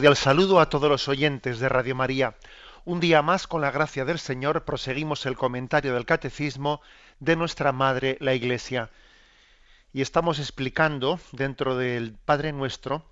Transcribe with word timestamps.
Cordial 0.00 0.16
saludo 0.16 0.60
a 0.60 0.70
todos 0.70 0.88
los 0.88 1.08
oyentes 1.08 1.58
de 1.58 1.68
Radio 1.68 1.94
María. 1.94 2.34
Un 2.86 3.00
día 3.00 3.20
más, 3.20 3.46
con 3.46 3.60
la 3.60 3.70
gracia 3.70 4.06
del 4.06 4.18
Señor, 4.18 4.64
proseguimos 4.64 5.26
el 5.26 5.36
comentario 5.36 5.92
del 5.92 6.06
Catecismo 6.06 6.80
de 7.18 7.36
nuestra 7.36 7.70
Madre, 7.72 8.16
la 8.18 8.32
Iglesia. 8.32 8.88
Y 9.92 10.00
estamos 10.00 10.38
explicando, 10.38 11.20
dentro 11.32 11.76
del 11.76 12.14
Padre 12.14 12.52
Nuestro, 12.52 13.04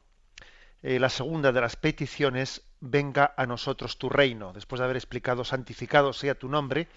eh, 0.82 0.98
la 0.98 1.10
segunda 1.10 1.52
de 1.52 1.60
las 1.60 1.76
peticiones, 1.76 2.62
venga 2.80 3.34
a 3.36 3.44
nosotros 3.44 3.98
tu 3.98 4.08
reino. 4.08 4.54
Después 4.54 4.78
de 4.78 4.86
haber 4.86 4.96
explicado, 4.96 5.44
santificado 5.44 6.14
sea 6.14 6.36
tu 6.36 6.48
nombre, 6.48 6.88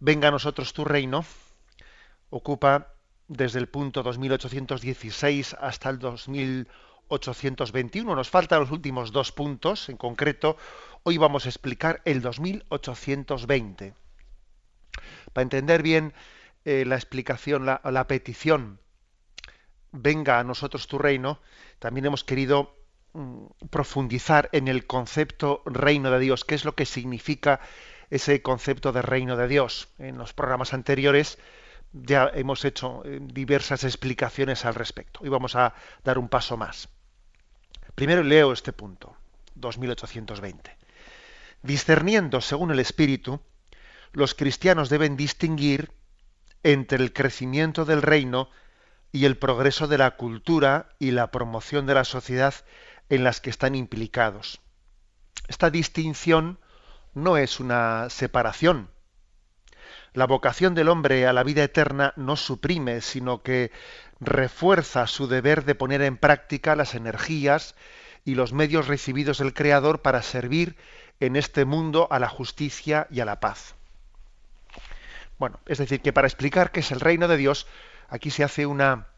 venga 0.00 0.28
a 0.28 0.32
nosotros 0.32 0.74
tu 0.74 0.84
reino, 0.84 1.24
ocupa 2.28 2.88
desde 3.26 3.58
el 3.58 3.68
punto 3.68 4.02
2816 4.02 5.56
hasta 5.58 5.88
el 5.88 5.98
2000 5.98 6.68
821. 7.08 8.14
Nos 8.14 8.30
faltan 8.30 8.60
los 8.60 8.70
últimos 8.70 9.12
dos 9.12 9.32
puntos. 9.32 9.88
En 9.88 9.96
concreto, 9.96 10.56
hoy 11.02 11.18
vamos 11.18 11.46
a 11.46 11.48
explicar 11.48 12.00
el 12.04 12.22
2820. 12.22 13.94
Para 15.32 15.42
entender 15.42 15.82
bien 15.82 16.14
eh, 16.64 16.84
la 16.86 16.96
explicación, 16.96 17.66
la, 17.66 17.80
la, 17.84 18.06
petición, 18.06 18.80
venga 19.92 20.38
a 20.38 20.44
nosotros 20.44 20.86
tu 20.86 20.98
reino, 20.98 21.40
también 21.78 22.06
hemos 22.06 22.24
querido 22.24 22.74
mm, 23.12 23.46
profundizar 23.70 24.48
en 24.52 24.68
el 24.68 24.86
concepto 24.86 25.62
reino 25.64 26.10
de 26.10 26.18
Dios, 26.18 26.44
qué 26.44 26.54
es 26.54 26.64
lo 26.64 26.74
que 26.74 26.86
significa 26.86 27.60
ese 28.10 28.42
concepto 28.42 28.92
de 28.92 29.02
reino 29.02 29.36
de 29.36 29.48
Dios. 29.48 29.88
En 29.98 30.18
los 30.18 30.32
programas 30.32 30.74
anteriores 30.74 31.38
ya 31.92 32.30
hemos 32.34 32.64
hecho 32.64 33.02
eh, 33.04 33.18
diversas 33.22 33.84
explicaciones 33.84 34.64
al 34.64 34.74
respecto. 34.74 35.20
y 35.24 35.28
vamos 35.28 35.56
a 35.56 35.74
dar 36.04 36.18
un 36.18 36.28
paso 36.28 36.56
más. 36.56 36.88
Primero 37.98 38.22
leo 38.22 38.52
este 38.52 38.72
punto, 38.72 39.16
2820. 39.56 40.70
Discerniendo 41.64 42.40
según 42.40 42.70
el 42.70 42.78
Espíritu, 42.78 43.40
los 44.12 44.36
cristianos 44.36 44.88
deben 44.88 45.16
distinguir 45.16 45.90
entre 46.62 47.02
el 47.02 47.12
crecimiento 47.12 47.84
del 47.84 48.02
reino 48.02 48.50
y 49.10 49.24
el 49.24 49.36
progreso 49.36 49.88
de 49.88 49.98
la 49.98 50.12
cultura 50.12 50.90
y 51.00 51.10
la 51.10 51.32
promoción 51.32 51.86
de 51.86 51.94
la 51.94 52.04
sociedad 52.04 52.54
en 53.08 53.24
las 53.24 53.40
que 53.40 53.50
están 53.50 53.74
implicados. 53.74 54.60
Esta 55.48 55.68
distinción 55.68 56.60
no 57.14 57.36
es 57.36 57.58
una 57.58 58.10
separación. 58.10 58.90
La 60.12 60.28
vocación 60.28 60.76
del 60.76 60.88
hombre 60.88 61.26
a 61.26 61.32
la 61.32 61.42
vida 61.42 61.64
eterna 61.64 62.12
no 62.14 62.36
suprime, 62.36 63.00
sino 63.00 63.42
que 63.42 63.72
refuerza 64.20 65.06
su 65.06 65.28
deber 65.28 65.64
de 65.64 65.74
poner 65.74 66.02
en 66.02 66.16
práctica 66.16 66.76
las 66.76 66.94
energías 66.94 67.74
y 68.24 68.34
los 68.34 68.52
medios 68.52 68.88
recibidos 68.88 69.38
del 69.38 69.54
Creador 69.54 70.02
para 70.02 70.22
servir 70.22 70.76
en 71.20 71.36
este 71.36 71.64
mundo 71.64 72.08
a 72.10 72.18
la 72.18 72.28
justicia 72.28 73.06
y 73.10 73.20
a 73.20 73.24
la 73.24 73.40
paz. 73.40 73.74
Bueno, 75.38 75.60
es 75.66 75.78
decir, 75.78 76.00
que 76.00 76.12
para 76.12 76.26
explicar 76.26 76.72
qué 76.72 76.80
es 76.80 76.90
el 76.90 77.00
reino 77.00 77.28
de 77.28 77.36
Dios, 77.36 77.66
aquí 78.08 78.30
se 78.30 78.44
hace 78.44 78.66
una, 78.66 79.08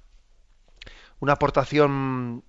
una 1.18 1.32
aportación 1.32 2.44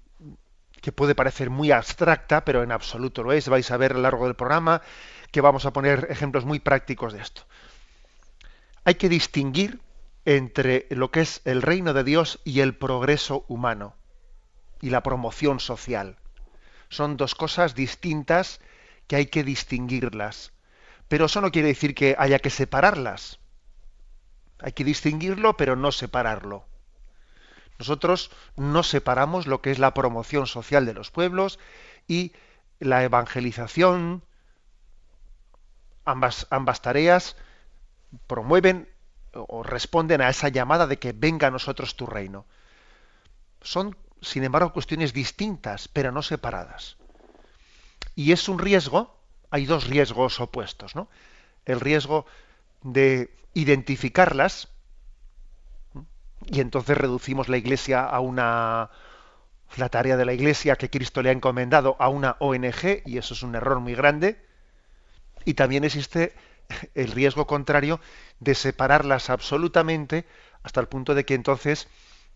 que 0.82 0.92
puede 0.92 1.16
parecer 1.16 1.50
muy 1.50 1.72
abstracta, 1.72 2.44
pero 2.44 2.64
en 2.64 2.72
absoluto 2.72 3.24
lo 3.24 3.32
es. 3.32 3.48
Vais 3.48 3.70
a 3.72 3.78
ver 3.78 3.92
a 3.92 3.96
lo 3.96 4.02
largo 4.02 4.26
del 4.26 4.36
programa 4.36 4.82
que 5.32 5.42
vamos 5.42 5.66
a 5.66 5.72
poner 5.72 6.08
ejemplos 6.10 6.44
muy 6.44 6.60
prácticos 6.60 7.14
de 7.14 7.22
esto. 7.22 7.44
Hay 8.84 8.96
que 8.96 9.08
distinguir 9.08 9.80
entre 10.26 10.88
lo 10.90 11.12
que 11.12 11.22
es 11.22 11.42
el 11.46 11.62
reino 11.62 11.94
de 11.94 12.04
Dios 12.04 12.40
y 12.44 12.60
el 12.60 12.76
progreso 12.76 13.46
humano 13.48 13.96
y 14.82 14.90
la 14.90 15.04
promoción 15.04 15.60
social. 15.60 16.18
Son 16.90 17.18
dos 17.18 17.36
cosas 17.36 17.76
distintas 17.76 18.60
que 19.08 19.16
hay 19.16 19.26
que 19.28 19.44
distinguirlas. 19.44 20.54
Pero 21.08 21.26
eso 21.26 21.42
no 21.42 21.52
quiere 21.52 21.70
decir 21.70 21.96
que 21.96 22.16
haya 22.18 22.40
que 22.40 22.50
separarlas. 22.50 23.40
Hay 24.60 24.74
que 24.74 24.84
distinguirlo, 24.84 25.58
pero 25.58 25.76
no 25.76 25.92
separarlo. 25.92 26.66
Nosotros 27.80 28.32
no 28.56 28.84
separamos 28.84 29.48
lo 29.48 29.62
que 29.62 29.72
es 29.72 29.80
la 29.80 29.94
promoción 29.94 30.46
social 30.46 30.86
de 30.86 30.94
los 30.94 31.10
pueblos 31.10 31.60
y 32.08 32.34
la 32.80 33.04
evangelización. 33.04 34.24
Ambas, 36.06 36.48
ambas 36.52 36.82
tareas 36.82 37.36
promueven 38.28 38.88
o 39.34 39.64
responden 39.64 40.22
a 40.22 40.30
esa 40.30 40.50
llamada 40.50 40.88
de 40.88 41.00
que 41.00 41.14
venga 41.14 41.48
a 41.48 41.52
nosotros 41.52 41.96
tu 41.96 42.06
reino. 42.06 42.46
Son, 43.62 43.96
sin 44.22 44.44
embargo, 44.44 44.74
cuestiones 44.74 45.14
distintas, 45.14 45.88
pero 45.88 46.12
no 46.12 46.22
separadas. 46.22 46.98
Y 48.16 48.32
es 48.32 48.50
un 48.50 48.60
riesgo, 48.60 49.16
hay 49.50 49.66
dos 49.66 49.88
riesgos 49.88 50.40
opuestos, 50.40 50.96
¿no? 50.96 51.08
El 51.66 51.80
riesgo 51.80 52.26
de 52.84 53.34
identificarlas, 53.54 54.68
y 56.46 56.60
entonces 56.60 56.98
reducimos 56.98 57.50
la 57.50 57.58
iglesia 57.58 58.04
a 58.04 58.20
una 58.20 58.90
la 59.78 59.90
tarea 59.90 60.18
de 60.18 60.26
la 60.26 60.34
iglesia 60.34 60.76
que 60.76 60.90
Cristo 60.90 61.22
le 61.22 61.30
ha 61.30 61.34
encomendado 61.34 61.96
a 62.00 62.10
una 62.10 62.36
ONG, 62.40 63.04
y 63.06 63.18
eso 63.18 63.34
es 63.34 63.44
un 63.44 63.56
error 63.56 63.80
muy 63.80 63.96
grande. 63.96 64.44
Y 65.46 65.54
también 65.54 65.84
existe 65.84 66.34
el 66.96 67.12
riesgo 67.12 67.48
contrario 67.48 68.00
de 68.40 68.56
separarlas 68.56 69.30
absolutamente 69.30 70.26
hasta 70.64 70.80
el 70.80 70.88
punto 70.88 71.16
de 71.16 71.26
que 71.26 71.34
entonces 71.34 71.88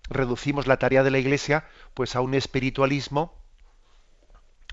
reducimos 0.10 0.68
la 0.68 0.78
tarea 0.78 1.04
de 1.04 1.12
la 1.12 1.20
Iglesia 1.20 1.66
pues 1.94 2.16
a 2.16 2.22
un 2.22 2.34
espiritualismo, 2.34 3.34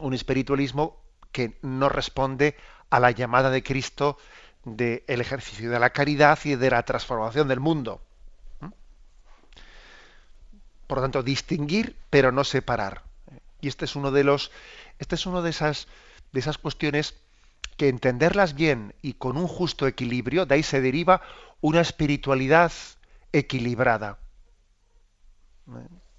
un 0.00 0.14
espiritualismo 0.14 1.02
que 1.32 1.58
no 1.62 1.88
responde 1.88 2.56
a 2.90 3.00
la 3.00 3.10
llamada 3.10 3.50
de 3.50 3.62
Cristo 3.62 4.18
del 4.64 5.02
ejercicio 5.20 5.70
de 5.70 5.80
la 5.80 5.90
caridad 5.90 6.38
y 6.44 6.54
de 6.54 6.70
la 6.70 6.82
transformación 6.84 7.48
del 7.48 7.60
mundo. 7.60 8.02
Por 10.86 10.98
lo 10.98 11.02
tanto, 11.02 11.22
distinguir 11.22 11.96
pero 12.10 12.32
no 12.32 12.44
separar. 12.44 13.02
Y 13.60 13.68
este 13.68 13.86
es 13.86 13.96
uno 13.96 14.10
de 14.10 14.24
los, 14.24 14.50
este 14.98 15.14
es 15.14 15.24
uno 15.24 15.40
de 15.40 15.50
esas, 15.50 15.88
de 16.32 16.40
esas 16.40 16.58
cuestiones 16.58 17.14
que 17.76 17.88
entenderlas 17.88 18.54
bien 18.54 18.94
y 19.02 19.14
con 19.14 19.36
un 19.36 19.46
justo 19.46 19.86
equilibrio, 19.86 20.46
de 20.46 20.56
ahí 20.56 20.62
se 20.62 20.80
deriva 20.80 21.22
una 21.60 21.80
espiritualidad 21.80 22.72
equilibrada. 23.32 24.18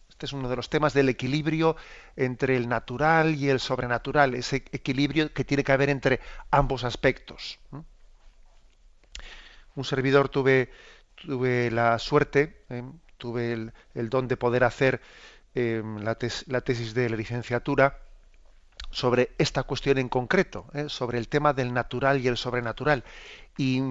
Este 0.10 0.26
es 0.26 0.34
uno 0.34 0.50
de 0.50 0.56
los 0.56 0.70
temas 0.70 0.94
del 0.94 1.10
equilibrio 1.10 1.76
entre 2.16 2.56
el 2.56 2.70
natural 2.70 3.36
y 3.36 3.50
el 3.50 3.60
sobrenatural, 3.60 4.36
ese 4.36 4.58
equilibrio 4.72 5.34
que 5.34 5.44
tiene 5.44 5.64
que 5.64 5.72
haber 5.72 5.90
entre 5.90 6.20
ambos 6.50 6.84
aspectos. 6.84 7.60
Un 9.76 9.84
servidor 9.84 10.30
tuve, 10.30 10.72
tuve 11.16 11.72
la 11.72 12.00
suerte, 12.00 12.64
¿eh? 12.70 12.84
tuve 13.18 13.54
el, 13.54 14.10
don 14.10 14.28
de 14.28 14.38
poder 14.38 14.64
hacer 14.64 15.02
eh, 15.56 15.82
la, 16.00 16.18
la 16.48 16.62
tesis 16.62 16.94
de 16.94 17.10
la 17.10 17.16
licenciatura 17.16 18.00
sobre 18.92 19.32
esta 19.38 19.64
cuestión 19.64 19.98
en 19.98 20.10
concreto, 20.10 20.66
¿eh? 20.74 20.86
sobre 20.88 21.18
el 21.18 21.28
tema 21.28 21.54
del 21.54 21.74
natural 21.74 22.22
y 22.22 22.28
el 22.28 22.38
sobrenatural. 22.38 23.04
Y, 23.58 23.82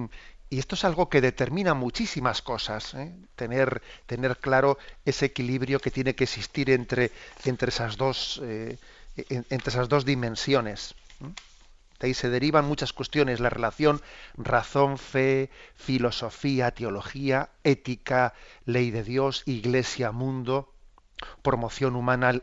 esto 0.49 0.75
es 0.75 0.85
algo 0.85 1.09
que 1.09 1.19
determina 1.19 1.73
muchísimas 1.73 2.43
cosas, 2.43 2.93
¿eh? 2.93 3.11
tener, 3.35 3.81
tener 4.05 4.37
claro 4.37 4.77
ese 5.03 5.25
equilibrio 5.25 5.79
que 5.79 5.89
tiene 5.89 6.13
que 6.13 6.25
existir 6.25 6.69
entre, 6.69 7.09
entre, 7.45 7.69
esas, 7.69 7.97
dos, 7.97 8.39
eh, 8.43 8.77
entre 9.15 9.71
esas 9.71 9.89
dos 9.89 10.05
dimensiones. 10.05 10.93
De 11.99 12.07
ahí 12.07 12.13
se 12.13 12.29
derivan 12.29 12.65
muchas 12.65 12.93
cuestiones, 12.93 13.39
la 13.39 13.49
relación 13.49 13.99
razón, 14.35 14.99
fe, 14.99 15.49
filosofía, 15.73 16.69
teología, 16.69 17.49
ética, 17.63 18.35
ley 18.65 18.91
de 18.91 19.03
Dios, 19.03 19.41
iglesia, 19.47 20.11
mundo, 20.11 20.71
promoción 21.41 21.95
humana 21.95 22.41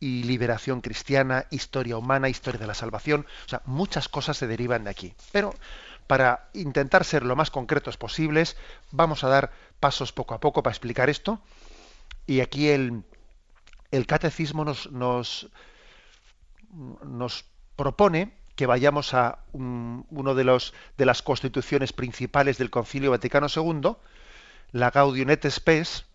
y 0.00 0.22
liberación 0.22 0.80
cristiana, 0.80 1.46
historia 1.50 1.98
humana, 1.98 2.30
historia 2.30 2.58
de 2.58 2.66
la 2.66 2.74
salvación. 2.74 3.26
O 3.44 3.48
sea, 3.48 3.62
muchas 3.66 4.08
cosas 4.08 4.38
se 4.38 4.46
derivan 4.46 4.84
de 4.84 4.90
aquí. 4.90 5.14
Pero 5.30 5.54
para 6.06 6.48
intentar 6.54 7.04
ser 7.04 7.24
lo 7.24 7.36
más 7.36 7.50
concretos 7.50 7.96
posibles, 7.96 8.56
vamos 8.90 9.22
a 9.22 9.28
dar 9.28 9.52
pasos 9.78 10.12
poco 10.12 10.34
a 10.34 10.40
poco 10.40 10.62
para 10.62 10.72
explicar 10.72 11.10
esto. 11.10 11.40
Y 12.26 12.40
aquí 12.40 12.68
el, 12.68 13.04
el 13.90 14.06
catecismo 14.06 14.64
nos, 14.64 15.48
propone 17.76 18.32
que 18.56 18.66
vayamos 18.66 19.14
a 19.14 19.38
uno 19.52 20.34
de 20.34 20.44
los 20.44 20.74
de 20.98 21.06
las 21.06 21.22
constituciones 21.22 21.92
principales 21.92 22.58
del 22.58 22.70
Concilio 22.70 23.10
Vaticano 23.10 23.46
II, 23.54 23.96
la 24.72 24.90
Gaudium 24.90 25.30
et 25.30 25.48
Spes, 25.48 26.06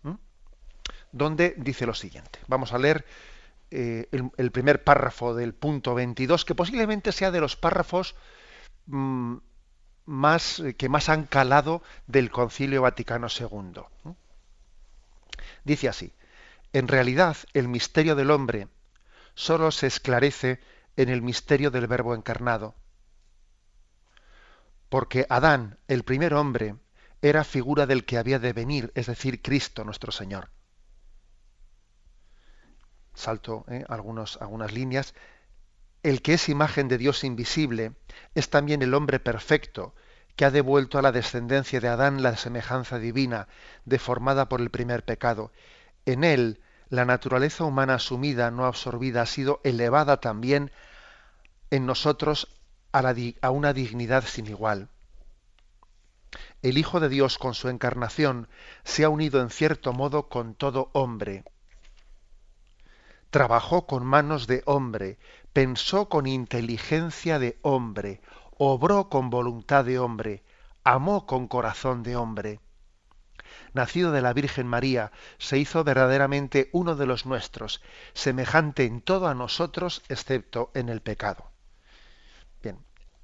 donde 1.12 1.54
dice 1.56 1.86
lo 1.86 1.94
siguiente. 1.94 2.38
Vamos 2.48 2.72
a 2.72 2.78
leer 2.78 3.04
eh, 3.70 4.08
el, 4.12 4.52
primer 4.52 4.84
párrafo 4.84 5.34
del 5.34 5.54
punto 5.54 5.94
22, 5.94 6.44
que 6.44 6.54
posiblemente 6.54 7.12
sea 7.12 7.30
de 7.30 7.40
los 7.40 7.56
párrafos 7.56 8.14
mm, 8.86 9.36
más, 10.04 10.62
que 10.78 10.88
más 10.88 11.08
han 11.08 11.24
calado 11.24 11.82
del 12.06 12.30
Concilio 12.30 12.82
Vaticano 12.82 13.26
II. 13.28 13.82
Dice 15.64 15.88
así, 15.88 16.12
en 16.72 16.88
realidad 16.88 17.36
el 17.54 17.68
misterio 17.68 18.14
del 18.14 18.30
hombre 18.30 18.68
solo 19.34 19.70
se 19.70 19.86
esclarece 19.86 20.60
en 20.96 21.08
el 21.08 21.22
misterio 21.22 21.70
del 21.70 21.86
Verbo 21.86 22.14
encarnado. 22.14 22.74
Porque 24.88 25.26
Adán, 25.28 25.78
el 25.88 26.04
primer 26.04 26.34
hombre, 26.34 26.76
era 27.20 27.44
figura 27.44 27.86
del 27.86 28.04
que 28.04 28.18
había 28.18 28.38
de 28.38 28.52
venir, 28.52 28.92
es 28.94 29.06
decir, 29.06 29.42
Cristo 29.42 29.84
nuestro 29.84 30.12
Señor. 30.12 30.50
Salto 33.16 33.64
eh, 33.68 33.84
algunos, 33.88 34.40
algunas 34.42 34.72
líneas. 34.72 35.14
El 36.02 36.22
que 36.22 36.34
es 36.34 36.48
imagen 36.48 36.86
de 36.86 36.98
Dios 36.98 37.24
invisible 37.24 37.94
es 38.34 38.50
también 38.50 38.82
el 38.82 38.94
hombre 38.94 39.18
perfecto, 39.18 39.94
que 40.36 40.44
ha 40.44 40.50
devuelto 40.50 40.98
a 40.98 41.02
la 41.02 41.12
descendencia 41.12 41.80
de 41.80 41.88
Adán 41.88 42.22
la 42.22 42.36
semejanza 42.36 42.98
divina, 42.98 43.48
deformada 43.86 44.48
por 44.50 44.60
el 44.60 44.70
primer 44.70 45.02
pecado. 45.04 45.50
En 46.04 46.24
él, 46.24 46.60
la 46.90 47.06
naturaleza 47.06 47.64
humana 47.64 47.94
asumida, 47.94 48.50
no 48.50 48.66
absorbida, 48.66 49.22
ha 49.22 49.26
sido 49.26 49.60
elevada 49.64 50.20
también 50.20 50.70
en 51.70 51.86
nosotros 51.86 52.48
a, 52.92 53.02
a 53.40 53.50
una 53.50 53.72
dignidad 53.72 54.24
sin 54.24 54.46
igual. 54.46 54.90
El 56.60 56.76
Hijo 56.76 57.00
de 57.00 57.08
Dios 57.08 57.38
con 57.38 57.54
su 57.54 57.70
encarnación 57.70 58.48
se 58.84 59.04
ha 59.04 59.08
unido 59.08 59.40
en 59.40 59.48
cierto 59.48 59.94
modo 59.94 60.28
con 60.28 60.54
todo 60.54 60.90
hombre. 60.92 61.44
Trabajó 63.36 63.86
con 63.86 64.06
manos 64.06 64.46
de 64.46 64.62
hombre, 64.64 65.18
pensó 65.52 66.08
con 66.08 66.26
inteligencia 66.26 67.38
de 67.38 67.58
hombre, 67.60 68.22
obró 68.56 69.10
con 69.10 69.28
voluntad 69.28 69.84
de 69.84 69.98
hombre, 69.98 70.42
amó 70.84 71.26
con 71.26 71.46
corazón 71.46 72.02
de 72.02 72.16
hombre. 72.16 72.60
Nacido 73.74 74.10
de 74.10 74.22
la 74.22 74.32
Virgen 74.32 74.66
María, 74.66 75.12
se 75.36 75.58
hizo 75.58 75.84
verdaderamente 75.84 76.70
uno 76.72 76.96
de 76.96 77.04
los 77.04 77.26
nuestros, 77.26 77.82
semejante 78.14 78.84
en 78.84 79.02
todo 79.02 79.28
a 79.28 79.34
nosotros, 79.34 80.02
excepto 80.08 80.70
en 80.72 80.88
el 80.88 81.02
pecado. 81.02 81.50
Bien, 82.62 82.78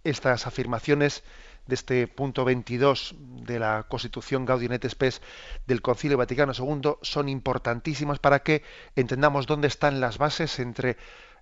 estas 0.04 0.46
afirmaciones 0.46 1.24
de 1.66 1.74
este 1.74 2.08
punto 2.08 2.44
22 2.44 3.14
de 3.18 3.58
la 3.58 3.84
Constitución 3.88 4.44
Gaudium 4.44 4.72
et 4.72 4.88
Spes 4.88 5.22
del 5.66 5.82
Concilio 5.82 6.18
Vaticano 6.18 6.52
II 6.52 6.94
son 7.02 7.28
importantísimas 7.28 8.18
para 8.18 8.40
que 8.40 8.62
entendamos 8.96 9.46
dónde 9.46 9.68
están 9.68 10.00
las 10.00 10.18
bases 10.18 10.58
entre 10.58 10.96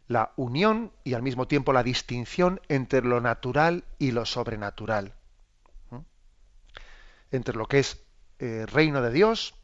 la 0.08 0.32
unión 0.36 0.92
y 1.04 1.14
al 1.14 1.22
mismo 1.22 1.46
tiempo 1.46 1.72
la 1.72 1.82
distinción 1.82 2.60
entre 2.68 3.02
lo 3.02 3.20
natural 3.20 3.84
y 3.98 4.10
lo 4.10 4.26
sobrenatural. 4.26 5.14
Entre 7.30 7.54
lo 7.54 7.66
que 7.66 7.78
es 7.78 8.02
eh, 8.40 8.66
reino 8.66 9.02
de 9.02 9.12
Dios 9.12 9.54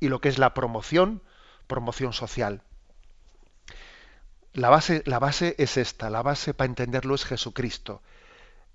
y 0.00 0.08
lo 0.08 0.20
que 0.20 0.30
es 0.30 0.38
la 0.38 0.54
promoción, 0.54 1.22
promoción 1.66 2.12
social. 2.12 2.62
La 4.54 4.68
base, 4.70 5.02
la 5.06 5.18
base 5.18 5.54
es 5.58 5.76
esta, 5.76 6.10
la 6.10 6.22
base 6.22 6.54
para 6.54 6.68
entenderlo 6.68 7.14
es 7.14 7.24
Jesucristo. 7.24 8.02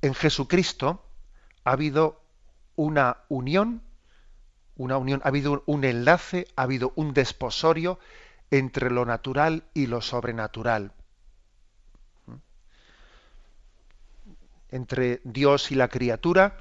En 0.01 0.13
Jesucristo 0.13 1.06
ha 1.67 1.73
habido 1.73 2.21
una 2.77 3.17
unión, 3.27 3.81
una 4.77 4.97
unión, 4.97 5.19
ha 5.25 5.27
habido 5.27 5.63
un 5.65 5.83
enlace, 5.83 6.47
ha 6.55 6.61
habido 6.61 6.93
un 6.95 7.13
desposorio 7.13 7.99
entre 8.51 8.89
lo 8.89 9.05
natural 9.05 9.65
y 9.73 9.87
lo 9.87 10.01
sobrenatural. 10.01 10.93
entre 14.69 15.21
Dios 15.23 15.71
y 15.71 15.75
la 15.75 15.87
criatura, 15.87 16.57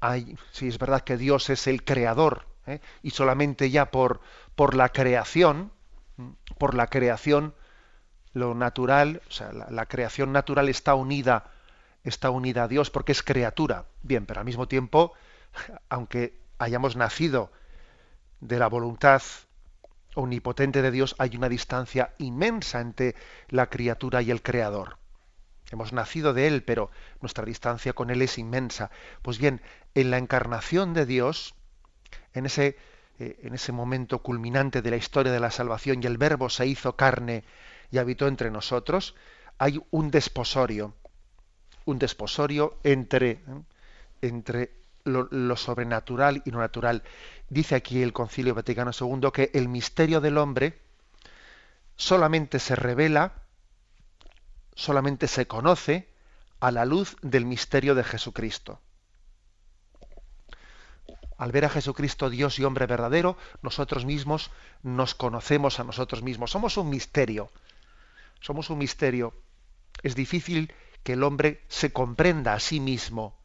hay, 0.00 0.36
sí 0.52 0.68
es 0.68 0.78
verdad 0.78 1.02
que 1.02 1.16
Dios 1.16 1.50
es 1.50 1.66
el 1.66 1.84
creador, 1.84 2.46
¿eh? 2.66 2.80
y 3.02 3.10
solamente 3.10 3.70
ya 3.70 3.90
por, 3.90 4.20
por 4.54 4.74
la 4.74 4.90
creación, 4.90 5.72
por 6.58 6.74
la 6.74 6.86
creación, 6.86 7.54
lo 8.32 8.54
natural, 8.54 9.22
o 9.28 9.30
sea, 9.32 9.52
la, 9.52 9.86
creación 9.86 10.32
natural 10.32 10.68
está 10.68 10.94
unida, 10.94 11.50
está 12.08 12.30
unida 12.30 12.64
a 12.64 12.68
Dios 12.68 12.90
porque 12.90 13.12
es 13.12 13.22
criatura. 13.22 13.86
Bien, 14.02 14.26
pero 14.26 14.40
al 14.40 14.46
mismo 14.46 14.68
tiempo, 14.68 15.12
aunque 15.88 16.38
hayamos 16.58 16.96
nacido 16.96 17.50
de 18.40 18.58
la 18.58 18.68
voluntad 18.68 19.22
omnipotente 20.14 20.82
de 20.82 20.90
Dios, 20.90 21.14
hay 21.18 21.36
una 21.36 21.48
distancia 21.48 22.12
inmensa 22.18 22.80
entre 22.80 23.14
la 23.48 23.68
criatura 23.68 24.22
y 24.22 24.30
el 24.30 24.42
creador. 24.42 24.98
Hemos 25.70 25.92
nacido 25.92 26.32
de 26.32 26.46
Él, 26.46 26.62
pero 26.62 26.90
nuestra 27.20 27.44
distancia 27.44 27.92
con 27.92 28.10
Él 28.10 28.22
es 28.22 28.38
inmensa. 28.38 28.90
Pues 29.22 29.38
bien, 29.38 29.60
en 29.94 30.10
la 30.10 30.18
encarnación 30.18 30.94
de 30.94 31.04
Dios, 31.04 31.54
en 32.32 32.46
ese, 32.46 32.78
eh, 33.18 33.38
en 33.42 33.54
ese 33.54 33.72
momento 33.72 34.20
culminante 34.20 34.80
de 34.82 34.90
la 34.90 34.96
historia 34.96 35.32
de 35.32 35.40
la 35.40 35.50
salvación 35.50 36.02
y 36.02 36.06
el 36.06 36.16
Verbo 36.16 36.48
se 36.48 36.66
hizo 36.66 36.96
carne 36.96 37.44
y 37.90 37.98
habitó 37.98 38.28
entre 38.28 38.50
nosotros, 38.50 39.14
hay 39.58 39.80
un 39.90 40.10
desposorio, 40.10 40.94
un 41.88 41.98
desposorio 41.98 42.78
entre, 42.84 43.40
entre 44.20 44.72
lo, 45.04 45.28
lo, 45.30 45.56
sobrenatural 45.56 46.42
y 46.44 46.50
lo 46.50 46.58
natural. 46.58 47.02
Dice 47.48 47.74
aquí 47.74 48.02
el 48.02 48.12
Concilio 48.12 48.54
Vaticano 48.54 48.90
II 48.98 49.30
que 49.32 49.50
el 49.54 49.68
misterio 49.68 50.20
del 50.20 50.38
hombre 50.38 50.78
solamente 51.96 52.58
se 52.58 52.76
revela 52.76 53.32
solamente 54.78 55.26
se 55.26 55.48
conoce 55.48 56.08
a 56.60 56.70
la 56.70 56.84
luz 56.84 57.16
del 57.20 57.44
misterio 57.44 57.96
de 57.96 58.04
Jesucristo. 58.04 58.80
Al 61.36 61.50
ver 61.50 61.64
a 61.64 61.68
Jesucristo 61.68 62.30
Dios 62.30 62.58
y 62.58 62.64
hombre 62.64 62.86
verdadero, 62.86 63.36
nosotros 63.60 64.04
mismos 64.04 64.52
nos 64.84 65.16
conocemos 65.16 65.80
a 65.80 65.84
nosotros 65.84 66.22
mismos. 66.22 66.52
Somos 66.52 66.76
un 66.76 66.90
misterio. 66.90 67.50
Somos 68.40 68.70
un 68.70 68.78
misterio. 68.78 69.34
Es 70.04 70.14
difícil 70.14 70.72
que 71.08 71.14
el 71.14 71.22
hombre 71.22 71.64
se 71.68 71.90
comprenda 71.90 72.52
a 72.52 72.60
sí 72.60 72.80
mismo. 72.80 73.40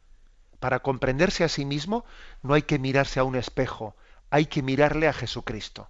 Para 0.60 0.80
comprenderse 0.80 1.44
a 1.44 1.48
sí 1.48 1.64
mismo 1.64 2.04
no 2.42 2.52
hay 2.52 2.60
que 2.60 2.78
mirarse 2.78 3.20
a 3.20 3.24
un 3.24 3.36
espejo, 3.36 3.96
hay 4.28 4.44
que 4.44 4.60
mirarle 4.60 5.08
a 5.08 5.14
Jesucristo. 5.14 5.88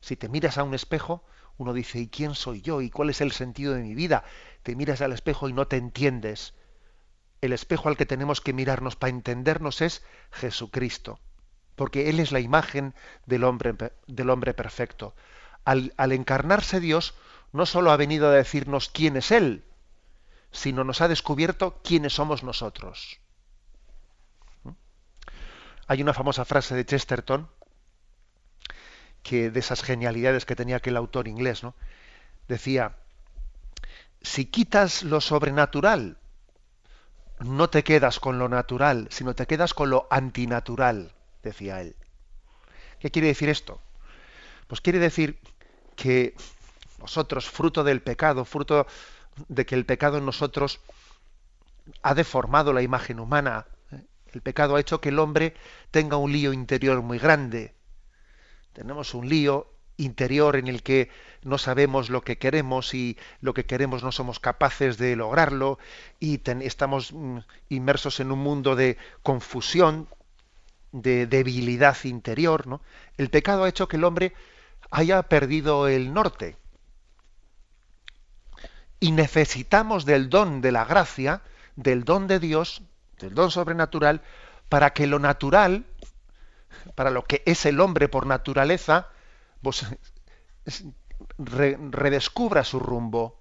Si 0.00 0.14
te 0.14 0.28
miras 0.28 0.56
a 0.56 0.62
un 0.62 0.74
espejo, 0.74 1.24
uno 1.56 1.72
dice, 1.72 1.98
¿y 1.98 2.06
quién 2.06 2.36
soy 2.36 2.60
yo? 2.60 2.82
¿Y 2.82 2.88
cuál 2.88 3.10
es 3.10 3.20
el 3.20 3.32
sentido 3.32 3.74
de 3.74 3.82
mi 3.82 3.96
vida? 3.96 4.22
Te 4.62 4.76
miras 4.76 5.00
al 5.00 5.12
espejo 5.12 5.48
y 5.48 5.52
no 5.52 5.66
te 5.66 5.76
entiendes. 5.76 6.54
El 7.40 7.52
espejo 7.52 7.88
al 7.88 7.96
que 7.96 8.06
tenemos 8.06 8.40
que 8.40 8.52
mirarnos 8.52 8.94
para 8.94 9.10
entendernos 9.10 9.80
es 9.80 10.04
Jesucristo, 10.30 11.18
porque 11.74 12.10
Él 12.10 12.20
es 12.20 12.30
la 12.30 12.38
imagen 12.38 12.94
del 13.26 13.42
hombre, 13.42 13.74
del 14.06 14.30
hombre 14.30 14.54
perfecto. 14.54 15.16
Al, 15.64 15.94
al 15.96 16.12
encarnarse 16.12 16.78
Dios, 16.78 17.14
no 17.52 17.66
solo 17.66 17.90
ha 17.90 17.96
venido 17.96 18.28
a 18.28 18.34
decirnos 18.34 18.88
quién 18.88 19.16
es 19.16 19.32
Él, 19.32 19.64
sino 20.50 20.84
nos 20.84 21.00
ha 21.00 21.08
descubierto 21.08 21.80
quiénes 21.82 22.14
somos 22.14 22.42
nosotros. 22.42 23.20
¿Mm? 24.64 24.70
Hay 25.86 26.02
una 26.02 26.14
famosa 26.14 26.44
frase 26.44 26.74
de 26.74 26.86
Chesterton 26.86 27.48
que 29.22 29.50
de 29.50 29.60
esas 29.60 29.82
genialidades 29.82 30.46
que 30.46 30.56
tenía 30.56 30.76
aquel 30.76 30.96
autor 30.96 31.28
inglés, 31.28 31.62
¿no? 31.62 31.74
Decía, 32.46 32.96
si 34.22 34.46
quitas 34.46 35.02
lo 35.02 35.20
sobrenatural, 35.20 36.16
no 37.40 37.70
te 37.70 37.84
quedas 37.84 38.20
con 38.20 38.38
lo 38.38 38.48
natural, 38.48 39.08
sino 39.10 39.34
te 39.34 39.46
quedas 39.46 39.74
con 39.74 39.90
lo 39.90 40.06
antinatural, 40.10 41.12
decía 41.42 41.80
él. 41.80 41.94
¿Qué 42.98 43.10
quiere 43.10 43.28
decir 43.28 43.48
esto? 43.48 43.80
Pues 44.66 44.80
quiere 44.80 44.98
decir 44.98 45.38
que 45.94 46.34
nosotros, 47.00 47.48
fruto 47.48 47.84
del 47.84 48.02
pecado, 48.02 48.44
fruto 48.44 48.86
de 49.48 49.66
que 49.66 49.74
el 49.74 49.86
pecado 49.86 50.18
en 50.18 50.26
nosotros 50.26 50.80
ha 52.02 52.14
deformado 52.14 52.72
la 52.72 52.82
imagen 52.82 53.20
humana, 53.20 53.66
¿eh? 53.92 54.02
el 54.32 54.42
pecado 54.42 54.76
ha 54.76 54.80
hecho 54.80 55.00
que 55.00 55.10
el 55.10 55.18
hombre 55.18 55.54
tenga 55.90 56.16
un 56.16 56.32
lío 56.32 56.52
interior 56.52 57.02
muy 57.02 57.18
grande, 57.18 57.74
tenemos 58.72 59.14
un 59.14 59.28
lío 59.28 59.66
interior 59.98 60.56
en 60.56 60.68
el 60.68 60.82
que 60.82 61.10
no 61.42 61.58
sabemos 61.58 62.08
lo 62.08 62.22
que 62.22 62.38
queremos 62.38 62.94
y 62.94 63.18
lo 63.40 63.52
que 63.52 63.66
queremos 63.66 64.02
no 64.02 64.12
somos 64.12 64.40
capaces 64.40 64.96
de 64.96 65.16
lograrlo 65.16 65.78
y 66.20 66.40
estamos 66.62 67.12
mm, 67.12 67.38
inmersos 67.68 68.20
en 68.20 68.32
un 68.32 68.38
mundo 68.38 68.76
de 68.76 68.96
confusión, 69.22 70.08
de 70.92 71.26
debilidad 71.26 71.96
interior. 72.04 72.66
¿no? 72.66 72.80
El 73.16 73.28
pecado 73.28 73.64
ha 73.64 73.68
hecho 73.68 73.88
que 73.88 73.96
el 73.96 74.04
hombre 74.04 74.32
haya 74.90 75.22
perdido 75.24 75.88
el 75.88 76.14
norte. 76.14 76.56
Y 79.00 79.12
necesitamos 79.12 80.04
del 80.04 80.28
don 80.28 80.60
de 80.60 80.72
la 80.72 80.84
gracia, 80.84 81.42
del 81.76 82.04
don 82.04 82.26
de 82.26 82.38
Dios, 82.38 82.82
del 83.20 83.34
don 83.34 83.50
sobrenatural, 83.50 84.22
para 84.68 84.90
que 84.90 85.06
lo 85.06 85.18
natural, 85.18 85.84
para 86.94 87.10
lo 87.10 87.24
que 87.24 87.42
es 87.46 87.64
el 87.66 87.80
hombre 87.80 88.08
por 88.08 88.26
naturaleza, 88.26 89.08
pues, 89.62 89.86
redescubra 91.38 92.64
su 92.64 92.78
rumbo. 92.78 93.38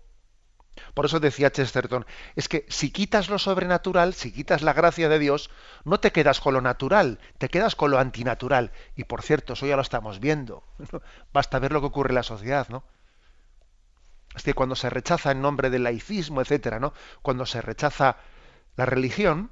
Por 0.94 1.06
eso 1.06 1.20
decía 1.20 1.52
Chesterton, 1.52 2.06
es 2.36 2.48
que 2.48 2.66
si 2.70 2.92
quitas 2.92 3.30
lo 3.30 3.40
sobrenatural, 3.40 4.14
si 4.14 4.32
quitas 4.32 4.62
la 4.62 4.74
gracia 4.74 5.10
de 5.10 5.18
Dios, 5.18 5.50
no 5.86 6.00
te 6.00 6.12
quedas 6.12 6.40
con 6.40 6.54
lo 6.54 6.62
natural, 6.62 7.20
te 7.40 7.50
quedas 7.50 7.76
con 7.76 7.90
lo 7.90 7.98
antinatural. 7.98 8.72
Y 8.96 9.06
por 9.06 9.24
cierto, 9.24 9.54
eso 9.54 9.66
ya 9.66 9.76
lo 9.76 9.82
estamos 9.82 10.20
viendo. 10.20 10.64
Basta 11.34 11.60
ver 11.60 11.72
lo 11.72 11.82
que 11.82 11.88
ocurre 11.88 12.10
en 12.10 12.16
la 12.16 12.24
sociedad, 12.24 12.68
¿no? 12.70 12.84
Es 14.38 14.44
que 14.44 14.54
cuando 14.54 14.76
se 14.76 14.90
rechaza 14.90 15.32
en 15.32 15.42
nombre 15.42 15.70
del 15.70 15.84
laicismo, 15.84 16.42
etcétera, 16.42 16.80
¿no? 16.80 16.94
Cuando 17.24 17.46
se 17.46 17.60
rechaza 17.60 18.18
la 18.76 18.86
religión, 18.86 19.50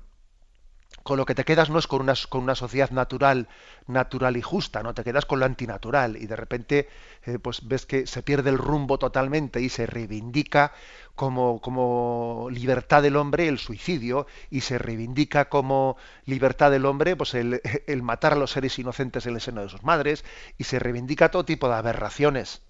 con 1.02 1.18
lo 1.18 1.26
que 1.26 1.34
te 1.36 1.44
quedas 1.44 1.72
no 1.72 1.80
es 1.80 1.88
con 1.88 2.02
una, 2.02 2.56
sociedad 2.56 2.92
natural, 2.92 3.48
natural 3.88 4.38
y 4.38 4.44
justa, 4.44 4.84
no 4.84 4.94
te 4.94 5.04
quedas 5.04 5.26
con 5.26 5.40
lo 5.40 5.46
antinatural 5.46 6.18
y 6.18 6.28
de 6.28 6.36
repente 6.36 6.88
eh, 7.26 7.40
pues 7.40 7.68
ves 7.68 7.86
que 7.86 8.06
se 8.06 8.22
pierde 8.22 8.52
el 8.52 8.60
rumbo 8.60 9.00
totalmente 9.00 9.60
y 9.60 9.70
se 9.70 9.88
reivindica 9.88 10.72
como, 11.16 11.62
como 11.62 12.48
libertad 12.52 13.02
del 13.02 13.18
hombre 13.18 13.48
el 13.48 13.58
suicidio 13.58 14.28
y 14.50 14.62
se 14.62 14.78
reivindica 14.78 15.50
como 15.50 15.98
libertad 16.26 16.70
del 16.72 16.86
hombre 16.86 17.16
pues 17.16 17.34
el, 17.34 17.62
el 17.88 18.04
matar 18.04 18.34
a 18.34 18.38
los 18.38 18.52
seres 18.52 18.78
inocentes 18.78 19.26
en 19.26 19.34
el 19.36 19.42
seno 19.42 19.62
de 19.62 19.70
sus 19.70 19.84
madres 19.84 20.24
y 20.60 20.66
se 20.66 20.78
reivindica 20.78 21.30
todo 21.30 21.46
tipo 21.46 21.68
de 21.68 21.76
aberraciones. 21.76 22.62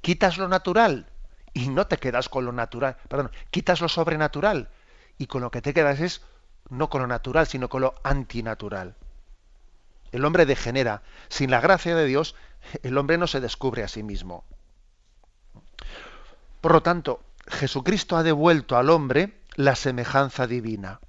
Quitas 0.00 0.36
lo 0.38 0.48
natural 0.48 1.11
y 1.54 1.68
no 1.68 1.86
te 1.86 1.98
quedas 1.98 2.28
con 2.28 2.44
lo 2.44 2.52
natural, 2.52 2.96
perdón, 3.08 3.30
quitas 3.50 3.80
lo 3.80 3.88
sobrenatural 3.88 4.68
y 5.18 5.26
con 5.26 5.42
lo 5.42 5.50
que 5.50 5.62
te 5.62 5.74
quedas 5.74 6.00
es 6.00 6.22
no 6.70 6.88
con 6.88 7.02
lo 7.02 7.06
natural, 7.06 7.46
sino 7.46 7.68
con 7.68 7.82
lo 7.82 7.94
antinatural. 8.02 8.94
El 10.10 10.24
hombre 10.24 10.46
degenera. 10.46 11.02
Sin 11.28 11.50
la 11.50 11.60
gracia 11.60 11.96
de 11.96 12.06
Dios, 12.06 12.34
el 12.82 12.96
hombre 12.98 13.18
no 13.18 13.26
se 13.26 13.40
descubre 13.40 13.82
a 13.82 13.88
sí 13.88 14.02
mismo. 14.02 14.44
Por 16.60 16.72
lo 16.72 16.82
tanto, 16.82 17.22
Jesucristo 17.48 18.16
ha 18.16 18.22
devuelto 18.22 18.76
al 18.76 18.90
hombre 18.90 19.40
la 19.56 19.74
semejanza 19.74 20.46
divina. 20.46 21.00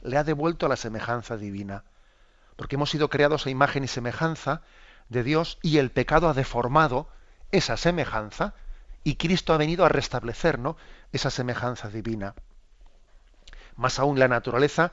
Le 0.00 0.16
ha 0.16 0.24
devuelto 0.24 0.68
la 0.68 0.76
semejanza 0.76 1.36
divina. 1.36 1.84
Porque 2.56 2.76
hemos 2.76 2.90
sido 2.90 3.08
creados 3.08 3.46
a 3.46 3.50
imagen 3.50 3.84
y 3.84 3.88
semejanza 3.88 4.62
de 5.08 5.22
Dios 5.22 5.58
y 5.62 5.78
el 5.78 5.90
pecado 5.90 6.28
ha 6.28 6.34
deformado 6.34 7.08
esa 7.50 7.76
semejanza 7.76 8.54
y 9.04 9.16
Cristo 9.16 9.52
ha 9.52 9.56
venido 9.56 9.84
a 9.84 9.88
restablecer 9.88 10.58
esa 11.12 11.30
semejanza 11.30 11.88
divina. 11.88 12.34
Más 13.76 13.98
aún, 13.98 14.18
la 14.18 14.28
naturaleza 14.28 14.92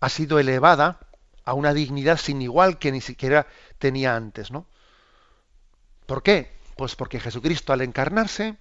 ha 0.00 0.08
sido 0.08 0.38
elevada 0.38 0.98
a 1.44 1.54
una 1.54 1.72
dignidad 1.72 2.18
sin 2.18 2.42
igual 2.42 2.78
que 2.78 2.92
ni 2.92 3.00
siquiera 3.00 3.46
tenía 3.78 4.16
antes, 4.16 4.50
¿no? 4.50 4.66
¿Por 6.06 6.22
qué? 6.22 6.52
Pues 6.76 6.94
porque 6.94 7.20
Jesucristo 7.20 7.72
al 7.72 7.80
encarnarse, 7.80 8.56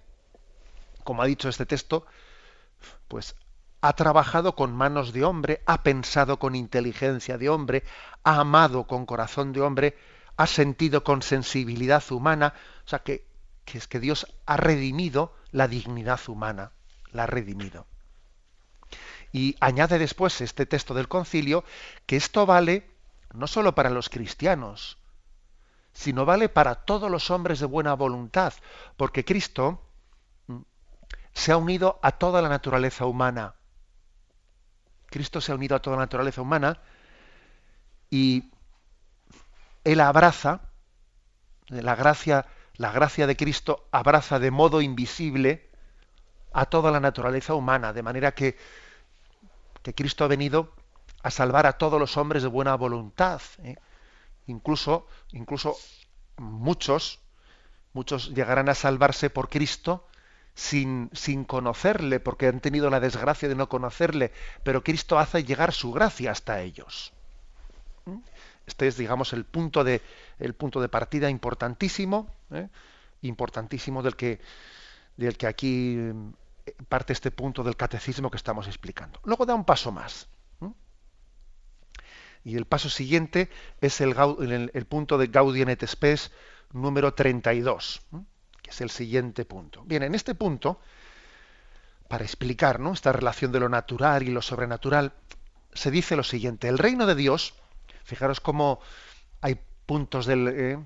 como 1.04 1.22
ha 1.22 1.26
dicho 1.26 1.50
este 1.50 1.66
texto, 1.66 2.06
pues 3.08 3.36
ha 3.82 3.94
trabajado 3.94 4.56
con 4.56 4.74
manos 4.74 5.14
de 5.14 5.24
hombre, 5.24 5.62
ha 5.66 5.84
pensado 5.84 6.40
con 6.40 6.56
inteligencia 6.56 7.38
de 7.38 7.50
hombre, 7.50 7.84
ha 8.24 8.40
amado 8.40 8.88
con 8.88 9.06
corazón 9.06 9.54
de 9.54 9.62
hombre, 9.62 9.98
ha 10.36 10.48
sentido 10.48 11.04
con 11.04 11.22
sensibilidad 11.22 12.04
humana, 12.12 12.54
o 12.88 12.90
sea 12.90 13.00
que, 13.00 13.28
es 13.66 13.86
que 13.86 14.00
Dios 14.00 14.26
ha 14.46 14.56
redimido 14.56 15.36
la 15.52 15.68
dignidad 15.68 16.22
humana, 16.30 16.72
la 17.12 17.24
ha 17.24 17.28
redimido. 17.28 17.86
Y 19.34 19.58
añade 19.60 20.00
después 20.00 20.40
este 20.40 20.66
texto 20.66 20.94
del 20.94 21.10
concilio 21.10 21.66
que 22.06 22.16
esto 22.16 22.46
vale 22.46 22.90
no 23.34 23.46
solo 23.46 23.76
para 23.76 23.90
los 23.90 24.08
cristianos, 24.08 24.98
sino 25.92 26.24
vale 26.24 26.48
para 26.48 26.76
todos 26.76 27.12
los 27.12 27.30
hombres 27.30 27.60
de 27.60 27.66
buena 27.66 27.94
voluntad, 27.94 28.54
porque 28.96 29.26
Cristo 29.26 29.82
mm, 30.48 30.62
se 31.34 31.52
ha 31.52 31.58
unido 31.58 32.00
a 32.02 32.14
toda 32.14 32.42
la 32.42 32.48
naturaleza 32.48 33.06
humana. 33.06 33.56
Cristo 35.08 35.42
se 35.42 35.52
ha 35.52 35.56
unido 35.56 35.76
a 35.76 35.82
toda 35.82 35.98
la 35.98 36.04
naturaleza 36.04 36.42
humana 36.42 36.80
y 38.10 38.50
él 39.84 40.00
abraza 40.00 40.62
la 41.68 41.96
gracia, 41.96 42.46
la 42.78 42.92
gracia 42.92 43.28
de 43.28 43.36
Cristo 43.36 43.88
abraza 43.92 44.40
de 44.40 44.52
modo 44.52 44.82
invisible 44.82 45.70
a 46.54 46.66
toda 46.66 46.92
la 46.92 47.00
naturaleza 47.00 47.54
humana, 47.54 47.94
de 47.94 48.04
manera 48.04 48.34
que 48.34 48.58
que 49.88 49.96
Cristo 49.96 50.26
ha 50.26 50.28
venido 50.28 50.74
a 51.24 51.32
salvar 51.32 51.66
a 51.66 51.78
todos 51.78 51.98
los 51.98 52.18
hombres 52.18 52.44
de 52.44 52.50
buena 52.50 52.76
voluntad. 52.76 53.42
¿eh? 53.64 53.78
Incluso, 54.46 55.08
incluso 55.32 55.78
muchos, 56.36 57.22
muchos 57.94 58.36
llegarán 58.36 58.68
a 58.68 58.76
salvarse 58.76 59.30
por 59.30 59.48
Cristo 59.48 60.06
sin, 60.56 61.10
sin 61.14 61.46
conocerle, 61.46 62.20
porque 62.20 62.48
han 62.48 62.60
tenido 62.60 62.90
la 62.90 63.00
desgracia 63.00 63.48
de 63.48 63.56
no 63.56 63.70
conocerle, 63.70 64.34
pero 64.64 64.84
Cristo 64.84 65.18
hace 65.18 65.46
llegar 65.46 65.72
su 65.72 65.94
gracia 65.94 66.32
hasta 66.32 66.60
ellos. 66.60 67.14
¿Mm? 68.04 68.18
Este 68.66 68.88
es, 68.88 68.98
digamos, 68.98 69.32
el 69.32 69.46
punto 69.46 69.86
de, 69.86 70.02
el 70.40 70.54
punto 70.54 70.82
de 70.82 70.90
partida 70.90 71.30
importantísimo, 71.30 72.34
¿eh? 72.52 72.68
importantísimo 73.22 74.04
del 74.04 74.16
que, 74.16 74.40
del 75.16 75.38
que 75.38 75.48
aquí 75.48 75.98
parte 76.90 77.14
este 77.14 77.32
punto 77.32 77.64
del 77.64 77.76
catecismo 77.76 78.30
que 78.30 78.38
estamos 78.38 78.68
explicando. 78.68 79.20
Luego 79.24 79.46
da 79.46 79.56
un 79.56 79.66
paso 79.66 79.92
más. 79.92 80.28
Y 82.44 82.56
el 82.56 82.66
paso 82.66 82.90
siguiente 82.90 83.50
es 83.82 84.00
el, 84.00 84.16
punto 84.88 85.18
de 85.18 85.28
Gaudium 85.28 85.68
et 85.68 85.86
Spes 85.86 86.32
número 86.72 87.14
32, 87.14 88.02
que 88.62 88.70
es 88.70 88.80
el 88.80 88.90
siguiente 88.90 89.44
punto. 89.44 89.84
Bien, 89.84 90.04
en 90.04 90.16
este 90.16 90.34
punto, 90.34 90.80
para 92.08 92.24
explicar 92.24 92.80
esta 92.94 93.12
relación 93.12 93.52
de 93.52 93.60
lo 93.60 93.68
natural 93.68 94.24
y 94.24 94.32
lo 94.32 94.42
sobrenatural, 94.42 95.12
se 95.74 95.92
dice 95.92 96.16
lo 96.16 96.24
siguiente. 96.24 96.70
El 96.70 96.78
reino 96.78 97.06
de 97.06 97.16
Dios, 97.16 97.54
fijaros 98.06 98.40
cómo 98.40 98.80
hay 99.42 99.60
puntos 99.88 100.28
del 100.28 100.48
eh, 100.50 100.78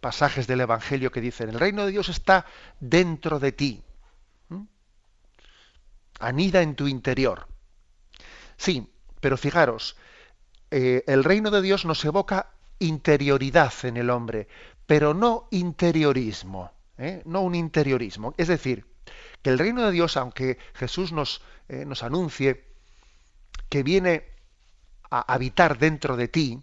pasajes 0.00 0.46
del 0.46 0.60
Evangelio 0.60 1.10
que 1.10 1.22
dicen, 1.22 1.48
el 1.48 1.60
reino 1.60 1.86
de 1.86 1.92
Dios 1.92 2.10
está 2.10 2.44
dentro 2.80 3.38
de 3.38 3.52
ti 3.52 3.82
anida 6.18 6.60
en 6.60 6.74
tu 6.74 6.86
interior. 6.86 7.48
Sí, 8.58 8.92
pero 9.22 9.38
fijaros, 9.38 9.96
eh, 10.70 11.02
el 11.06 11.24
reino 11.24 11.50
de 11.50 11.62
Dios 11.62 11.86
nos 11.86 12.04
evoca 12.04 12.50
interioridad 12.78 13.72
en 13.84 13.96
el 13.96 14.10
hombre, 14.10 14.46
pero 14.86 15.14
no 15.14 15.48
interiorismo, 15.50 16.72
¿eh? 16.98 17.22
no 17.24 17.40
un 17.40 17.54
interiorismo. 17.54 18.34
Es 18.36 18.48
decir, 18.48 18.84
que 19.40 19.48
el 19.48 19.58
reino 19.58 19.82
de 19.86 19.92
Dios, 19.92 20.18
aunque 20.18 20.58
Jesús 20.74 21.10
nos, 21.10 21.40
nos 21.68 22.02
anuncie 22.02 22.66
que 23.70 23.82
viene 23.82 24.24
a 25.10 25.32
habitar 25.32 25.78
dentro 25.78 26.18
de 26.18 26.28
ti, 26.28 26.62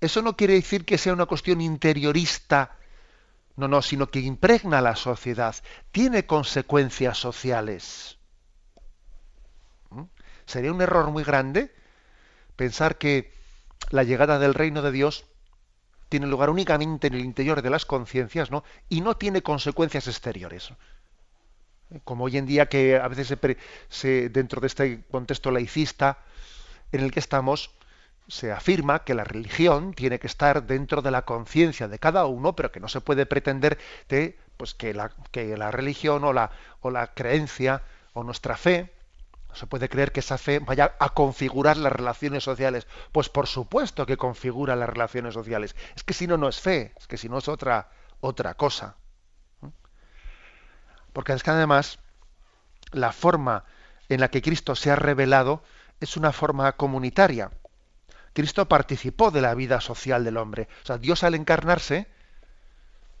eso 0.00 0.22
no 0.22 0.36
quiere 0.36 0.54
decir 0.54 0.84
que 0.84 0.98
sea 0.98 1.12
una 1.12 1.26
cuestión 1.26 1.60
interiorista, 1.60 2.76
no, 3.56 3.68
no, 3.68 3.82
sino 3.82 4.10
que 4.10 4.20
impregna 4.20 4.80
la 4.80 4.96
sociedad, 4.96 5.54
tiene 5.92 6.26
consecuencias 6.26 7.18
sociales. 7.18 8.18
Sería 10.46 10.72
un 10.72 10.82
error 10.82 11.10
muy 11.10 11.24
grande 11.24 11.74
pensar 12.56 12.98
que 12.98 13.32
la 13.90 14.02
llegada 14.02 14.38
del 14.38 14.54
reino 14.54 14.82
de 14.82 14.92
Dios 14.92 15.24
tiene 16.08 16.26
lugar 16.26 16.50
únicamente 16.50 17.06
en 17.06 17.14
el 17.14 17.24
interior 17.24 17.62
de 17.62 17.70
las 17.70 17.86
conciencias, 17.86 18.50
¿no? 18.50 18.62
Y 18.88 19.00
no 19.00 19.16
tiene 19.16 19.42
consecuencias 19.42 20.06
exteriores. 20.06 20.70
Como 22.04 22.24
hoy 22.24 22.36
en 22.36 22.46
día 22.46 22.66
que 22.66 22.96
a 22.96 23.08
veces 23.08 23.36
dentro 24.32 24.60
de 24.60 24.66
este 24.66 25.04
contexto 25.10 25.50
laicista 25.50 26.18
en 26.92 27.00
el 27.00 27.10
que 27.10 27.20
estamos, 27.20 27.70
se 28.28 28.52
afirma 28.52 29.04
que 29.04 29.14
la 29.14 29.24
religión 29.24 29.92
tiene 29.94 30.18
que 30.18 30.26
estar 30.26 30.64
dentro 30.64 31.02
de 31.02 31.10
la 31.10 31.22
conciencia 31.22 31.88
de 31.88 31.98
cada 31.98 32.26
uno, 32.26 32.56
pero 32.56 32.72
que 32.72 32.80
no 32.80 32.88
se 32.88 33.00
puede 33.00 33.26
pretender 33.26 33.78
de, 34.08 34.38
pues, 34.56 34.74
que, 34.74 34.94
la, 34.94 35.10
religión 35.70 36.24
o 36.24 36.32
la, 36.32 36.50
o 36.80 36.90
la 36.90 37.08
creencia 37.14 37.82
o 38.12 38.24
nuestra 38.24 38.56
fe 38.56 38.92
no 39.48 39.54
se 39.54 39.66
puede 39.66 39.88
creer 39.88 40.10
que 40.10 40.20
esa 40.20 40.38
fe 40.38 40.58
vaya 40.58 40.96
a 40.98 41.10
configurar 41.10 41.76
las 41.76 41.92
relaciones 41.92 42.42
sociales. 42.42 42.86
Pues 43.12 43.28
por 43.28 43.46
supuesto 43.46 44.04
que 44.06 44.16
configura 44.16 44.74
las 44.74 44.88
relaciones 44.88 45.34
sociales. 45.34 45.76
Es 45.94 46.02
que 46.02 46.14
si 46.14 46.26
no, 46.26 46.36
no 46.36 46.48
es 46.48 46.60
fe, 46.60 46.92
es 46.98 47.06
que 47.06 47.16
si 47.16 47.28
no 47.28 47.38
es 47.38 47.46
otra, 47.46 47.90
otra 48.20 48.54
cosa. 48.54 48.96
Porque 51.12 51.32
es 51.32 51.42
que 51.44 51.50
además 51.50 52.00
la 52.90 53.12
forma 53.12 53.64
en 54.08 54.20
la 54.20 54.28
que 54.28 54.42
Cristo 54.42 54.74
se 54.74 54.90
ha 54.90 54.96
revelado 54.96 55.62
es 56.00 56.16
una 56.16 56.32
forma 56.32 56.72
comunitaria. 56.72 57.50
Cristo 58.34 58.68
participó 58.68 59.30
de 59.30 59.40
la 59.40 59.54
vida 59.54 59.80
social 59.80 60.24
del 60.24 60.36
hombre. 60.36 60.68
O 60.82 60.86
sea, 60.86 60.98
Dios 60.98 61.24
al 61.24 61.34
encarnarse, 61.34 62.08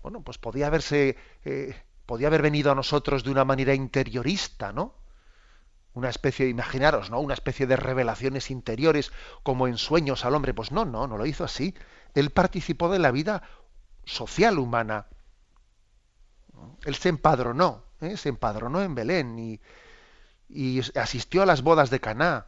bueno, 0.02 0.20
pues 0.20 0.36
podía 0.36 0.66
haberse 0.66 1.16
eh, 1.44 1.74
podía 2.06 2.26
haber 2.26 2.42
venido 2.42 2.70
a 2.70 2.74
nosotros 2.74 3.24
de 3.24 3.30
una 3.30 3.44
manera 3.44 3.74
interiorista, 3.74 4.72
¿no? 4.72 4.94
Una 5.94 6.08
especie, 6.08 6.48
imaginaros, 6.48 7.10
¿no? 7.10 7.20
Una 7.20 7.34
especie 7.34 7.66
de 7.66 7.76
revelaciones 7.76 8.50
interiores 8.50 9.12
como 9.42 9.68
en 9.68 9.78
sueños 9.78 10.24
al 10.24 10.34
hombre. 10.34 10.52
Pues 10.52 10.72
no, 10.72 10.84
no, 10.84 11.06
no 11.06 11.16
lo 11.16 11.26
hizo 11.26 11.44
así. 11.44 11.74
Él 12.14 12.30
participó 12.30 12.90
de 12.90 12.98
la 12.98 13.12
vida 13.12 13.42
social 14.04 14.58
humana. 14.58 15.06
Él 16.84 16.96
se 16.96 17.08
empadronó, 17.08 17.84
¿eh? 18.00 18.16
se 18.16 18.28
empadronó 18.28 18.82
en 18.82 18.94
Belén 18.94 19.38
y, 19.38 19.60
y 20.48 20.80
asistió 20.98 21.42
a 21.42 21.46
las 21.46 21.62
bodas 21.62 21.90
de 21.90 22.00
Caná, 22.00 22.46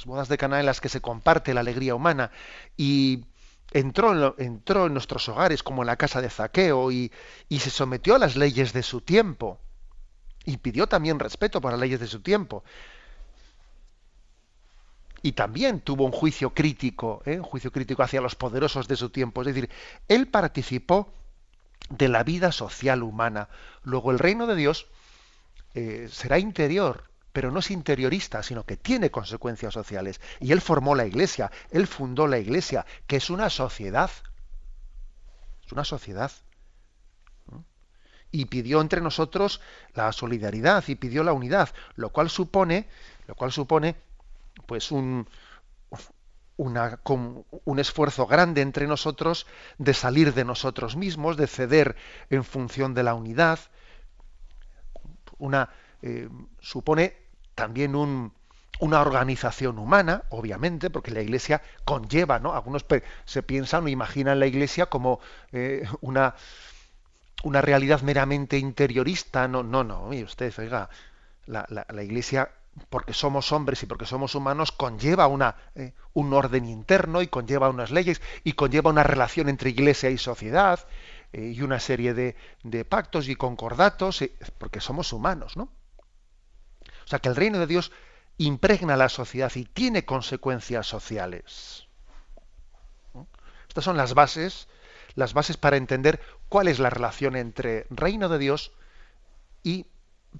las 0.00 0.06
bodas 0.06 0.28
de 0.28 0.38
Caná 0.38 0.60
en 0.60 0.66
las 0.66 0.80
que 0.80 0.88
se 0.88 1.02
comparte 1.02 1.52
la 1.52 1.60
alegría 1.60 1.94
humana 1.94 2.30
y 2.74 3.24
entró 3.70 4.34
en, 4.38 4.46
entró 4.46 4.86
en 4.86 4.94
nuestros 4.94 5.28
hogares 5.28 5.62
como 5.62 5.82
en 5.82 5.88
la 5.88 5.96
casa 5.96 6.22
de 6.22 6.30
Zaqueo 6.30 6.90
y, 6.90 7.12
se 7.50 7.68
sometió 7.68 8.14
a 8.14 8.18
las 8.18 8.34
leyes 8.34 8.72
de 8.72 8.82
su 8.82 9.02
tiempo 9.02 9.60
y 10.46 10.56
pidió 10.56 10.86
también 10.86 11.18
respeto 11.18 11.60
para 11.60 11.72
las 11.72 11.80
leyes 11.80 12.00
de 12.00 12.06
su 12.06 12.20
tiempo. 12.20 12.64
Y 15.20 15.32
también 15.32 15.80
tuvo 15.80 16.06
un 16.06 16.12
juicio 16.12 16.54
crítico, 16.54 17.20
¿eh? 17.26 17.36
un 17.36 17.44
juicio 17.44 17.70
crítico 17.70 18.02
hacia 18.02 18.22
los 18.22 18.36
poderosos 18.36 18.88
de 18.88 18.96
su 18.96 19.10
tiempo. 19.10 19.42
Es 19.42 19.48
decir, 19.48 19.68
él 20.08 20.28
participó 20.28 21.12
de 21.90 22.08
la 22.08 22.24
vida 22.24 22.52
social 22.52 23.02
humana. 23.02 23.50
Luego 23.82 24.12
el 24.12 24.18
reino 24.18 24.46
de 24.46 24.56
Dios 24.56 24.86
eh, 25.74 26.08
será 26.10 26.38
interior, 26.38 27.09
pero 27.32 27.50
no 27.50 27.60
es 27.60 27.70
interiorista, 27.70 28.42
sino 28.42 28.64
que 28.64 28.76
tiene 28.76 29.10
consecuencias 29.10 29.74
sociales. 29.74 30.20
Y 30.40 30.52
él 30.52 30.60
formó 30.60 30.94
la 30.94 31.06
iglesia, 31.06 31.50
él 31.70 31.86
fundó 31.86 32.26
la 32.26 32.38
iglesia, 32.38 32.86
que 33.06 33.16
es 33.16 33.30
una 33.30 33.50
sociedad. 33.50 34.10
Es 35.64 35.72
una 35.72 35.84
sociedad. 35.84 36.32
Y 38.32 38.46
pidió 38.46 38.80
entre 38.80 39.00
nosotros 39.00 39.60
la 39.94 40.12
solidaridad 40.12 40.84
y 40.86 40.94
pidió 40.94 41.24
la 41.24 41.32
unidad, 41.32 41.70
lo 41.96 42.10
cual 42.10 42.30
supone, 42.30 42.88
lo 43.26 43.34
cual 43.34 43.50
supone, 43.50 43.96
pues 44.66 44.92
un, 44.92 45.28
un 46.56 47.78
esfuerzo 47.78 48.26
grande 48.26 48.60
entre 48.60 48.86
nosotros 48.86 49.46
de 49.78 49.94
salir 49.94 50.34
de 50.34 50.44
nosotros 50.44 50.96
mismos, 50.96 51.36
de 51.36 51.46
ceder 51.46 51.96
en 52.28 52.44
función 52.44 52.94
de 52.94 53.02
la 53.02 53.14
unidad. 53.14 53.58
Una, 55.38 55.70
eh, 56.02 56.28
supone 56.60 57.14
también 57.54 57.94
una 57.94 59.00
organización 59.02 59.78
humana, 59.78 60.22
obviamente, 60.30 60.88
porque 60.88 61.10
la 61.10 61.20
Iglesia 61.20 61.62
conlleva, 61.84 62.38
¿no? 62.38 62.54
Algunos 62.54 62.86
se 63.26 63.42
piensan 63.42 63.84
o 63.84 63.88
imaginan 63.88 64.40
la 64.40 64.46
Iglesia 64.46 64.86
como 64.86 65.20
eh, 65.52 65.86
una, 66.00 66.34
una 67.42 67.60
realidad 67.60 68.00
meramente 68.00 68.56
interiorista. 68.56 69.46
No, 69.46 69.62
no, 69.62 69.84
no, 69.84 70.06
mire 70.06 70.24
usted, 70.24 70.54
oiga, 70.58 70.88
la, 71.44 71.66
la, 71.68 72.02
Iglesia, 72.02 72.50
porque 72.88 73.12
somos 73.12 73.52
hombres 73.52 73.82
y 73.82 73.86
porque 73.86 74.06
somos 74.06 74.34
humanos, 74.34 74.72
conlleva 74.72 75.26
una, 75.26 75.56
eh, 75.74 75.92
un 76.14 76.32
orden 76.32 76.64
interno 76.64 77.20
y 77.20 77.26
conlleva 77.26 77.68
unas 77.68 77.90
leyes 77.90 78.22
y 78.44 78.54
conlleva 78.54 78.90
una 78.90 79.02
relación 79.02 79.50
entre 79.50 79.68
Iglesia 79.68 80.08
y 80.08 80.16
sociedad 80.16 80.80
y 81.32 81.62
una 81.62 81.78
serie 81.78 82.12
de, 82.12 82.34
de 82.64 82.84
pactos 82.84 83.28
y 83.28 83.36
concordatos, 83.36 84.24
porque 84.58 84.80
somos 84.80 85.12
humanos, 85.12 85.56
¿no? 85.56 85.68
Sea 87.10 87.18
que 87.18 87.28
el 87.28 87.34
reino 87.34 87.58
de 87.58 87.66
Dios 87.66 87.90
impregna 88.38 88.96
la 88.96 89.08
sociedad 89.08 89.50
y 89.56 89.64
tiene 89.64 90.04
consecuencias 90.04 90.86
sociales. 90.86 91.88
Estas 93.66 93.82
son 93.82 93.96
las 93.96 94.14
bases, 94.14 94.68
las 95.16 95.34
bases 95.34 95.56
para 95.56 95.76
entender 95.76 96.20
cuál 96.48 96.68
es 96.68 96.78
la 96.78 96.88
relación 96.88 97.34
entre 97.34 97.88
reino 97.90 98.28
de 98.28 98.38
Dios 98.38 98.70
y 99.64 99.86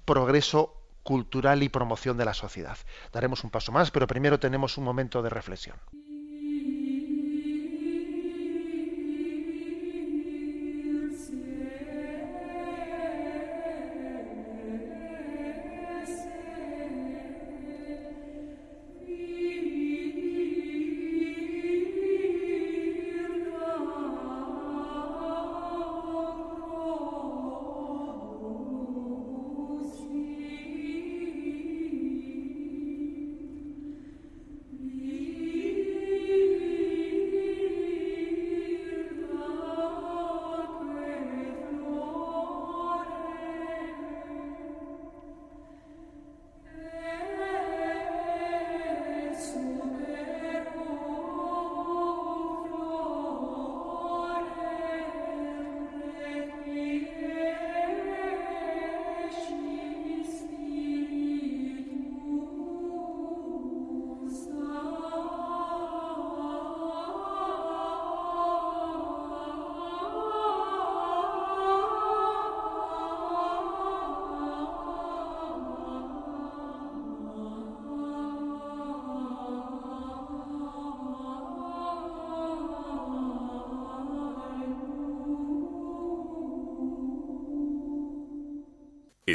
progreso 0.05 0.73
cultural 1.03 1.61
y 1.61 1.67
promoción 1.67 2.17
de 2.17 2.23
la 2.23 2.33
sociedad. 2.33 2.77
Daremos 3.11 3.43
un 3.43 3.49
paso 3.49 3.73
más, 3.73 3.91
pero 3.91 4.07
primero 4.07 4.39
tenemos 4.39 4.77
un 4.77 4.85
momento 4.85 5.21
de 5.21 5.29
reflexión. 5.29 5.75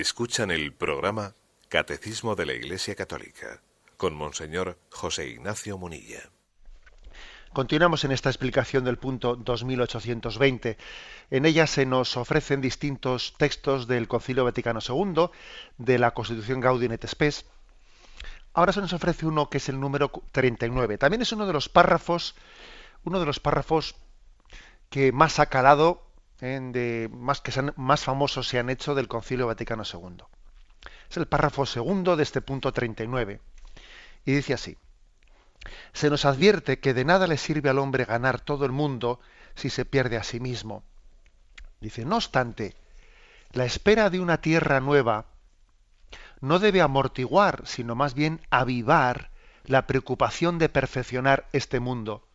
Escuchan 0.06 0.52
el 0.52 0.72
programa 0.72 1.34
Catecismo 1.68 2.36
de 2.36 2.46
la 2.46 2.52
Iglesia 2.52 2.94
Católica 2.94 3.60
con 3.96 4.14
Monseñor 4.14 4.78
José 4.88 5.26
Ignacio 5.26 5.78
Munilla. 5.78 6.30
Continuamos 7.52 8.04
en 8.04 8.12
esta 8.12 8.30
explicación 8.30 8.84
del 8.84 8.98
punto 8.98 9.34
2820. 9.34 10.78
En 11.32 11.44
ella 11.44 11.66
se 11.66 11.86
nos 11.86 12.16
ofrecen 12.16 12.60
distintos 12.60 13.34
textos 13.36 13.88
del 13.88 14.06
Concilio 14.06 14.44
Vaticano 14.44 14.78
II, 14.78 15.28
de 15.76 15.98
la 15.98 16.12
Constitución 16.12 16.60
Gaudium 16.60 16.92
et 16.92 17.04
Spes. 17.04 17.44
Ahora 18.54 18.72
se 18.72 18.80
nos 18.80 18.92
ofrece 18.92 19.26
uno 19.26 19.50
que 19.50 19.58
es 19.58 19.68
el 19.68 19.80
número 19.80 20.12
39. 20.30 20.98
También 20.98 21.22
es 21.22 21.32
uno 21.32 21.48
de 21.48 21.52
los 21.52 21.68
párrafos, 21.68 22.36
uno 23.02 23.18
de 23.18 23.26
los 23.26 23.40
párrafos 23.40 23.96
que 24.88 25.10
más 25.10 25.40
ha 25.40 25.46
calado 25.46 26.05
de, 26.40 27.08
más, 27.12 27.40
que 27.40 27.52
más 27.76 28.04
famosos 28.04 28.48
se 28.48 28.58
han 28.58 28.70
hecho 28.70 28.94
del 28.94 29.08
Concilio 29.08 29.46
Vaticano 29.46 29.84
II. 29.90 30.24
Es 31.10 31.16
el 31.16 31.26
párrafo 31.26 31.66
segundo 31.66 32.16
de 32.16 32.22
este 32.22 32.40
punto 32.40 32.72
39. 32.72 33.40
Y 34.24 34.32
dice 34.32 34.54
así, 34.54 34.76
se 35.92 36.10
nos 36.10 36.24
advierte 36.24 36.78
que 36.78 36.94
de 36.94 37.04
nada 37.04 37.26
le 37.26 37.38
sirve 37.38 37.70
al 37.70 37.78
hombre 37.78 38.04
ganar 38.04 38.40
todo 38.40 38.64
el 38.66 38.72
mundo 38.72 39.20
si 39.54 39.70
se 39.70 39.84
pierde 39.84 40.16
a 40.16 40.22
sí 40.22 40.40
mismo. 40.40 40.82
Dice, 41.80 42.04
no 42.04 42.16
obstante, 42.16 42.74
la 43.52 43.64
espera 43.64 44.10
de 44.10 44.20
una 44.20 44.40
tierra 44.40 44.80
nueva 44.80 45.26
no 46.40 46.58
debe 46.58 46.82
amortiguar, 46.82 47.62
sino 47.66 47.94
más 47.94 48.14
bien 48.14 48.40
avivar 48.50 49.30
la 49.64 49.86
preocupación 49.86 50.58
de 50.58 50.68
perfeccionar 50.68 51.48
este 51.52 51.80
mundo 51.80 52.25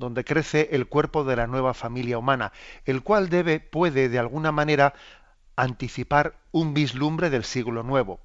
donde 0.00 0.24
crece 0.24 0.70
el 0.72 0.88
cuerpo 0.88 1.24
de 1.24 1.36
la 1.36 1.46
nueva 1.46 1.74
familia 1.74 2.16
humana, 2.16 2.52
el 2.86 3.02
cual 3.02 3.28
debe, 3.28 3.60
puede 3.60 4.08
de 4.08 4.18
alguna 4.18 4.50
manera 4.50 4.94
anticipar 5.56 6.40
un 6.52 6.72
vislumbre 6.72 7.28
del 7.28 7.44
siglo 7.44 7.82
nuevo. 7.82 8.18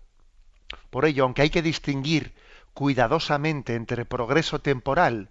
Por 0.89 1.05
ello, 1.05 1.25
aunque 1.25 1.41
hay 1.41 1.49
que 1.49 1.61
distinguir 1.61 2.33
cuidadosamente 2.73 3.75
entre 3.75 4.05
progreso 4.05 4.59
temporal 4.59 5.29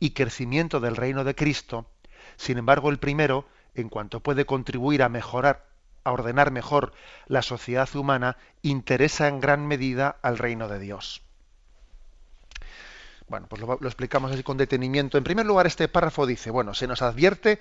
y 0.00 0.10
crecimiento 0.10 0.80
del 0.80 0.96
reino 0.96 1.24
de 1.24 1.34
Cristo, 1.34 1.90
sin 2.36 2.56
embargo 2.56 2.88
el 2.88 2.98
primero, 2.98 3.46
en 3.74 3.90
cuanto 3.90 4.20
puede 4.20 4.46
contribuir 4.46 5.02
a 5.02 5.10
mejorar, 5.10 5.68
a 6.04 6.12
ordenar 6.12 6.50
mejor 6.52 6.94
la 7.26 7.42
sociedad 7.42 7.94
humana, 7.94 8.38
interesa 8.62 9.28
en 9.28 9.40
gran 9.40 9.66
medida 9.66 10.16
al 10.22 10.38
reino 10.38 10.68
de 10.68 10.78
Dios. 10.78 11.22
Bueno, 13.32 13.46
pues 13.48 13.62
lo, 13.62 13.78
explicamos 13.86 14.30
así 14.30 14.42
con 14.42 14.58
detenimiento. 14.58 15.16
En 15.16 15.24
primer 15.24 15.46
lugar, 15.46 15.66
este 15.66 15.88
párrafo 15.88 16.26
dice, 16.26 16.50
bueno, 16.50 16.74
se 16.74 16.86
nos 16.86 17.00
advierte 17.00 17.60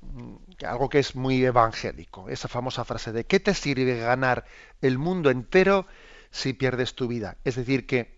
mm, 0.00 0.64
algo 0.66 0.88
que 0.88 0.98
es 0.98 1.14
muy 1.14 1.44
evangélico, 1.44 2.30
esa 2.30 2.48
famosa 2.48 2.86
frase 2.86 3.12
de 3.12 3.26
¿qué 3.26 3.38
te 3.38 3.52
sirve 3.52 3.98
ganar 3.98 4.46
el 4.80 4.96
mundo 4.96 5.28
entero 5.28 5.86
si 6.30 6.54
pierdes 6.54 6.94
tu 6.94 7.06
vida? 7.06 7.36
Es 7.44 7.56
decir, 7.56 7.86
que 7.86 8.16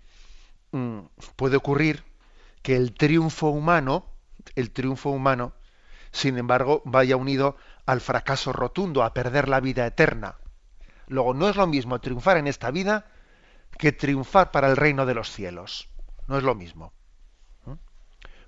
mm, 0.70 1.00
puede 1.34 1.56
ocurrir 1.56 2.04
que 2.62 2.76
el 2.76 2.94
triunfo 2.94 3.48
humano, 3.48 4.06
el 4.54 4.70
triunfo 4.70 5.10
humano, 5.10 5.54
sin 6.12 6.38
embargo, 6.38 6.82
vaya 6.84 7.16
unido 7.16 7.56
al 7.84 8.00
fracaso 8.00 8.52
rotundo, 8.52 9.02
a 9.02 9.12
perder 9.12 9.48
la 9.48 9.58
vida 9.58 9.84
eterna. 9.88 10.36
Luego, 11.08 11.34
no 11.34 11.48
es 11.48 11.56
lo 11.56 11.66
mismo 11.66 12.00
triunfar 12.00 12.36
en 12.36 12.46
esta 12.46 12.70
vida 12.70 13.06
que 13.76 13.90
triunfar 13.90 14.52
para 14.52 14.70
el 14.70 14.76
reino 14.76 15.04
de 15.04 15.14
los 15.14 15.32
cielos. 15.32 15.88
No 16.28 16.38
es 16.38 16.44
lo 16.44 16.54
mismo. 16.54 16.92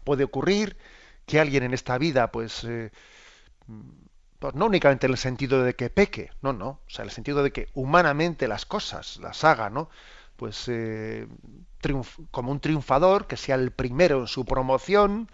Puede 0.04 0.24
ocurrir 0.24 0.76
que 1.26 1.40
alguien 1.40 1.62
en 1.62 1.72
esta 1.72 1.96
vida, 1.98 2.30
pues, 2.30 2.64
eh, 2.64 2.90
pues, 4.38 4.54
no 4.54 4.66
únicamente 4.66 5.06
en 5.06 5.12
el 5.12 5.18
sentido 5.18 5.62
de 5.62 5.74
que 5.74 5.90
peque, 5.90 6.30
no, 6.42 6.52
no, 6.52 6.68
o 6.68 6.90
sea, 6.90 7.02
en 7.04 7.08
el 7.08 7.14
sentido 7.14 7.42
de 7.42 7.52
que 7.52 7.68
humanamente 7.74 8.46
las 8.48 8.66
cosas 8.66 9.16
las 9.18 9.44
haga, 9.44 9.70
¿no? 9.70 9.88
Pues 10.36 10.64
eh, 10.68 11.26
como 12.30 12.50
un 12.52 12.60
triunfador, 12.60 13.26
que 13.26 13.36
sea 13.36 13.54
el 13.54 13.70
primero 13.70 14.20
en 14.20 14.26
su 14.26 14.44
promoción, 14.44 15.30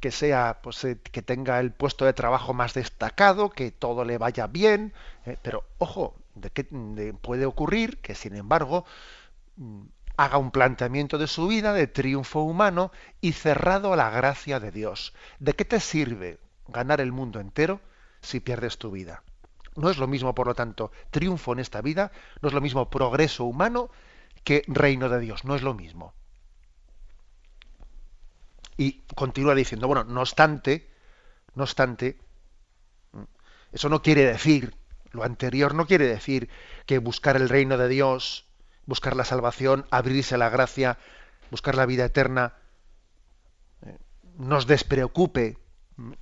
que 0.00 0.10
sea, 0.10 0.60
pues, 0.62 0.84
eh, 0.84 0.98
que 1.00 1.22
tenga 1.22 1.60
el 1.60 1.72
puesto 1.72 2.04
de 2.04 2.12
trabajo 2.12 2.54
más 2.54 2.74
destacado, 2.74 3.50
que 3.50 3.70
todo 3.70 4.04
le 4.04 4.18
vaya 4.18 4.46
bien, 4.46 4.92
pero 5.42 5.64
ojo, 5.78 6.16
de 6.34 7.14
puede 7.14 7.46
ocurrir 7.46 7.98
que, 7.98 8.14
sin 8.14 8.36
embargo, 8.36 8.84
haga 10.16 10.38
un 10.38 10.50
planteamiento 10.50 11.18
de 11.18 11.26
su 11.26 11.46
vida 11.48 11.72
de 11.72 11.86
triunfo 11.86 12.42
humano 12.42 12.92
y 13.20 13.32
cerrado 13.32 13.92
a 13.92 13.96
la 13.96 14.10
gracia 14.10 14.60
de 14.60 14.70
Dios. 14.70 15.14
¿De 15.38 15.54
qué 15.54 15.64
te 15.64 15.80
sirve 15.80 16.38
ganar 16.68 17.00
el 17.00 17.12
mundo 17.12 17.40
entero 17.40 17.80
si 18.20 18.40
pierdes 18.40 18.78
tu 18.78 18.90
vida? 18.90 19.22
No 19.74 19.88
es 19.88 19.98
lo 19.98 20.06
mismo, 20.06 20.34
por 20.34 20.46
lo 20.46 20.54
tanto, 20.54 20.92
triunfo 21.10 21.52
en 21.52 21.60
esta 21.60 21.80
vida, 21.80 22.12
no 22.42 22.48
es 22.48 22.54
lo 22.54 22.60
mismo 22.60 22.90
progreso 22.90 23.44
humano 23.44 23.90
que 24.44 24.64
reino 24.66 25.08
de 25.08 25.20
Dios, 25.20 25.44
no 25.44 25.54
es 25.54 25.62
lo 25.62 25.74
mismo. 25.74 26.12
Y 28.76 29.02
continúa 29.14 29.54
diciendo, 29.54 29.86
bueno, 29.86 30.04
no 30.04 30.20
obstante, 30.20 30.90
no 31.54 31.64
obstante, 31.64 32.18
eso 33.70 33.88
no 33.88 34.02
quiere 34.02 34.24
decir, 34.24 34.74
lo 35.10 35.24
anterior 35.24 35.74
no 35.74 35.86
quiere 35.86 36.06
decir 36.06 36.50
que 36.86 36.98
buscar 36.98 37.36
el 37.36 37.48
reino 37.48 37.78
de 37.78 37.88
Dios 37.88 38.46
buscar 38.86 39.16
la 39.16 39.24
salvación, 39.24 39.86
abrirse 39.90 40.34
a 40.34 40.38
la 40.38 40.50
gracia, 40.50 40.98
buscar 41.50 41.74
la 41.74 41.86
vida 41.86 42.04
eterna, 42.04 42.54
eh, 43.82 43.98
nos 44.38 44.66
despreocupe, 44.66 45.58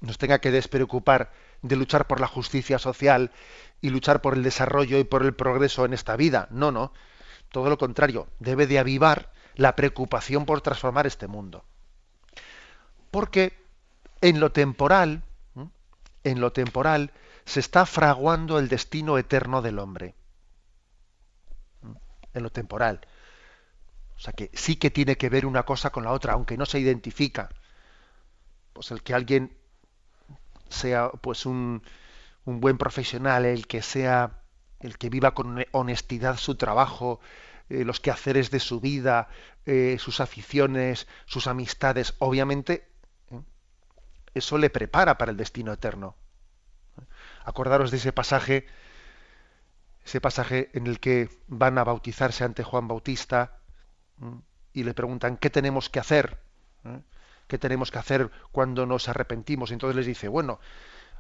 nos 0.01 0.19
tenga 0.19 0.41
que 0.41 0.51
despreocupar 0.51 1.33
de 1.63 1.77
luchar 1.77 2.07
por 2.07 2.21
la 2.21 2.27
justicia 2.27 2.79
social 2.79 3.31
y 3.81 3.91
luchar 3.91 4.21
por 4.21 4.35
el 4.35 4.43
desarrollo 4.43 4.99
y 4.99 5.05
por 5.05 5.23
el 5.23 5.35
progreso 5.35 5.85
en 5.85 5.95
esta 5.95 6.17
vida. 6.17 6.49
No, 6.51 6.71
no. 6.71 6.93
Todo 7.51 7.69
lo 7.69 7.79
contrario, 7.79 8.29
debe 8.39 8.67
de 8.67 8.79
avivar 8.79 9.33
la 9.57 9.75
preocupación 9.75 10.47
por 10.47 10.61
transformar 10.61 11.07
este 11.07 11.27
mundo. 11.27 11.65
Porque 13.11 13.59
en 14.21 14.39
lo 14.39 14.53
temporal, 14.53 15.23
en 16.23 16.41
lo 16.41 16.53
temporal, 16.53 17.13
se 17.45 17.61
está 17.61 17.87
fraguando 17.87 18.59
el 18.59 18.69
destino 18.69 19.19
eterno 19.19 19.63
del 19.63 19.79
hombre 19.79 20.15
en 22.35 22.43
lo 22.43 22.51
temporal. 22.51 23.01
O 24.17 24.21
sea 24.21 24.33
que 24.33 24.51
sí 24.55 24.77
que 24.77 24.91
tiene 24.91 25.17
que 25.17 25.31
ver 25.31 25.47
una 25.47 25.65
cosa 25.65 25.91
con 25.91 26.05
la 26.05 26.13
otra, 26.13 26.35
aunque 26.35 26.57
no 26.57 26.67
se 26.67 26.79
identifica. 26.79 27.49
Pues 28.73 28.91
el 28.91 29.03
que 29.03 29.15
alguien 29.15 29.57
sea 30.69 31.11
pues 31.11 31.47
un, 31.47 31.83
un 32.45 32.61
buen 32.61 32.79
profesional, 32.79 33.45
el 33.45 33.67
que 33.67 33.83
sea 33.83 34.41
el 34.81 34.99
que 34.99 35.11
viva 35.11 35.35
con 35.35 35.65
honestidad 35.73 36.37
su 36.39 36.57
trabajo, 36.57 37.21
eh, 37.69 37.85
los 37.85 38.01
quehaceres 38.01 38.51
de 38.51 38.61
su 38.61 38.81
vida, 38.81 39.29
eh, 39.67 39.97
sus 40.01 40.21
aficiones, 40.21 41.07
sus 41.27 41.47
amistades, 41.47 42.15
obviamente 42.19 42.89
¿eh? 43.31 43.41
eso 44.35 44.59
le 44.59 44.71
prepara 44.71 45.19
para 45.19 45.31
el 45.31 45.37
destino 45.37 45.73
eterno. 45.73 46.17
Acordaros 47.45 47.91
de 47.91 47.99
ese 47.99 48.13
pasaje 48.13 48.67
ese 50.11 50.21
pasaje 50.21 50.71
en 50.75 50.89
el 50.89 50.99
que 50.99 51.31
van 51.47 51.79
a 51.79 51.85
bautizarse 51.85 52.43
ante 52.43 52.65
Juan 52.65 52.89
Bautista 52.89 53.61
y 54.73 54.83
le 54.83 54.93
preguntan 54.93 55.37
qué 55.37 55.51
tenemos 55.51 55.89
que 55.89 56.01
hacer, 56.01 56.43
¿eh? 56.85 57.01
qué 57.47 57.59
tenemos 57.59 57.93
que 57.93 58.01
hacer 58.01 58.29
cuando 58.51 58.87
nos 58.87 59.09
arrepentimos. 59.09 59.71
Entonces 59.71 59.95
les 59.95 60.07
dice, 60.07 60.27
bueno, 60.27 60.59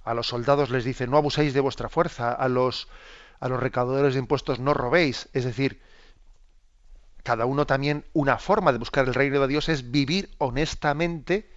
a 0.03 0.13
los 0.13 0.27
soldados 0.27 0.71
les 0.71 0.83
dice, 0.83 1.07
no 1.07 1.17
abuséis 1.17 1.55
de 1.55 1.61
vuestra 1.61 1.89
fuerza, 1.89 2.33
a 2.33 2.49
los, 2.49 2.89
a 3.39 3.49
los 3.49 3.61
recaudadores 3.61 4.15
de 4.15 4.21
impuestos 4.21 4.59
no 4.59 4.75
robéis. 4.75 5.29
Es 5.35 5.45
decir, 5.45 5.81
cada 7.23 7.47
uno 7.47 7.67
también, 7.67 8.05
una 8.13 8.39
forma 8.39 8.73
de 8.73 8.79
buscar 8.79 9.07
el 9.07 9.15
reino 9.15 9.41
de 9.41 9.47
Dios 9.47 9.69
es 9.69 9.93
vivir 9.93 10.35
honestamente, 10.39 11.49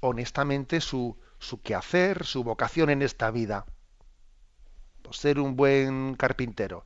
honestamente 0.00 0.80
su, 0.80 1.18
su 1.38 1.60
quehacer, 1.60 2.24
su 2.24 2.44
vocación 2.44 2.88
en 2.88 3.02
esta 3.02 3.30
vida 3.30 3.66
ser 5.12 5.38
un 5.38 5.56
buen 5.56 6.14
carpintero, 6.14 6.84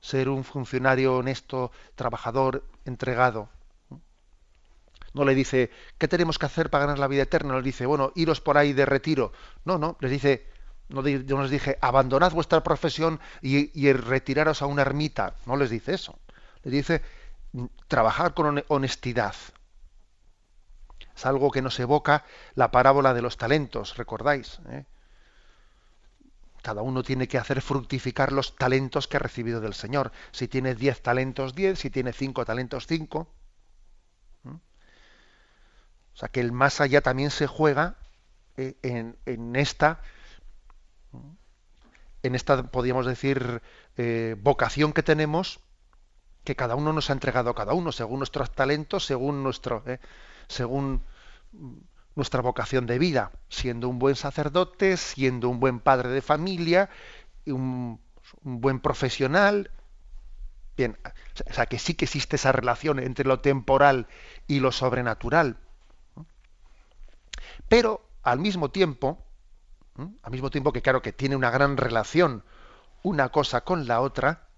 ser 0.00 0.28
un 0.28 0.44
funcionario 0.44 1.16
honesto, 1.16 1.70
trabajador, 1.94 2.64
entregado. 2.84 3.48
No 5.14 5.24
le 5.24 5.34
dice, 5.34 5.70
¿qué 5.98 6.08
tenemos 6.08 6.38
que 6.38 6.46
hacer 6.46 6.70
para 6.70 6.86
ganar 6.86 6.98
la 6.98 7.08
vida 7.08 7.22
eterna? 7.22 7.52
No 7.52 7.58
le 7.58 7.64
dice, 7.64 7.86
bueno, 7.86 8.12
iros 8.14 8.40
por 8.40 8.56
ahí 8.56 8.72
de 8.72 8.86
retiro. 8.86 9.32
No, 9.64 9.78
no, 9.78 9.96
les 10.00 10.10
dice, 10.10 10.46
no, 10.88 11.02
les 11.02 11.50
dije, 11.50 11.78
abandonad 11.80 12.32
vuestra 12.32 12.62
profesión 12.62 13.20
y, 13.40 13.92
retiraros 13.92 14.62
a 14.62 14.66
una 14.66 14.82
ermita. 14.82 15.34
No 15.46 15.56
les 15.56 15.70
dice 15.70 15.94
eso. 15.94 16.18
Les 16.62 16.72
dice, 16.72 17.02
trabajar 17.88 18.34
con 18.34 18.64
honestidad. 18.68 19.34
Es 21.14 21.26
algo 21.26 21.50
que 21.50 21.62
nos 21.62 21.78
evoca 21.78 22.24
la 22.54 22.70
parábola 22.70 23.12
de 23.12 23.22
los 23.22 23.36
talentos, 23.36 23.96
¿recordáis? 23.96 24.60
¿Eh? 24.70 24.84
Cada 26.62 26.82
uno 26.82 27.02
tiene 27.02 27.26
que 27.26 27.38
hacer 27.38 27.60
fructificar 27.60 28.32
los 28.32 28.56
talentos 28.56 29.08
que 29.08 29.16
ha 29.16 29.20
recibido 29.20 29.60
del 29.60 29.74
Señor. 29.74 30.12
Si 30.30 30.46
tiene 30.46 30.76
diez 30.76 31.02
talentos, 31.02 31.54
diez. 31.54 31.80
Si 31.80 31.90
tiene 31.90 32.12
cinco 32.12 32.44
talentos, 32.44 32.86
cinco. 32.86 33.28
¿Mm? 34.44 34.54
O 34.54 36.16
sea 36.16 36.28
que 36.28 36.40
el 36.40 36.52
más 36.52 36.80
allá 36.80 37.00
también 37.00 37.30
se 37.30 37.48
juega 37.48 37.96
eh, 38.56 38.76
en, 38.82 39.56
esta, 39.56 40.02
en 42.22 42.34
esta, 42.34 42.62
podríamos 42.62 43.06
decir, 43.06 43.60
eh, 43.96 44.36
vocación 44.38 44.92
que 44.92 45.02
tenemos, 45.02 45.58
que 46.44 46.54
cada 46.54 46.76
uno 46.76 46.92
nos 46.92 47.10
ha 47.10 47.14
entregado 47.14 47.50
a 47.50 47.54
cada 47.54 47.72
uno, 47.72 47.90
según 47.92 48.18
nuestros 48.18 48.52
talentos, 48.52 49.06
según 49.06 49.42
nuestro, 49.42 49.82
eh, 49.86 49.98
según 50.48 51.02
nuestra 52.14 52.42
vocación 52.42 52.86
de 52.86 52.98
vida, 52.98 53.32
siendo 53.48 53.88
un 53.88 53.98
buen 53.98 54.16
sacerdote, 54.16 54.96
siendo 54.96 55.48
un 55.48 55.60
buen 55.60 55.80
padre 55.80 56.10
de 56.10 56.22
familia, 56.22 56.90
un, 57.46 58.00
un 58.44 58.60
buen 58.60 58.80
profesional. 58.80 59.70
Bien, 60.76 60.98
o 61.48 61.52
sea 61.52 61.66
que 61.66 61.78
sí 61.78 61.94
que 61.94 62.06
existe 62.06 62.36
esa 62.36 62.52
relación 62.52 62.98
entre 62.98 63.26
lo 63.26 63.40
temporal 63.40 64.06
y 64.46 64.60
lo 64.60 64.72
sobrenatural. 64.72 65.56
Pero 67.68 68.06
al 68.22 68.38
mismo 68.38 68.70
tiempo, 68.70 69.24
al 69.96 70.30
mismo 70.30 70.50
tiempo 70.50 70.72
que 70.72 70.82
claro 70.82 71.02
que 71.02 71.12
tiene 71.12 71.36
una 71.36 71.50
gran 71.50 71.76
relación 71.76 72.44
una 73.02 73.30
cosa 73.30 73.62
con 73.62 73.86
la 73.86 74.00
otra, 74.00 74.48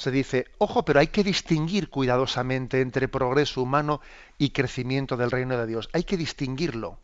se 0.00 0.10
dice, 0.10 0.46
ojo, 0.56 0.84
pero 0.84 0.98
hay 1.00 1.08
que 1.08 1.22
distinguir 1.22 1.90
cuidadosamente 1.90 2.80
entre 2.80 3.06
progreso 3.06 3.60
humano 3.60 4.00
y 4.38 4.50
crecimiento 4.50 5.18
del 5.18 5.30
reino 5.30 5.58
de 5.58 5.66
Dios. 5.66 5.90
Hay 5.92 6.04
que 6.04 6.16
distinguirlo. 6.16 6.98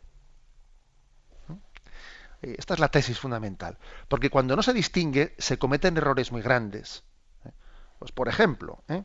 Esta 2.41 2.73
es 2.73 2.79
la 2.79 2.89
tesis 2.89 3.19
fundamental. 3.19 3.77
Porque 4.07 4.31
cuando 4.31 4.55
no 4.55 4.63
se 4.63 4.73
distingue, 4.73 5.35
se 5.37 5.59
cometen 5.59 5.97
errores 5.97 6.31
muy 6.31 6.41
grandes. 6.41 7.03
¿eh? 7.45 7.51
Pues 7.99 8.11
por 8.11 8.29
ejemplo, 8.29 8.83
¿eh? 8.87 9.03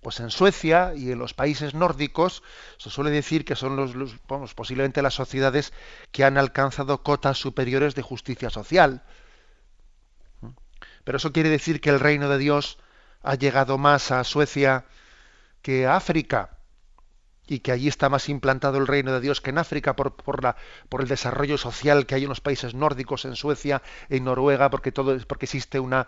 pues 0.00 0.18
en 0.18 0.30
Suecia 0.30 0.94
y 0.96 1.12
en 1.12 1.18
los 1.20 1.32
países 1.32 1.72
nórdicos 1.72 2.42
se 2.78 2.90
suele 2.90 3.10
decir 3.10 3.44
que 3.44 3.54
son 3.54 3.76
los, 3.76 4.16
posiblemente 4.54 5.02
las 5.02 5.14
sociedades 5.14 5.72
que 6.10 6.24
han 6.24 6.36
alcanzado 6.36 7.04
cotas 7.04 7.38
superiores 7.38 7.94
de 7.94 8.02
justicia 8.02 8.50
social. 8.50 9.04
Pero 11.04 11.18
eso 11.18 11.32
quiere 11.32 11.48
decir 11.48 11.80
que 11.80 11.90
el 11.90 12.00
reino 12.00 12.28
de 12.28 12.38
Dios 12.38 12.78
ha 13.22 13.34
llegado 13.34 13.78
más 13.78 14.10
a 14.10 14.24
Suecia 14.24 14.84
que 15.62 15.86
a 15.86 15.96
África 15.96 16.58
y 17.46 17.60
que 17.60 17.72
allí 17.72 17.88
está 17.88 18.08
más 18.08 18.28
implantado 18.28 18.78
el 18.78 18.86
reino 18.86 19.12
de 19.12 19.20
Dios 19.20 19.40
que 19.40 19.50
en 19.50 19.58
África 19.58 19.96
por, 19.96 20.14
por, 20.14 20.42
la, 20.42 20.56
por 20.88 21.00
el 21.02 21.08
desarrollo 21.08 21.58
social 21.58 22.06
que 22.06 22.14
hay 22.14 22.22
en 22.22 22.28
los 22.28 22.40
países 22.40 22.74
nórdicos, 22.74 23.24
en 23.24 23.34
Suecia, 23.36 23.82
en 24.08 24.24
Noruega, 24.24 24.70
porque 24.70 24.92
todo 24.92 25.18
porque 25.26 25.46
existe 25.46 25.80
una 25.80 26.06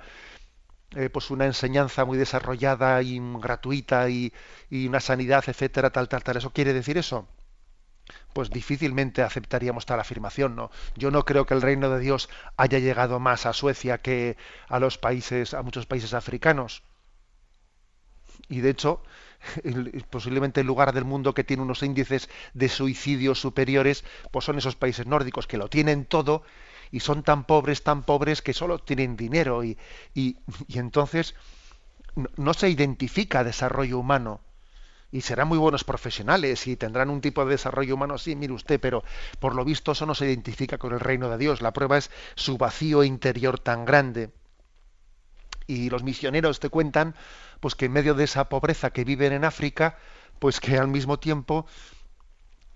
eh, 0.94 1.11
pues 1.11 1.31
una 1.31 1.46
enseñanza 1.46 2.05
muy 2.05 2.18
desarrollada 2.18 3.03
y 3.03 3.18
gratuita 3.40 4.09
y, 4.11 4.33
y, 4.70 4.87
una 4.87 5.01
sanidad, 5.01 5.44
etcétera, 5.46 5.90
tal, 5.90 6.09
tal, 6.09 6.22
tal. 6.22 6.37
¿Eso 6.37 6.53
quiere 6.53 6.72
decir 6.72 6.98
eso? 6.98 7.27
pues 8.33 8.51
difícilmente 8.51 9.22
aceptaríamos 9.22 9.87
tal 9.87 10.01
afirmación, 10.01 10.57
¿no? 10.57 10.70
Yo 10.96 11.11
no 11.11 11.25
creo 11.25 11.46
que 11.46 11.55
el 11.55 11.62
reino 11.62 11.90
de 11.90 12.01
Dios 12.01 12.29
haya 12.57 12.79
llegado 12.79 13.20
más 13.20 13.46
a 13.46 13.53
Suecia 13.53 13.98
que 13.98 14.37
a 14.68 14.79
los 14.79 14.98
países, 14.98 15.55
a 15.55 15.62
muchos 15.62 15.87
países 15.87 16.14
africanos. 16.14 16.83
Y 18.48 18.61
de 18.61 18.70
hecho, 18.70 19.02
posiblemente 20.11 20.61
el 20.61 20.66
lugar 20.66 20.92
del 20.92 21.05
mundo 21.05 21.35
que 21.35 21.44
tiene 21.44 21.62
unos 21.62 21.83
índices 21.83 22.28
de 22.55 22.68
suicidio 22.68 23.35
superiores, 23.35 24.05
pues 24.31 24.44
son 24.44 24.59
esos 24.59 24.76
países 24.76 25.07
nórdicos 25.07 25.46
que 25.46 25.59
lo 25.59 25.68
tienen 25.68 26.05
todo 26.05 26.42
y 26.90 27.00
son 27.00 27.22
tan 27.22 27.44
pobres, 27.44 27.83
tan 27.83 28.02
pobres 28.02 28.42
que 28.42 28.52
solo 28.52 28.78
tienen 28.78 29.16
dinero 29.16 29.64
y, 29.64 29.78
y, 30.14 30.37
entonces 30.68 31.35
no, 32.37 32.55
se 32.55 32.68
identifica 32.68 33.42
desarrollo 33.42 33.98
humano 33.98 34.40
y 35.11 35.22
serán 35.22 35.48
muy 35.48 35.59
buenos 35.59 35.85
profesionales 35.85 36.66
y 36.66 36.76
tendrán 36.76 37.11
un 37.11 37.20
tipo 37.20 37.44
de 37.44 37.52
desarrollo 37.52 37.94
humano, 37.94 38.18
sí, 38.18 38.37
mire 38.37 38.52
usted, 38.52 38.78
pero 38.81 39.02
por 39.40 39.55
lo 39.55 39.64
visto 39.64 39.92
eso 39.92 40.07
no 40.07 40.14
se 40.14 40.26
identifica 40.26 40.78
con 40.78 40.92
el 40.92 41.00
reino 41.00 41.28
de 41.28 41.38
Dios. 41.38 41.61
La 41.61 41.72
prueba 41.72 41.98
es 41.98 42.11
su 42.35 42.57
vacío 42.57 43.05
interior 43.05 43.59
tan 43.59 43.85
grande. 43.85 44.31
Y 45.66 45.90
los 45.90 46.03
misioneros 46.03 46.61
te 46.61 46.68
cuentan 46.68 47.14
pues 47.61 47.75
que 47.75 47.87
en 47.87 47.92
medio 47.92 48.14
de 48.14 48.25
esa 48.25 48.48
pobreza 48.48 48.90
que 48.90 49.05
viven 49.05 49.33
en 49.33 49.44
África, 49.44 49.98
pues 50.38 50.61
que 50.61 50.77
al 50.79 50.88
mismo 50.88 51.18
tiempo 51.18 51.66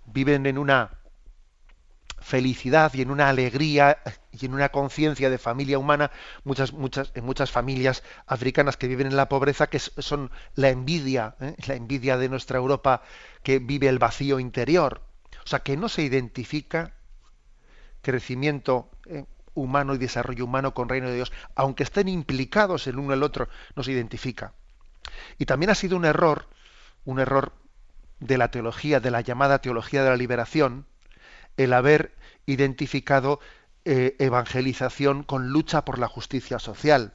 viven 0.07 0.47
en 0.47 0.59
una 0.59 0.99
felicidad 2.21 2.93
y 2.95 3.03
en 3.03 3.11
una 3.11 3.29
alegría 3.29 3.99
y 4.33 4.47
en 4.47 4.55
una 4.55 4.71
conciencia 4.71 5.31
de 5.31 5.39
familia 5.39 5.79
humana, 5.79 6.11
muchas, 6.45 6.73
muchas, 6.73 7.13
en 7.15 7.25
muchas 7.25 7.51
familias 7.51 8.03
africanas 8.27 8.77
que 8.77 8.89
viven 8.89 9.07
en 9.07 9.17
la 9.17 9.29
pobreza, 9.29 9.69
que 9.69 9.79
son 9.79 10.31
la 10.55 10.71
envidia, 10.71 11.37
¿eh? 11.41 11.55
la 11.67 11.75
envidia 11.75 12.17
de 12.17 12.29
nuestra 12.29 12.59
Europa 12.59 13.03
que 13.43 13.59
vive 13.59 13.89
el 13.89 13.99
vacío 13.99 14.41
interior. 14.41 15.03
O 15.45 15.49
sea, 15.49 15.61
que 15.61 15.77
no 15.77 15.89
se 15.89 16.03
identifica 16.03 16.95
crecimiento 18.03 18.91
¿eh? 19.07 19.25
Humano 19.57 19.95
y 19.95 19.99
desarrollo 19.99 20.45
humano 20.45 20.75
con 20.75 20.89
reino 20.89 21.09
de 21.09 21.17
Dios, 21.17 21.33
aunque 21.57 21.83
estén 21.83 22.09
implicados 22.09 22.87
el 22.87 22.99
uno 22.99 23.13
el 23.13 23.25
otro, 23.25 23.49
no 23.75 23.83
se 23.83 23.91
identifica. 23.91 24.53
Y 25.39 25.47
también 25.47 25.71
ha 25.71 25.75
sido 25.75 25.97
un 25.97 26.05
error, 26.05 26.47
un 27.05 27.19
error 27.19 27.53
de 28.21 28.39
la 28.39 28.51
teología, 28.51 29.01
de 29.01 29.11
la 29.11 29.21
llamada 29.21 29.61
teología 29.61 30.05
de 30.05 30.11
la 30.11 30.17
liberación, 30.17 30.87
el 31.57 31.73
haber 31.73 32.15
identificado 32.47 33.41
eh, 33.85 34.17
evangelización 34.19 35.23
con 35.23 35.49
lucha 35.49 35.85
por 35.85 35.99
la 35.99 36.09
justicia 36.09 36.59
social. 36.59 37.15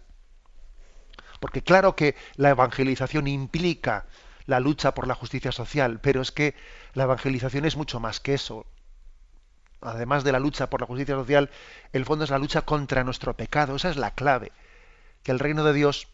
Porque 1.39 1.63
claro 1.63 1.95
que 1.95 2.15
la 2.35 2.49
evangelización 2.49 3.27
implica 3.27 4.05
la 4.45 4.59
lucha 4.59 4.93
por 4.93 5.07
la 5.07 5.15
justicia 5.15 5.51
social, 5.51 5.99
pero 6.01 6.21
es 6.21 6.31
que 6.31 6.55
la 6.93 7.03
evangelización 7.03 7.65
es 7.65 7.77
mucho 7.77 7.99
más 7.99 8.19
que 8.19 8.33
eso. 8.33 8.65
Además 9.81 10.23
de 10.23 10.31
la 10.31 10.39
lucha 10.39 10.69
por 10.69 10.81
la 10.81 10.87
justicia 10.87 11.15
social, 11.15 11.49
el 11.93 12.05
fondo 12.05 12.23
es 12.23 12.29
la 12.29 12.37
lucha 12.37 12.61
contra 12.61 13.03
nuestro 13.03 13.35
pecado. 13.35 13.75
Esa 13.75 13.89
es 13.89 13.97
la 13.97 14.11
clave. 14.11 14.51
Que 15.23 15.31
el 15.31 15.39
reino 15.39 15.63
de 15.63 15.73
Dios 15.73 16.07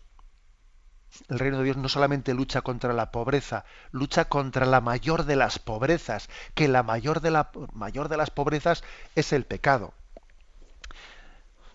el 1.30 1.40
reino 1.40 1.58
de 1.60 1.64
Dios 1.64 1.78
no 1.78 1.90
solamente 1.90 2.34
lucha 2.34 2.62
contra 2.62 2.94
la 2.94 3.12
pobreza, 3.12 3.66
lucha 3.92 4.26
contra 4.26 4.66
la 4.66 4.82
mayor 4.82 5.24
de 5.24 5.36
las 5.36 5.58
pobrezas, 5.58 6.30
que 6.54 6.68
la 6.68 6.84
mayor 6.84 7.22
de, 7.22 7.32
la, 7.32 7.50
mayor 7.74 8.10
de 8.10 8.18
las 8.18 8.30
pobrezas 8.30 8.84
es 9.16 9.34
el 9.34 9.46
pecado. 9.46 9.94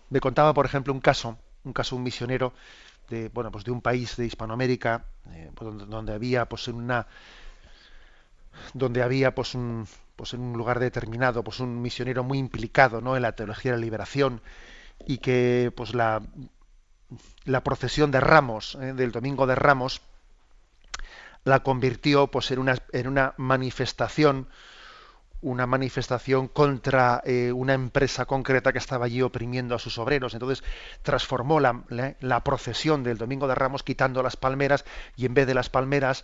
Me 0.09 0.19
contaba, 0.19 0.53
por 0.53 0.65
ejemplo, 0.65 0.93
un 0.93 1.01
caso, 1.01 1.37
un 1.63 1.73
caso 1.73 1.95
un 1.95 2.03
misionero 2.03 2.53
de 3.09 3.29
bueno 3.29 3.51
pues 3.51 3.65
de 3.65 3.71
un 3.71 3.81
país 3.81 4.15
de 4.15 4.25
Hispanoamérica 4.25 5.03
eh, 5.31 5.51
pues 5.53 5.77
donde, 5.89 6.13
había 6.13 6.45
pues 6.45 6.67
una 6.69 7.05
donde 8.73 9.03
había 9.03 9.35
pues 9.35 9.55
un 9.55 9.85
pues 10.15 10.33
en 10.33 10.41
un 10.41 10.57
lugar 10.57 10.79
determinado 10.79 11.43
pues 11.43 11.59
un 11.59 11.81
misionero 11.81 12.23
muy 12.23 12.37
implicado 12.37 13.01
no 13.01 13.15
en 13.15 13.21
la 13.23 13.33
teología 13.33 13.71
de 13.71 13.77
la 13.77 13.83
liberación 13.83 14.41
y 15.05 15.17
que 15.17 15.71
pues 15.75 15.93
la 15.93 16.21
la 17.45 17.63
procesión 17.63 18.11
de 18.11 18.19
Ramos, 18.19 18.75
eh, 18.75 18.93
del 18.93 19.11
Domingo 19.11 19.47
de 19.47 19.55
Ramos, 19.55 20.01
la 21.43 21.61
convirtió 21.61 22.27
pues, 22.27 22.51
en, 22.51 22.59
una, 22.59 22.77
en 22.91 23.07
una 23.07 23.33
manifestación, 23.37 24.47
una 25.41 25.67
manifestación 25.67 26.47
contra 26.47 27.21
eh, 27.25 27.51
una 27.51 27.73
empresa 27.73 28.25
concreta 28.25 28.71
que 28.71 28.77
estaba 28.77 29.05
allí 29.05 29.21
oprimiendo 29.21 29.75
a 29.75 29.79
sus 29.79 29.97
obreros. 29.97 30.33
Entonces 30.33 30.63
transformó 31.01 31.59
la, 31.59 31.83
la 32.21 32.43
procesión 32.43 33.03
del 33.03 33.17
Domingo 33.17 33.47
de 33.47 33.55
Ramos 33.55 33.83
quitando 33.83 34.23
las 34.23 34.37
palmeras 34.37 34.85
y 35.17 35.25
en 35.25 35.33
vez 35.33 35.47
de 35.47 35.53
las 35.53 35.69
palmeras 35.69 36.23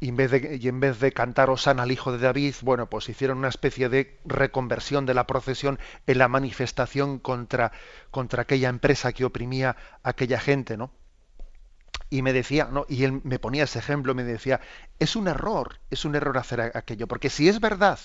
y 0.00 0.08
en 0.10 0.16
vez 0.16 0.30
de, 0.30 0.58
y 0.60 0.68
en 0.68 0.80
vez 0.80 1.00
de 1.00 1.12
cantar 1.12 1.50
Osana 1.50 1.82
al 1.82 1.92
hijo 1.92 2.12
de 2.12 2.18
David, 2.18 2.54
bueno, 2.62 2.88
pues 2.88 3.08
hicieron 3.08 3.38
una 3.38 3.48
especie 3.48 3.88
de 3.88 4.18
reconversión 4.24 5.06
de 5.06 5.14
la 5.14 5.26
procesión 5.26 5.78
en 6.06 6.18
la 6.18 6.28
manifestación 6.28 7.18
contra, 7.18 7.72
contra 8.10 8.42
aquella 8.42 8.68
empresa 8.68 9.12
que 9.12 9.24
oprimía 9.24 9.76
a 10.02 10.10
aquella 10.10 10.38
gente, 10.38 10.76
¿no? 10.76 10.92
Y 12.10 12.22
me 12.22 12.32
decía, 12.32 12.68
¿no? 12.70 12.86
y 12.88 13.04
él 13.04 13.20
me 13.24 13.38
ponía 13.38 13.64
ese 13.64 13.80
ejemplo, 13.80 14.14
me 14.14 14.24
decía, 14.24 14.60
es 14.98 15.14
un 15.14 15.28
error, 15.28 15.78
es 15.90 16.06
un 16.06 16.14
error 16.14 16.38
hacer 16.38 16.60
aquello, 16.74 17.06
porque 17.06 17.28
si 17.28 17.48
es 17.48 17.60
verdad, 17.60 17.98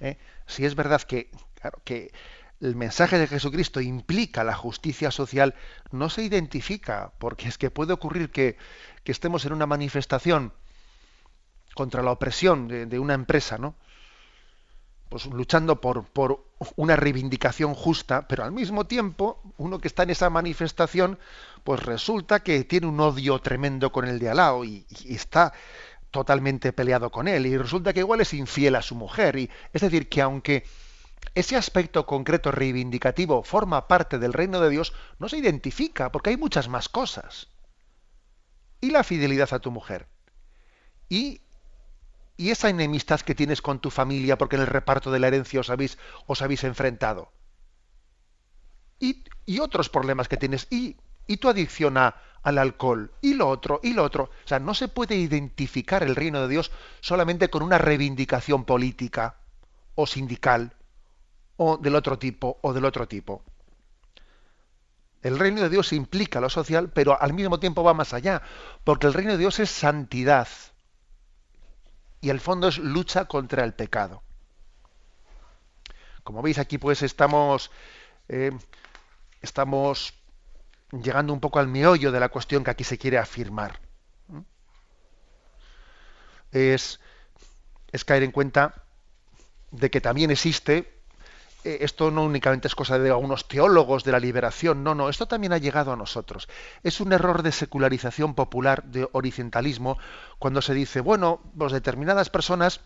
¿eh? 0.00 0.18
si 0.46 0.66
es 0.66 0.74
verdad 0.74 1.00
que, 1.00 1.30
claro, 1.54 1.80
que 1.84 2.12
el 2.60 2.76
mensaje 2.76 3.18
de 3.18 3.26
Jesucristo 3.26 3.80
implica 3.80 4.44
la 4.44 4.54
justicia 4.54 5.10
social, 5.10 5.54
no 5.90 6.10
se 6.10 6.22
identifica, 6.22 7.12
porque 7.18 7.48
es 7.48 7.56
que 7.56 7.70
puede 7.70 7.94
ocurrir 7.94 8.30
que, 8.30 8.58
que 9.04 9.12
estemos 9.12 9.46
en 9.46 9.54
una 9.54 9.64
manifestación, 9.64 10.52
contra 11.76 12.02
la 12.02 12.10
opresión 12.10 12.66
de, 12.66 12.98
una 12.98 13.14
empresa, 13.14 13.58
¿no? 13.58 13.76
Pues 15.08 15.26
luchando 15.26 15.80
por, 15.80 16.04
por, 16.06 16.44
una 16.74 16.96
reivindicación 16.96 17.74
justa, 17.74 18.26
pero 18.26 18.42
al 18.42 18.50
mismo 18.50 18.86
tiempo, 18.86 19.40
uno 19.58 19.78
que 19.78 19.86
está 19.86 20.02
en 20.02 20.10
esa 20.10 20.30
manifestación, 20.30 21.18
pues 21.62 21.84
resulta 21.84 22.40
que 22.40 22.64
tiene 22.64 22.88
un 22.88 22.98
odio 22.98 23.38
tremendo 23.38 23.92
con 23.92 24.06
el 24.08 24.18
de 24.18 24.30
al 24.30 24.38
lado 24.38 24.64
y, 24.64 24.86
está 25.04 25.52
totalmente 26.10 26.72
peleado 26.72 27.10
con 27.10 27.28
él, 27.28 27.46
y 27.46 27.56
resulta 27.58 27.92
que 27.92 28.00
igual 28.00 28.22
es 28.22 28.32
infiel 28.32 28.74
a 28.74 28.82
su 28.82 28.94
mujer. 28.94 29.36
Y, 29.36 29.50
es 29.72 29.82
decir, 29.82 30.08
que 30.08 30.22
aunque 30.22 30.64
ese 31.34 31.56
aspecto 31.56 32.06
concreto 32.06 32.50
reivindicativo 32.50 33.42
forma 33.42 33.86
parte 33.86 34.18
del 34.18 34.32
reino 34.32 34.60
de 34.60 34.70
Dios, 34.70 34.94
no 35.18 35.28
se 35.28 35.36
identifica, 35.36 36.10
porque 36.10 36.30
hay 36.30 36.38
muchas 36.38 36.68
más 36.68 36.88
cosas. 36.88 37.48
Y 38.80 38.90
la 38.90 39.04
fidelidad 39.04 39.52
a 39.52 39.58
tu 39.58 39.70
mujer. 39.70 40.08
Y 41.08 41.42
y 42.36 42.50
esa 42.50 42.68
enemistad 42.68 43.20
que 43.20 43.34
tienes 43.34 43.62
con 43.62 43.80
tu 43.80 43.90
familia 43.90 44.36
porque 44.36 44.56
en 44.56 44.62
el 44.62 44.68
reparto 44.68 45.10
de 45.10 45.18
la 45.18 45.28
herencia 45.28 45.60
os 45.60 45.70
habéis, 45.70 46.64
enfrentado. 46.64 47.32
Y, 48.98 49.24
otros 49.60 49.88
problemas 49.88 50.28
que 50.28 50.36
tienes. 50.36 50.66
Y, 50.70 50.96
y 51.26 51.38
tu 51.38 51.48
adicción 51.48 51.96
al 51.96 52.58
alcohol. 52.58 53.12
Y 53.22 53.34
lo 53.34 53.48
otro, 53.48 53.80
y 53.82 53.92
lo 53.94 54.04
otro. 54.04 54.24
O 54.24 54.48
sea, 54.48 54.58
no 54.58 54.74
se 54.74 54.88
puede 54.88 55.16
identificar 55.16 56.02
el 56.02 56.16
reino 56.16 56.42
de 56.42 56.48
Dios 56.48 56.70
solamente 57.00 57.48
con 57.48 57.62
una 57.62 57.78
reivindicación 57.78 58.64
política 58.64 59.36
o 59.94 60.06
sindical 60.06 60.74
o 61.56 61.78
del 61.78 61.94
otro 61.94 62.18
tipo 62.18 62.58
o 62.60 62.72
del 62.72 62.84
otro 62.84 63.08
tipo. 63.08 63.42
El 65.22 65.38
reino 65.38 65.62
de 65.62 65.70
Dios 65.70 65.92
implica 65.92 66.40
lo 66.40 66.50
social, 66.50 66.90
pero 66.90 67.20
al 67.20 67.32
mismo 67.32 67.58
tiempo 67.58 67.82
va 67.82 67.94
más 67.94 68.12
allá, 68.12 68.42
porque 68.84 69.06
el 69.06 69.14
reino 69.14 69.32
de 69.32 69.38
Dios 69.38 69.58
es 69.58 69.70
santidad 69.70 70.46
y 72.20 72.30
el 72.30 72.40
fondo 72.40 72.68
es 72.68 72.78
lucha 72.78 73.26
contra 73.26 73.64
el 73.64 73.74
pecado. 73.74 74.22
Como 76.22 76.42
veis 76.42 76.58
aquí 76.58 76.78
pues 76.78 77.02
estamos, 77.02 77.70
eh, 78.28 78.50
estamos 79.42 80.14
llegando 80.90 81.32
un 81.32 81.40
poco 81.40 81.58
al 81.58 81.68
meollo 81.68 82.10
de 82.12 82.20
la 82.20 82.28
cuestión 82.28 82.64
que 82.64 82.70
aquí 82.70 82.84
se 82.84 82.98
quiere 82.98 83.18
afirmar. 83.18 83.80
Es, 86.52 87.00
es 87.92 88.04
caer 88.04 88.22
en 88.22 88.32
cuenta 88.32 88.86
de 89.70 89.90
que 89.90 90.00
también 90.00 90.30
existe 90.30 90.95
esto 91.80 92.10
no 92.10 92.24
únicamente 92.24 92.68
es 92.68 92.74
cosa 92.74 92.98
de 92.98 93.10
algunos 93.10 93.48
teólogos 93.48 94.04
de 94.04 94.12
la 94.12 94.20
liberación, 94.20 94.84
no, 94.84 94.94
no, 94.94 95.08
esto 95.08 95.26
también 95.26 95.52
ha 95.52 95.58
llegado 95.58 95.92
a 95.92 95.96
nosotros. 95.96 96.48
Es 96.82 97.00
un 97.00 97.12
error 97.12 97.42
de 97.42 97.52
secularización 97.52 98.34
popular, 98.34 98.84
de 98.84 99.08
orientalismo, 99.12 99.98
cuando 100.38 100.62
se 100.62 100.74
dice, 100.74 101.00
bueno, 101.00 101.40
pues 101.56 101.72
determinadas 101.72 102.30
personas, 102.30 102.80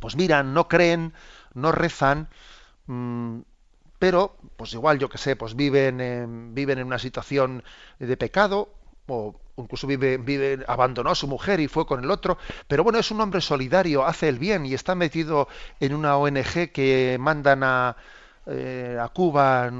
pues 0.00 0.16
miran, 0.16 0.54
no 0.54 0.68
creen, 0.68 1.12
no 1.54 1.72
rezan, 1.72 2.28
mm, 2.86 3.40
pero, 3.98 4.36
pues 4.56 4.72
igual, 4.72 4.98
yo 4.98 5.10
que 5.10 5.18
sé, 5.18 5.36
pues 5.36 5.54
viven, 5.54 6.54
viven 6.54 6.78
en 6.78 6.86
una 6.86 6.98
situación 6.98 7.62
de 7.98 8.16
pecado, 8.16 8.72
o 9.06 9.38
incluso 9.62 9.86
abandonó 10.66 11.10
a 11.10 11.14
su 11.14 11.26
mujer 11.28 11.60
y 11.60 11.68
fue 11.68 11.86
con 11.86 12.02
el 12.02 12.10
otro, 12.10 12.38
pero 12.68 12.84
bueno, 12.84 12.98
es 12.98 13.10
un 13.10 13.20
hombre 13.20 13.40
solidario, 13.40 14.04
hace 14.04 14.28
el 14.28 14.38
bien 14.38 14.66
y 14.66 14.74
está 14.74 14.94
metido 14.94 15.48
en 15.80 15.94
una 15.94 16.16
ONG 16.16 16.72
que 16.72 17.16
mandan 17.20 17.62
a, 17.62 17.96
eh, 18.46 18.98
a 19.00 19.08
Cuba 19.08 19.70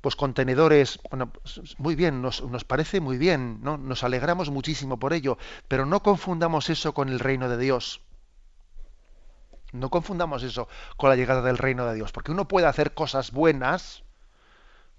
pues 0.00 0.16
contenedores, 0.16 0.98
bueno, 1.10 1.30
pues, 1.30 1.60
muy 1.78 1.94
bien, 1.94 2.22
nos, 2.22 2.42
nos, 2.42 2.64
parece 2.64 3.00
muy 3.00 3.18
bien, 3.18 3.60
¿no? 3.62 3.76
nos 3.76 4.02
alegramos 4.02 4.50
muchísimo 4.50 4.98
por 4.98 5.12
ello, 5.12 5.36
pero 5.68 5.84
no 5.84 6.02
confundamos 6.02 6.70
eso 6.70 6.94
con 6.94 7.08
el 7.10 7.18
reino 7.18 7.48
de 7.48 7.58
Dios. 7.58 8.00
No 9.72 9.90
confundamos 9.90 10.42
eso 10.42 10.68
con 10.96 11.10
la 11.10 11.16
llegada 11.16 11.42
del 11.42 11.58
reino 11.58 11.86
de 11.86 11.94
Dios, 11.94 12.12
porque 12.12 12.32
uno 12.32 12.48
puede 12.48 12.66
hacer 12.66 12.94
cosas 12.94 13.30
buenas, 13.30 14.02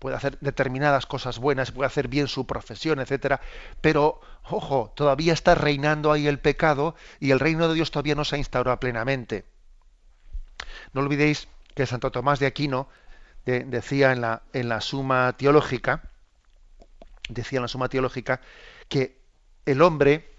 puede 0.02 0.16
hacer 0.16 0.40
determinadas 0.42 1.06
cosas 1.06 1.38
buenas, 1.38 1.72
puede 1.72 1.86
hacer 1.86 2.08
bien 2.08 2.28
su 2.28 2.48
profesión, 2.48 3.00
etcétera, 3.00 3.40
pero 3.82 4.20
ojo, 4.50 4.92
todavía 4.96 5.32
está 5.32 5.54
reinando 5.54 6.12
ahí 6.12 6.26
el 6.26 6.40
pecado 6.40 6.96
y 7.20 7.30
el 7.30 7.40
reino 7.40 7.68
de 7.68 7.76
Dios 7.76 7.92
todavía 7.92 8.16
no 8.16 8.26
se 8.26 8.36
ha 8.36 8.40
instaurado 8.40 8.80
plenamente. 8.80 9.46
No 10.94 11.02
olvidéis 11.02 11.48
que 11.76 11.86
Santo 11.86 12.12
Tomás 12.12 12.40
de 12.40 12.48
Aquino 12.48 12.88
decía 13.46 14.12
en 14.12 14.22
la, 14.22 14.42
en 14.54 14.70
la 14.70 14.82
Suma 14.82 15.34
Teológica, 15.38 16.02
decía 17.30 17.58
en 17.58 17.62
la 17.62 17.68
Suma 17.68 17.88
Teológica 17.88 18.42
que 18.90 19.20
el 19.68 19.84
hombre 19.84 20.32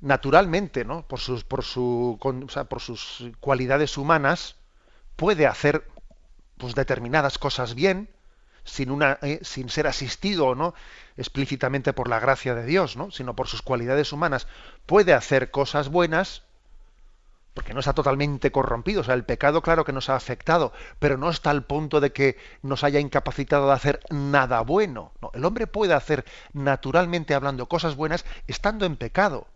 naturalmente, 0.00 0.84
¿no? 0.84 1.02
por, 1.08 1.18
sus, 1.18 1.42
por, 1.42 1.64
su, 1.64 2.20
por 2.68 2.80
sus 2.80 3.32
cualidades 3.40 3.98
humanas, 3.98 4.54
puede 5.16 5.48
hacer 5.48 5.88
pues, 6.56 6.76
determinadas 6.76 7.36
cosas 7.36 7.74
bien, 7.74 8.08
sin, 8.70 8.90
una, 8.90 9.18
eh, 9.22 9.40
sin 9.42 9.68
ser 9.68 9.86
asistido 9.86 10.54
no 10.54 10.74
explícitamente 11.16 11.92
por 11.92 12.08
la 12.08 12.20
gracia 12.20 12.54
de 12.54 12.64
Dios, 12.64 12.96
¿no? 12.96 13.10
sino 13.10 13.36
por 13.36 13.48
sus 13.48 13.62
cualidades 13.62 14.12
humanas, 14.12 14.46
puede 14.86 15.12
hacer 15.12 15.50
cosas 15.50 15.88
buenas, 15.88 16.44
porque 17.52 17.74
no 17.74 17.80
está 17.80 17.92
totalmente 17.92 18.52
corrompido. 18.52 19.02
O 19.02 19.04
sea, 19.04 19.14
el 19.14 19.24
pecado, 19.24 19.60
claro 19.60 19.84
que 19.84 19.92
nos 19.92 20.08
ha 20.08 20.16
afectado, 20.16 20.72
pero 20.98 21.18
no 21.18 21.28
está 21.28 21.50
al 21.50 21.64
punto 21.64 22.00
de 22.00 22.12
que 22.12 22.38
nos 22.62 22.84
haya 22.84 23.00
incapacitado 23.00 23.66
de 23.66 23.74
hacer 23.74 24.00
nada 24.08 24.60
bueno. 24.62 25.12
No, 25.20 25.30
el 25.34 25.44
hombre 25.44 25.66
puede 25.66 25.92
hacer 25.92 26.24
naturalmente 26.52 27.34
hablando 27.34 27.66
cosas 27.66 27.96
buenas 27.96 28.24
estando 28.46 28.86
en 28.86 28.96
pecado 28.96 29.46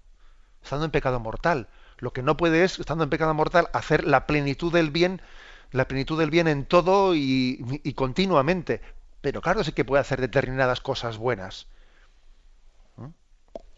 estando 0.64 0.86
en 0.86 0.90
pecado 0.90 1.20
mortal. 1.20 1.68
Lo 1.98 2.12
que 2.12 2.22
no 2.22 2.36
puede 2.36 2.64
es, 2.64 2.80
estando 2.80 3.04
en 3.04 3.10
pecado 3.10 3.34
mortal, 3.34 3.68
hacer 3.72 4.04
la 4.04 4.26
plenitud 4.26 4.72
del 4.72 4.90
bien, 4.90 5.22
la 5.70 5.86
plenitud 5.86 6.18
del 6.18 6.30
bien 6.30 6.48
en 6.48 6.64
todo 6.64 7.14
y, 7.14 7.94
continuamente. 7.94 8.80
Pero 9.24 9.40
claro, 9.40 9.64
sí 9.64 9.72
que 9.72 9.86
puede 9.86 10.02
hacer 10.02 10.20
determinadas 10.20 10.82
cosas 10.82 11.16
buenas. 11.16 11.66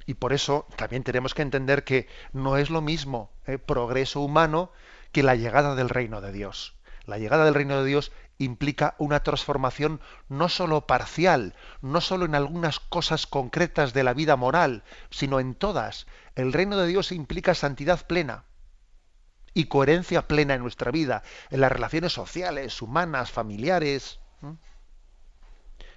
Y 0.05 0.15
por 0.15 0.33
eso 0.33 0.67
también 0.75 1.05
tenemos 1.05 1.35
que 1.35 1.43
entender 1.43 1.85
que 1.85 2.09
no 2.33 2.57
es 2.57 2.69
lo 2.69 2.83
mismo 2.83 3.31
el 3.45 3.61
progreso 3.61 4.21
humano 4.23 4.73
que 5.13 5.23
la 5.23 5.37
llegada 5.37 5.77
del 5.77 5.89
reino 5.89 6.21
de 6.21 6.33
Dios. 6.33 6.75
La 7.05 7.19
llegada 7.19 7.45
del 7.45 7.55
reino 7.55 7.81
de 7.81 7.87
Dios 7.87 8.11
implica 8.39 8.97
una 8.99 9.23
transformación 9.23 10.01
no 10.29 10.49
sólo 10.49 10.89
parcial, 10.89 11.55
no 11.81 12.01
sólo 12.01 12.25
en 12.25 12.35
algunas 12.35 12.81
cosas 12.81 13.29
concretas 13.29 13.93
de 13.93 14.03
la 14.03 14.15
vida 14.15 14.35
moral, 14.35 14.83
sino 15.11 15.39
en 15.39 15.55
todas. 15.55 16.09
El 16.35 16.53
reino 16.53 16.77
de 16.77 16.89
Dios 16.89 17.13
implica 17.13 17.55
santidad 17.55 18.05
plena 18.09 18.47
y 19.55 19.67
coherencia 19.67 20.27
plena 20.27 20.55
en 20.55 20.63
nuestra 20.63 20.91
vida, 20.91 21.23
en 21.51 21.61
las 21.61 21.71
relaciones 21.71 22.13
sociales, 22.13 22.83
humanas, 22.83 23.31
familiares. 23.31 24.19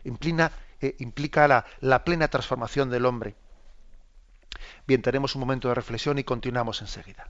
Implica, 0.03 0.51
eh, 0.81 0.95
implica 0.99 1.47
la, 1.47 1.65
la 1.81 2.03
plena 2.03 2.27
transformación 2.27 2.89
del 2.89 3.05
hombre. 3.05 3.35
Bien, 4.87 5.01
tenemos 5.01 5.35
un 5.35 5.41
momento 5.41 5.67
de 5.69 5.75
reflexión 5.75 6.19
y 6.19 6.23
continuamos 6.23 6.81
enseguida. 6.81 7.29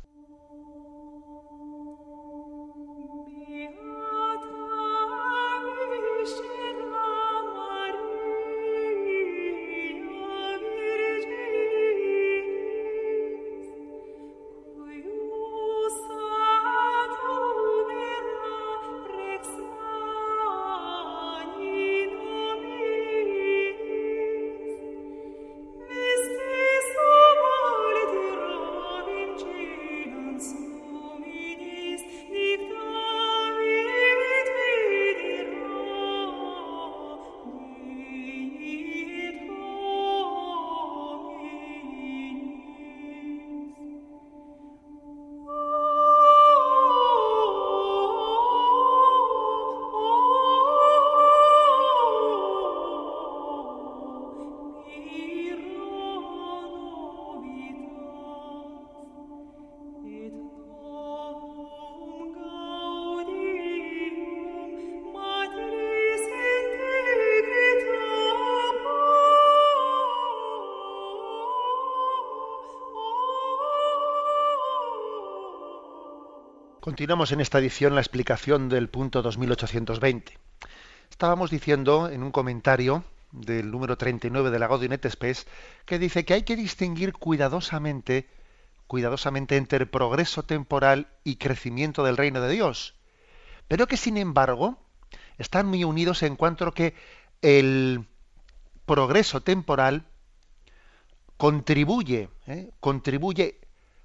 Continuamos 76.89 77.32
en 77.32 77.39
esta 77.39 77.60
edición 77.60 77.93
la 77.93 78.02
explicación 78.02 78.67
del 78.67 78.89
punto 78.89 79.21
2820. 79.21 80.39
Estábamos 81.12 81.52
diciendo 81.52 82.10
en 82.10 82.23
un 82.23 82.32
comentario 82.32 83.04
del 83.32 83.69
número 83.69 83.95
39 83.95 84.49
de 84.49 84.58
la 84.58 84.65
Gaudium 84.65 84.93
et 84.93 85.06
que 85.86 85.99
dice 85.99 86.25
que 86.25 86.34
hay 86.34 86.41
que 86.41 86.56
distinguir 86.56 87.13
cuidadosamente 87.13 88.28
cuidadosamente 88.88 89.56
entre 89.56 89.86
progreso 89.86 90.41
temporal 90.41 91.10
y 91.23 91.36
crecimiento 91.36 92.04
del 92.04 92.17
reino 92.17 92.41
de 92.41 92.49
Dios, 92.49 92.95
pero 93.67 93.86
que 93.86 93.95
sin 93.95 94.17
embargo 94.17 94.80
están 95.38 95.67
muy 95.67 95.84
unidos 95.84 96.23
en 96.23 96.36
cuanto 96.36 96.71
que 96.71 96.95
el 97.43 98.08
progreso 98.88 99.41
temporal 99.41 100.08
contribuye, 101.38 102.30
¿eh? 102.47 102.71
contribuye 102.80 103.60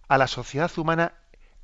a 0.07 0.18
la 0.18 0.27
sociedad 0.27 0.70
humana 0.77 1.14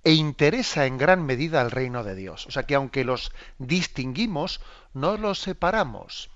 e 0.04 0.12
interesa 0.12 0.86
en 0.86 0.98
gran 0.98 1.24
medida 1.24 1.60
al 1.60 1.70
reino 1.70 2.04
de 2.04 2.14
Dios. 2.14 2.46
O 2.46 2.50
sea 2.50 2.64
que 2.64 2.74
aunque 2.74 3.04
los 3.04 3.32
distinguimos, 3.58 4.60
no 4.94 5.16
los 5.16 5.40
separamos. 5.40 6.30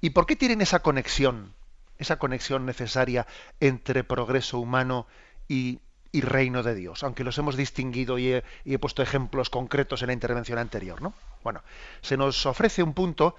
¿Y 0.00 0.10
por 0.10 0.26
qué 0.26 0.36
tienen 0.36 0.60
esa 0.60 0.80
conexión? 0.80 1.52
Esa 1.98 2.18
conexión 2.18 2.64
necesaria 2.64 3.26
entre 3.58 4.04
progreso 4.04 4.58
humano 4.58 5.06
y, 5.48 5.80
reino 6.12 6.62
de 6.62 6.74
Dios, 6.74 7.04
aunque 7.04 7.24
los 7.24 7.38
hemos 7.38 7.56
distinguido 7.56 8.18
y 8.18 8.32
he, 8.64 8.78
puesto 8.78 9.02
ejemplos 9.02 9.50
concretos 9.50 10.02
en 10.02 10.08
la 10.08 10.12
intervención 10.12 10.58
anterior, 10.58 11.02
¿no? 11.02 11.12
Bueno, 11.44 11.62
se 12.00 12.16
nos 12.16 12.46
ofrece 12.46 12.82
un 12.82 12.94
punto 12.94 13.36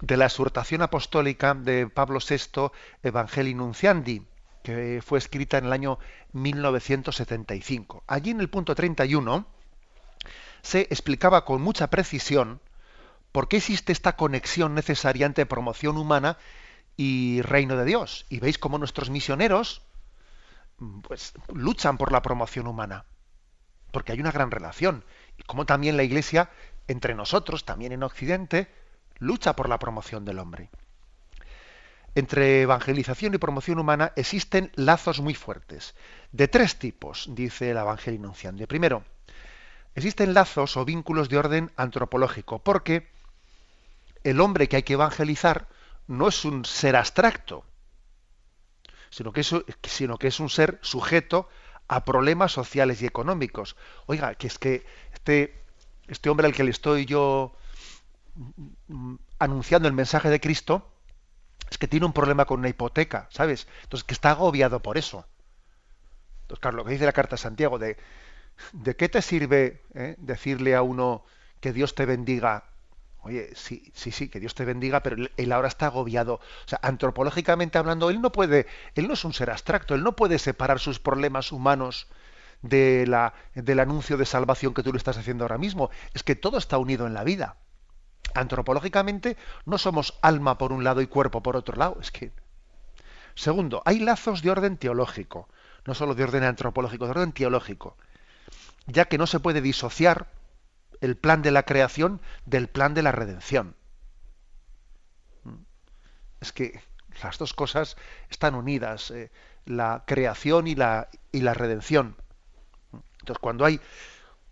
de 0.00 0.16
la 0.16 0.26
exhortación 0.26 0.82
apostólica 0.82 1.54
de 1.54 1.88
Pablo 1.88 2.20
VI, 2.20 2.70
Evangelii 3.02 3.54
Nunciandi, 3.54 4.22
que 4.68 5.00
fue 5.02 5.18
escrita 5.18 5.56
en 5.56 5.64
el 5.64 5.72
año 5.72 5.98
1975. 6.34 8.04
Allí 8.06 8.32
en 8.32 8.40
el 8.40 8.50
punto 8.50 8.74
31 8.74 9.46
se 10.60 10.80
explicaba 10.90 11.46
con 11.46 11.62
mucha 11.62 11.88
precisión 11.88 12.60
por 13.32 13.48
qué 13.48 13.56
existe 13.56 13.92
esta 13.92 14.16
conexión 14.16 14.74
necesaria 14.74 15.24
entre 15.24 15.46
promoción 15.46 15.96
humana 15.96 16.36
y 16.98 17.40
reino 17.40 17.78
de 17.78 17.86
Dios. 17.86 18.26
Y 18.28 18.40
veis 18.40 18.58
cómo 18.58 18.76
nuestros 18.76 19.08
misioneros 19.08 19.80
pues, 21.00 21.32
luchan 21.54 21.96
por 21.96 22.12
la 22.12 22.20
promoción 22.20 22.66
humana, 22.66 23.06
porque 23.90 24.12
hay 24.12 24.20
una 24.20 24.32
gran 24.32 24.50
relación. 24.50 25.02
Y 25.38 25.44
como 25.44 25.64
también 25.64 25.96
la 25.96 26.02
Iglesia, 26.02 26.50
entre 26.88 27.14
nosotros, 27.14 27.64
también 27.64 27.92
en 27.92 28.02
Occidente, 28.02 28.70
lucha 29.18 29.56
por 29.56 29.70
la 29.70 29.78
promoción 29.78 30.26
del 30.26 30.38
hombre. 30.40 30.68
Entre 32.18 32.62
evangelización 32.62 33.32
y 33.34 33.38
promoción 33.38 33.78
humana 33.78 34.12
existen 34.16 34.72
lazos 34.74 35.20
muy 35.20 35.34
fuertes, 35.34 35.94
de 36.32 36.48
tres 36.48 36.76
tipos, 36.76 37.26
dice 37.30 37.70
el 37.70 37.76
Evangelio 37.76 38.18
Nunciante. 38.18 38.66
Primero, 38.66 39.04
existen 39.94 40.34
lazos 40.34 40.76
o 40.76 40.84
vínculos 40.84 41.28
de 41.28 41.38
orden 41.38 41.70
antropológico, 41.76 42.58
porque 42.58 43.06
el 44.24 44.40
hombre 44.40 44.68
que 44.68 44.74
hay 44.74 44.82
que 44.82 44.94
evangelizar 44.94 45.68
no 46.08 46.26
es 46.26 46.44
un 46.44 46.64
ser 46.64 46.96
abstracto, 46.96 47.64
sino 49.10 49.32
que 49.32 49.42
es, 49.42 50.40
un 50.40 50.50
ser 50.50 50.80
sujeto 50.82 51.48
a 51.86 52.04
problemas 52.04 52.50
sociales 52.50 53.00
y 53.00 53.06
económicos. 53.06 53.76
Oiga, 54.06 54.34
que 54.34 54.48
es 54.48 54.58
que 54.58 54.84
este, 55.14 55.62
este 56.08 56.30
hombre 56.30 56.48
al 56.48 56.52
que 56.52 56.64
le 56.64 56.72
estoy 56.72 57.06
yo 57.06 57.54
anunciando 59.38 59.86
el 59.86 59.94
mensaje 59.94 60.30
de 60.30 60.40
Cristo, 60.40 60.97
es 61.70 61.78
que 61.78 61.88
tiene 61.88 62.06
un 62.06 62.12
problema 62.12 62.44
con 62.44 62.60
una 62.60 62.68
hipoteca, 62.68 63.28
¿sabes? 63.30 63.66
Entonces, 63.82 64.04
que 64.04 64.14
está 64.14 64.30
agobiado 64.30 64.80
por 64.80 64.98
eso. 64.98 65.26
Entonces, 66.42 66.60
claro, 66.60 66.78
lo 66.78 66.84
que 66.84 66.92
dice 66.92 67.04
la 67.04 67.12
carta 67.12 67.36
de 67.36 67.42
Santiago 67.42 67.78
de 67.78 67.96
¿De 68.72 68.96
qué 68.96 69.08
te 69.08 69.22
sirve 69.22 69.82
eh, 69.94 70.16
decirle 70.18 70.74
a 70.74 70.82
uno 70.82 71.24
que 71.60 71.72
Dios 71.72 71.94
te 71.94 72.06
bendiga? 72.06 72.64
Oye, 73.20 73.50
sí, 73.54 73.90
sí, 73.94 74.10
sí, 74.10 74.28
que 74.28 74.40
Dios 74.40 74.54
te 74.54 74.64
bendiga, 74.64 75.02
pero 75.02 75.16
él 75.36 75.52
ahora 75.52 75.68
está 75.68 75.86
agobiado. 75.86 76.34
O 76.34 76.68
sea, 76.68 76.78
antropológicamente 76.82 77.78
hablando, 77.78 78.10
él 78.10 78.20
no 78.20 78.32
puede, 78.32 78.66
él 78.94 79.08
no 79.08 79.14
es 79.14 79.24
un 79.24 79.32
ser 79.32 79.50
abstracto, 79.50 79.94
él 79.94 80.02
no 80.02 80.16
puede 80.16 80.38
separar 80.38 80.78
sus 80.78 80.98
problemas 80.98 81.52
humanos 81.52 82.08
de 82.62 83.06
la, 83.06 83.34
del 83.54 83.80
anuncio 83.80 84.16
de 84.16 84.26
salvación 84.26 84.74
que 84.74 84.82
tú 84.82 84.92
le 84.92 84.98
estás 84.98 85.18
haciendo 85.18 85.44
ahora 85.44 85.58
mismo. 85.58 85.90
Es 86.14 86.22
que 86.22 86.36
todo 86.36 86.58
está 86.58 86.78
unido 86.78 87.06
en 87.06 87.14
la 87.14 87.24
vida. 87.24 87.56
Antropológicamente 88.34 89.36
no 89.64 89.78
somos 89.78 90.18
alma 90.22 90.58
por 90.58 90.72
un 90.72 90.84
lado 90.84 91.00
y 91.00 91.06
cuerpo 91.06 91.42
por 91.42 91.56
otro 91.56 91.76
lado. 91.76 91.98
Es 92.00 92.10
que. 92.10 92.32
Segundo, 93.34 93.82
hay 93.84 94.00
lazos 94.00 94.42
de 94.42 94.50
orden 94.50 94.76
teológico, 94.76 95.48
no 95.84 95.94
solo 95.94 96.14
de 96.14 96.24
orden 96.24 96.42
antropológico, 96.42 97.04
de 97.04 97.10
orden 97.12 97.32
teológico 97.32 97.96
ya 98.88 99.04
que 99.04 99.18
no 99.18 99.26
se 99.26 99.38
puede 99.38 99.60
disociar 99.60 100.26
el 101.00 101.16
plan 101.16 101.42
de 101.42 101.52
la 101.52 101.62
creación 101.62 102.20
del 102.46 102.68
plan 102.68 102.94
de 102.94 103.02
la 103.02 103.12
redención. 103.12 103.76
¿Mm? 105.44 105.54
Es 106.40 106.52
que 106.52 106.80
las 107.22 107.38
dos 107.38 107.54
cosas 107.54 107.96
están 108.30 108.54
unidas, 108.54 109.10
eh, 109.10 109.30
la 109.66 110.04
creación 110.06 110.66
y 110.66 110.74
la, 110.74 111.08
y 111.30 111.40
la 111.42 111.54
redención. 111.54 112.16
Entonces, 113.20 113.38
cuando 113.40 113.64
hay 113.64 113.80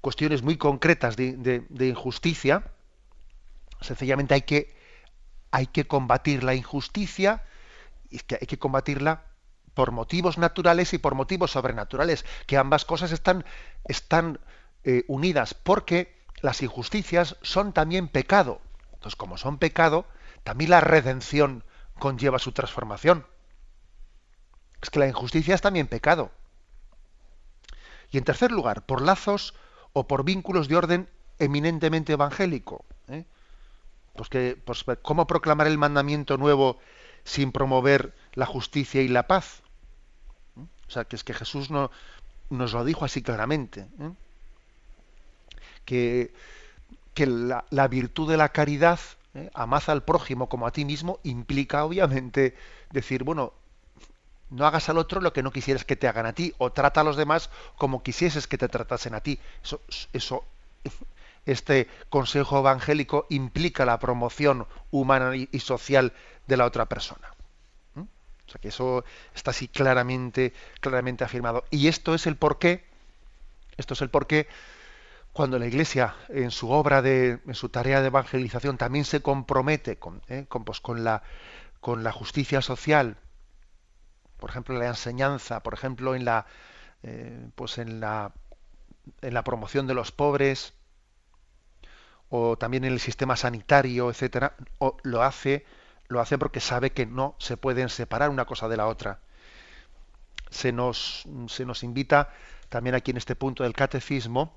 cuestiones 0.00 0.42
muy 0.42 0.56
concretas 0.56 1.16
de, 1.16 1.64
injusticia, 1.80 2.70
sencillamente 3.80 4.34
hay 4.34 4.42
que, 4.42 4.76
hay 5.50 5.66
que 5.66 5.86
combatir 5.86 6.44
la 6.44 6.54
injusticia 6.54 7.44
y 8.10 8.18
que 8.20 8.38
hay 8.40 8.46
que 8.46 8.58
combatirla 8.58 9.24
por 9.74 9.92
motivos 9.92 10.38
naturales 10.38 10.94
y 10.94 10.98
por 10.98 11.14
motivos 11.14 11.50
sobrenaturales, 11.52 12.24
que 12.46 12.56
ambas 12.56 12.84
cosas 12.84 13.12
están, 13.12 13.44
están 13.84 14.40
eh, 14.84 15.04
unidas, 15.06 15.52
porque 15.52 16.16
las 16.40 16.62
injusticias 16.62 17.36
son 17.42 17.72
también 17.72 18.08
pecado. 18.08 18.60
Entonces, 18.94 19.16
como 19.16 19.36
son 19.36 19.58
pecado, 19.58 20.06
también 20.44 20.70
la 20.70 20.80
redención 20.80 21.64
conlleva 21.98 22.38
su 22.38 22.52
transformación. 22.52 23.26
Es 24.80 24.90
que 24.90 24.98
la 24.98 25.08
injusticia 25.08 25.54
es 25.54 25.60
también 25.60 25.88
pecado. 25.88 26.30
Y 28.10 28.18
en 28.18 28.24
tercer 28.24 28.52
lugar, 28.52 28.86
por 28.86 29.02
lazos 29.02 29.54
o 29.92 30.06
por 30.06 30.24
vínculos 30.24 30.68
de 30.68 30.76
orden 30.76 31.10
eminentemente 31.38 32.12
evangélico. 32.12 32.84
¿eh? 33.08 33.24
Pues 34.16 34.28
que, 34.28 34.58
pues, 34.64 34.84
¿Cómo 35.02 35.26
proclamar 35.26 35.66
el 35.66 35.78
mandamiento 35.78 36.36
nuevo 36.36 36.78
sin 37.24 37.52
promover 37.52 38.14
la 38.34 38.46
justicia 38.46 39.02
y 39.02 39.08
la 39.08 39.26
paz? 39.26 39.62
O 40.56 40.90
sea, 40.90 41.04
que 41.04 41.16
es 41.16 41.24
que 41.24 41.34
Jesús 41.34 41.70
no, 41.70 41.90
nos 42.50 42.72
lo 42.72 42.84
dijo 42.84 43.04
así 43.04 43.22
claramente. 43.22 43.86
¿eh? 44.00 44.10
Que, 45.84 46.34
que 47.14 47.26
la, 47.26 47.88
virtud 47.88 48.30
de 48.30 48.36
la 48.36 48.50
caridad, 48.50 49.00
¿eh? 49.34 49.50
al 49.54 50.02
prójimo 50.04 50.48
como 50.48 50.66
a 50.66 50.72
ti 50.72 50.84
mismo, 50.84 51.18
implica 51.22 51.84
obviamente 51.84 52.56
decir, 52.92 53.24
bueno, 53.24 53.52
no 54.50 54.66
hagas 54.66 54.88
al 54.88 54.98
otro 54.98 55.20
lo 55.20 55.32
que 55.32 55.42
no 55.42 55.50
quisieras 55.50 55.84
que 55.84 55.96
te 55.96 56.08
hagan 56.08 56.26
a 56.26 56.32
ti, 56.32 56.54
o 56.58 56.70
trata 56.70 57.00
a 57.00 57.04
los 57.04 57.16
demás 57.16 57.50
como 57.76 58.02
quisieses 58.02 58.46
que 58.46 58.58
te 58.58 58.68
tratasen 58.68 59.14
a 59.14 59.20
ti. 59.20 59.38
Eso, 59.62 59.80
eso 60.12 60.44
este 61.46 61.88
consejo 62.10 62.58
evangélico 62.58 63.26
implica 63.30 63.84
la 63.84 63.98
promoción 63.98 64.66
humana 64.90 65.34
y 65.34 65.60
social 65.60 66.12
de 66.46 66.56
la 66.56 66.66
otra 66.66 66.86
persona. 66.86 67.36
O 68.46 68.50
sea 68.50 68.60
que 68.60 68.68
eso 68.68 69.04
está 69.34 69.50
así 69.50 69.68
claramente, 69.68 70.52
claramente 70.80 71.24
afirmado. 71.24 71.64
Y 71.70 71.88
esto 71.88 72.14
es 72.14 72.26
el 72.26 72.36
porqué, 72.36 72.84
esto 73.76 73.94
es 73.94 74.02
el 74.02 74.10
porqué 74.10 74.46
cuando 75.32 75.58
la 75.58 75.66
Iglesia 75.66 76.14
en 76.28 76.50
su 76.50 76.70
obra 76.70 77.02
de, 77.02 77.40
en 77.46 77.54
su 77.54 77.68
tarea 77.68 78.00
de 78.00 78.06
evangelización 78.06 78.78
también 78.78 79.04
se 79.04 79.20
compromete 79.20 79.98
con, 79.98 80.22
eh, 80.28 80.46
pues, 80.64 80.80
con, 80.80 81.04
la, 81.04 81.22
con 81.80 82.04
la 82.04 82.12
justicia 82.12 82.62
social, 82.62 83.18
por 84.38 84.50
ejemplo 84.50 84.74
en 84.74 84.80
la 84.80 84.88
enseñanza, 84.88 85.62
por 85.62 85.74
ejemplo 85.74 86.14
en 86.14 86.24
la, 86.24 86.46
eh, 87.02 87.48
pues 87.54 87.78
en 87.78 88.00
la, 88.00 88.32
en 89.20 89.34
la 89.34 89.44
promoción 89.44 89.86
de 89.86 89.94
los 89.94 90.12
pobres, 90.12 90.72
o 92.30 92.56
también 92.56 92.84
en 92.84 92.92
el 92.92 93.00
sistema 93.00 93.36
sanitario, 93.36 94.10
etcétera, 94.10 94.56
lo 95.02 95.22
hace 95.22 95.64
lo 96.08 96.20
hace 96.20 96.38
porque 96.38 96.60
sabe 96.60 96.90
que 96.90 97.06
no 97.06 97.34
se 97.38 97.56
pueden 97.56 97.88
separar 97.88 98.30
una 98.30 98.44
cosa 98.44 98.68
de 98.68 98.76
la 98.76 98.86
otra. 98.86 99.20
Se 100.50 100.72
nos, 100.72 101.26
se 101.48 101.64
nos 101.64 101.82
invita 101.82 102.32
también 102.68 102.94
aquí 102.94 103.10
en 103.10 103.16
este 103.16 103.34
punto 103.34 103.64
del 103.64 103.72
catecismo 103.72 104.56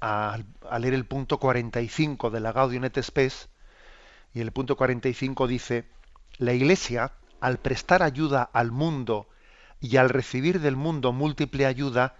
a, 0.00 0.38
leer 0.78 0.94
el 0.94 1.06
punto 1.06 1.38
45 1.38 2.30
de 2.30 2.40
la 2.40 2.52
Gaudium 2.52 2.84
et 2.84 3.02
Spes 3.02 3.48
y 4.34 4.40
el 4.40 4.52
punto 4.52 4.76
45 4.76 5.46
dice 5.46 5.88
la 6.38 6.52
Iglesia 6.52 7.12
al 7.40 7.58
prestar 7.58 8.02
ayuda 8.02 8.42
al 8.42 8.70
mundo 8.70 9.26
y 9.80 9.96
al 9.96 10.10
recibir 10.10 10.60
del 10.60 10.76
mundo 10.76 11.12
múltiple 11.12 11.64
ayuda 11.64 12.16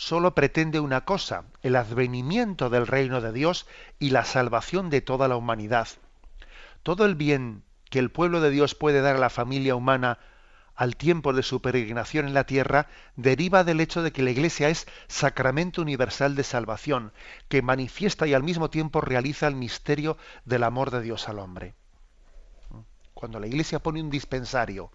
solo 0.00 0.34
pretende 0.34 0.80
una 0.80 1.04
cosa, 1.04 1.44
el 1.60 1.76
advenimiento 1.76 2.70
del 2.70 2.86
reino 2.86 3.20
de 3.20 3.32
Dios 3.32 3.66
y 3.98 4.10
la 4.10 4.24
salvación 4.24 4.88
de 4.88 5.02
toda 5.02 5.28
la 5.28 5.36
humanidad. 5.36 5.88
Todo 6.82 7.04
el 7.04 7.16
bien 7.16 7.64
que 7.90 7.98
el 7.98 8.10
pueblo 8.10 8.40
de 8.40 8.48
Dios 8.48 8.74
puede 8.74 9.02
dar 9.02 9.16
a 9.16 9.18
la 9.18 9.28
familia 9.28 9.76
humana 9.76 10.18
al 10.74 10.96
tiempo 10.96 11.34
de 11.34 11.42
su 11.42 11.60
peregrinación 11.60 12.26
en 12.26 12.32
la 12.32 12.44
tierra 12.44 12.88
deriva 13.16 13.62
del 13.62 13.78
hecho 13.78 14.02
de 14.02 14.10
que 14.10 14.22
la 14.22 14.30
Iglesia 14.30 14.70
es 14.70 14.86
sacramento 15.06 15.82
universal 15.82 16.34
de 16.34 16.44
salvación, 16.44 17.12
que 17.50 17.60
manifiesta 17.60 18.26
y 18.26 18.32
al 18.32 18.42
mismo 18.42 18.70
tiempo 18.70 19.02
realiza 19.02 19.48
el 19.48 19.54
misterio 19.54 20.16
del 20.46 20.62
amor 20.62 20.90
de 20.92 21.02
Dios 21.02 21.28
al 21.28 21.40
hombre. 21.40 21.74
Cuando 23.12 23.38
la 23.38 23.48
Iglesia 23.48 23.80
pone 23.80 24.00
un 24.00 24.08
dispensario 24.08 24.92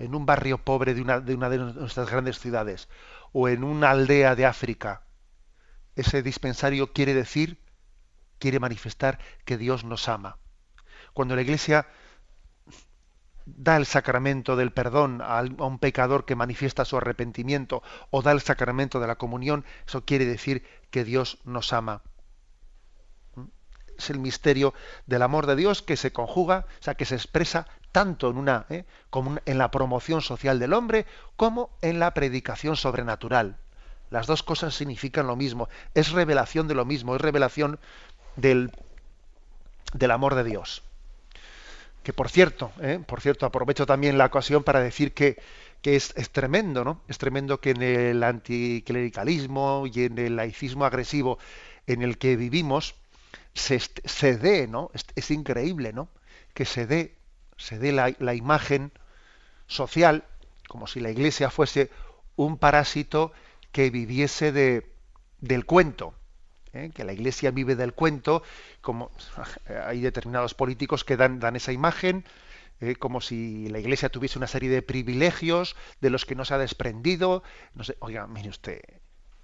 en 0.00 0.16
un 0.16 0.26
barrio 0.26 0.58
pobre 0.58 0.94
de 0.94 1.02
una 1.02 1.20
de, 1.20 1.36
nuestras 1.36 2.10
grandes 2.10 2.40
ciudades 2.40 2.88
o 3.32 3.48
en 3.48 3.62
una 3.62 3.90
aldea 3.90 4.34
de 4.34 4.46
África, 4.46 5.04
ese 5.94 6.22
dispensario 6.22 6.92
quiere 6.92 7.14
decir, 7.14 7.60
quiere 8.40 8.58
manifestar 8.58 9.20
que 9.44 9.56
Dios 9.56 9.84
nos 9.84 10.08
ama 10.08 10.38
cuando 11.12 11.36
la 11.36 11.42
Iglesia 11.42 11.86
da 13.46 13.76
el 13.76 13.86
sacramento 13.86 14.54
del 14.56 14.72
perdón 14.72 15.20
a 15.22 15.42
un 15.42 15.78
pecador 15.78 16.24
que 16.24 16.36
manifiesta 16.36 16.84
su 16.84 16.96
arrepentimiento 16.96 17.82
o 18.10 18.22
da 18.22 18.32
el 18.32 18.40
sacramento 18.40 19.00
de 19.00 19.06
la 19.06 19.16
comunión, 19.16 19.64
eso 19.86 20.04
quiere 20.04 20.24
decir 20.24 20.64
que 20.90 21.04
Dios 21.04 21.38
nos 21.44 21.72
ama. 21.72 22.02
Es 24.00 24.10
el 24.10 24.18
misterio 24.18 24.74
del 25.06 25.22
amor 25.22 25.46
de 25.46 25.56
Dios 25.56 25.82
que 25.82 25.96
se 25.96 26.12
conjuga, 26.12 26.66
o 26.80 26.82
sea, 26.82 26.94
que 26.94 27.04
se 27.04 27.14
expresa 27.14 27.66
tanto 27.92 28.30
en 28.30 28.36
una, 28.36 28.66
¿eh? 28.70 28.84
como 29.10 29.38
en 29.46 29.58
la 29.58 29.70
promoción 29.70 30.20
social 30.20 30.58
del 30.58 30.72
hombre 30.72 31.06
como 31.36 31.70
en 31.82 31.98
la 31.98 32.14
predicación 32.14 32.76
sobrenatural. 32.76 33.56
Las 34.10 34.26
dos 34.26 34.42
cosas 34.42 34.74
significan 34.74 35.26
lo 35.26 35.36
mismo, 35.36 35.68
es 35.94 36.10
revelación 36.10 36.66
de 36.68 36.74
lo 36.74 36.84
mismo, 36.84 37.14
es 37.14 37.20
revelación 37.20 37.78
del, 38.36 38.72
del 39.94 40.10
amor 40.10 40.34
de 40.34 40.44
Dios 40.44 40.82
que 42.02 42.12
por 42.12 42.30
cierto, 42.30 42.72
¿eh? 42.80 43.00
por 43.06 43.20
cierto, 43.20 43.46
aprovecho 43.46 43.86
también 43.86 44.16
la 44.16 44.26
ocasión 44.26 44.62
para 44.62 44.80
decir 44.80 45.12
que, 45.12 45.36
que 45.82 45.96
es, 45.96 46.12
tremendo, 46.30 46.84
¿no? 46.84 47.02
Es 47.08 47.18
tremendo 47.18 47.60
que 47.60 47.70
en 47.70 47.82
el 47.82 48.22
anticlericalismo 48.22 49.84
y 49.92 50.04
en 50.04 50.18
el 50.18 50.36
laicismo 50.36 50.84
agresivo 50.84 51.38
en 51.86 52.02
el 52.02 52.18
que 52.18 52.36
vivimos 52.36 52.94
se, 53.54 53.80
se 53.80 54.36
dé, 54.36 54.66
¿no? 54.68 54.90
Es, 55.14 55.30
increíble, 55.30 55.92
¿no? 55.92 56.08
Que 56.54 56.64
se 56.64 56.86
dé, 56.86 57.16
se 57.56 57.78
dé 57.78 57.92
la, 57.92 58.14
la 58.18 58.34
imagen 58.34 58.92
social 59.66 60.24
como 60.70 60.86
si 60.86 61.00
la 61.00 61.10
Iglesia 61.10 61.50
fuese 61.50 61.90
un 62.36 62.56
parásito 62.56 63.32
que 63.72 63.90
viviese 63.90 64.52
de, 64.52 64.88
del 65.40 65.66
cuento, 65.66 66.14
¿eh? 66.72 66.90
que 66.94 67.02
la 67.02 67.12
Iglesia 67.12 67.50
vive 67.50 67.74
del 67.74 67.92
cuento, 67.92 68.44
como 68.80 69.10
hay 69.86 70.00
determinados 70.00 70.54
políticos 70.54 71.04
que 71.04 71.16
dan, 71.16 71.40
dan 71.40 71.56
esa 71.56 71.72
imagen, 71.72 72.24
¿eh? 72.80 72.94
como 72.94 73.20
si 73.20 73.68
la 73.68 73.80
Iglesia 73.80 74.10
tuviese 74.10 74.38
una 74.38 74.46
serie 74.46 74.70
de 74.70 74.80
privilegios 74.80 75.74
de 76.00 76.10
los 76.10 76.24
que 76.24 76.36
no 76.36 76.44
se 76.44 76.54
ha 76.54 76.58
desprendido. 76.58 77.42
No 77.74 77.82
sé, 77.82 77.96
oiga, 77.98 78.28
mire 78.28 78.48
usted, 78.48 78.80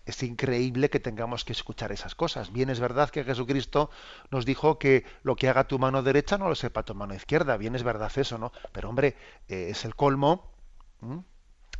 es 0.06 0.22
increíble 0.22 0.88
que 0.88 1.00
tengamos 1.00 1.44
que 1.44 1.52
escuchar 1.52 1.90
esas 1.90 2.14
cosas. 2.14 2.52
Bien 2.52 2.70
es 2.70 2.78
verdad 2.78 3.10
que 3.10 3.24
Jesucristo 3.24 3.90
nos 4.30 4.46
dijo 4.46 4.78
que 4.78 5.04
lo 5.24 5.34
que 5.34 5.48
haga 5.48 5.66
tu 5.66 5.80
mano 5.80 6.02
derecha 6.02 6.38
no 6.38 6.48
lo 6.48 6.54
sepa 6.54 6.84
tu 6.84 6.94
mano 6.94 7.14
izquierda. 7.14 7.56
Bien 7.56 7.74
es 7.74 7.82
verdad 7.82 8.10
eso, 8.16 8.38
¿no? 8.38 8.52
Pero 8.72 8.88
hombre, 8.88 9.16
eh, 9.48 9.68
es 9.70 9.84
el 9.84 9.96
colmo, 9.96 10.52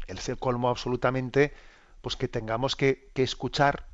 es 0.08 0.28
el 0.28 0.38
colmo 0.38 0.68
absolutamente, 0.68 1.54
pues 2.02 2.16
que 2.16 2.26
tengamos 2.26 2.74
que, 2.74 3.10
que 3.14 3.22
escuchar 3.22 3.86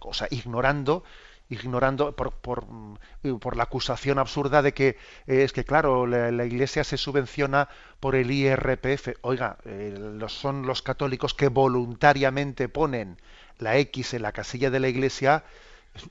o 0.00 0.12
sea, 0.12 0.28
ignorando 0.30 1.02
ignorando 1.48 2.16
por, 2.16 2.32
por, 2.32 2.66
mm, 2.66 3.38
por, 3.40 3.56
la 3.56 3.64
acusación 3.64 4.18
absurda 4.18 4.62
de 4.62 4.72
que 4.72 4.88
eh, 5.26 5.42
es 5.44 5.52
que 5.52 5.64
claro 5.64 6.06
la, 6.06 6.44
iglesia 6.44 6.84
se 6.84 6.96
subvenciona 6.96 7.68
por 8.00 8.14
el 8.14 8.30
IRPF 8.30 9.18
oiga 9.20 9.58
eh, 9.66 10.18
son 10.28 10.66
los 10.66 10.82
católicos 10.82 11.34
que 11.34 11.48
voluntariamente 11.48 12.68
ponen 12.68 13.18
la 13.58 13.76
X 13.78 14.14
en 14.14 14.22
la 14.22 14.32
casilla 14.32 14.70
de 14.70 14.80
la 14.80 14.88
iglesia, 14.88 15.44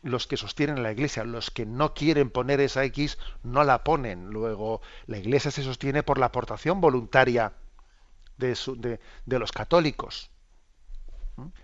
los 0.01 0.27
que 0.27 0.37
sostienen 0.37 0.83
la 0.83 0.91
iglesia, 0.91 1.23
los 1.23 1.51
que 1.51 1.65
no 1.65 1.93
quieren 1.93 2.29
poner 2.29 2.59
esa 2.61 2.83
X 2.85 3.17
no 3.43 3.63
la 3.63 3.83
ponen. 3.83 4.29
Luego, 4.29 4.81
la 5.07 5.17
iglesia 5.17 5.51
se 5.51 5.63
sostiene 5.63 6.03
por 6.03 6.17
la 6.17 6.27
aportación 6.27 6.79
voluntaria 6.79 7.53
de, 8.37 8.99
de, 9.25 9.39
los 9.39 9.51
católicos. 9.51 10.29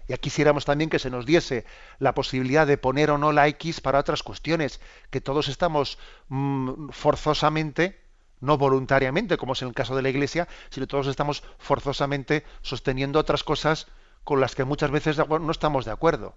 Ya 0.07 0.17
quisiéramos 0.17 0.65
también 0.65 0.89
que 0.89 0.99
se 0.99 1.09
nos 1.09 1.25
diese 1.25 1.65
la 1.99 2.13
posibilidad 2.13 2.65
de 2.65 2.77
poner 2.77 3.11
o 3.11 3.17
no 3.17 3.31
la 3.31 3.47
X 3.47 3.81
para 3.81 3.99
otras 3.99 4.23
cuestiones, 4.23 4.81
que 5.11 5.21
todos 5.21 5.47
estamos 5.47 5.99
mm, 6.29 6.89
forzosamente, 6.89 8.01
no 8.39 8.57
voluntariamente, 8.57 9.37
como 9.37 9.53
es 9.53 9.61
en 9.61 9.67
el 9.67 9.73
caso 9.75 9.95
de 9.95 10.01
la 10.01 10.09
Iglesia, 10.09 10.47
sino 10.69 10.87
todos 10.87 11.07
estamos 11.07 11.43
forzosamente 11.59 12.43
sosteniendo 12.61 13.19
otras 13.19 13.43
cosas 13.43 13.87
con 14.23 14.41
las 14.41 14.55
que 14.55 14.63
muchas 14.63 14.91
veces 14.91 15.17
no 15.17 15.51
estamos 15.51 15.85
de 15.85 15.91
acuerdo. 15.91 16.35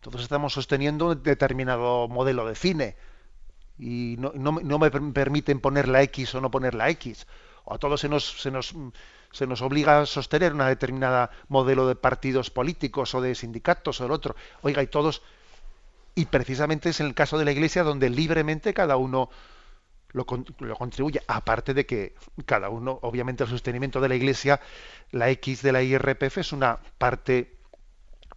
Todos 0.00 0.20
estamos 0.20 0.52
sosteniendo 0.52 1.10
un 1.10 1.22
determinado 1.22 2.08
modelo 2.08 2.46
de 2.46 2.56
cine 2.56 2.96
y 3.78 4.16
no, 4.18 4.78
me 4.78 4.90
permiten 4.90 5.60
poner 5.60 5.88
la 5.88 6.02
X 6.02 6.34
o 6.34 6.40
no 6.40 6.50
poner 6.50 6.74
la 6.74 6.90
X. 6.90 7.26
O 7.64 7.74
a 7.74 7.78
todos 7.78 8.00
se 8.00 8.08
nos, 8.08 8.40
se 8.40 8.50
nos, 8.50 8.74
se 9.32 9.46
nos 9.46 9.62
obliga 9.62 10.00
a 10.00 10.06
sostener 10.06 10.52
una 10.52 10.68
determinada 10.68 11.30
modelo 11.48 11.86
de 11.88 11.94
partidos 11.94 12.50
políticos 12.50 13.14
o 13.14 13.20
de 13.20 13.34
sindicatos 13.34 14.00
o 14.00 14.06
el 14.06 14.12
otro. 14.12 14.36
Oiga, 14.62 14.82
y 14.82 14.86
todos, 14.86 15.22
y 16.14 16.26
precisamente 16.26 16.90
es 16.90 17.00
en 17.00 17.06
el 17.06 17.14
caso 17.14 17.38
de 17.38 17.44
la 17.44 17.52
Iglesia 17.52 17.82
donde 17.82 18.10
libremente 18.10 18.74
cada 18.74 18.96
uno 18.96 19.30
lo, 20.12 20.26
contribuye, 20.26 21.22
aparte 21.26 21.74
de 21.74 21.86
que 21.86 22.14
cada 22.44 22.68
uno, 22.68 22.98
obviamente 23.02 23.44
el 23.44 23.50
sostenimiento 23.50 24.00
de 24.00 24.08
la 24.08 24.14
Iglesia, 24.14 24.60
la 25.10 25.30
X 25.30 25.62
de 25.62 25.72
la 25.72 25.82
IRPF 25.82 26.38
es 26.38 26.52
una 26.52 26.78
parte 26.98 27.56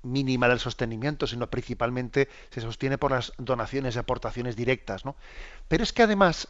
mínima 0.04 0.48
del 0.48 0.60
sostenimiento, 0.60 1.28
sino 1.28 1.50
principalmente 1.50 2.30
se 2.52 2.62
sostiene 2.62 2.98
por 2.98 3.12
las 3.12 3.34
donaciones 3.38 3.96
y 3.96 4.00
aportaciones 4.00 4.56
directas, 4.56 5.04
¿no? 5.04 5.16
Pero 5.68 5.84
es 5.84 5.92
que 5.92 6.04
además, 6.04 6.48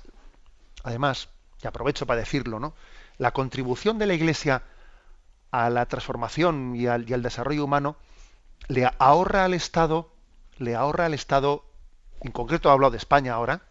además, 0.84 1.30
aprovecho 1.68 2.06
para 2.06 2.20
decirlo, 2.20 2.60
¿no? 2.60 2.74
La 3.18 3.32
contribución 3.32 3.98
de 3.98 4.06
la 4.06 4.14
Iglesia 4.14 4.64
a 5.52 5.70
la 5.70 5.86
transformación 5.86 6.76
y 6.76 6.88
al, 6.88 7.06
desarrollo 7.06 7.64
humano 7.64 7.96
le 8.68 8.90
ahorra 9.00 9.46
al 9.46 9.54
Estado, 9.54 10.12
le 10.58 10.76
ahorra 10.76 11.06
al 11.06 11.14
Estado, 11.14 11.64
en 12.22 12.32
concreto 12.32 12.72
hablo 12.72 12.92
de 12.92 12.98
España 12.98 13.34
ahora, 13.34 13.62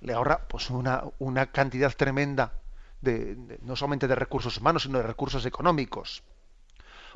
le 0.00 0.14
ahorra 0.14 0.46
pues 0.48 0.70
una, 0.70 1.02
una 1.18 1.46
cantidad 1.46 1.92
tremenda 1.94 2.52
de, 3.00 3.58
no 3.62 3.76
solamente 3.76 4.08
de 4.08 4.14
recursos 4.14 4.56
humanos, 4.58 4.84
sino 4.84 4.98
de 4.98 5.04
recursos 5.04 5.44
económicos. 5.44 6.22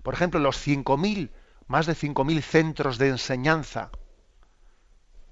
Por 0.03 0.15
ejemplo, 0.15 0.41
los 0.41 0.67
5.000 0.67 1.31
más 1.69 1.87
de 1.87 1.95
5.000 1.95 2.43
centros 2.43 2.99
de 2.99 3.09
enseñanza 3.09 3.91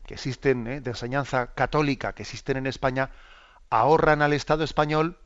que 0.07 0.15
existen, 0.15 0.67
¿eh? 0.67 0.81
de 0.81 0.91
enseñanza 0.91 1.55
católica 1.55 2.15
que 2.15 2.23
existen 2.23 2.57
en 2.57 2.67
España, 2.67 3.11
ahorran 3.71 4.21
al 4.23 4.33
Estado 4.33 4.65
español 4.65 5.19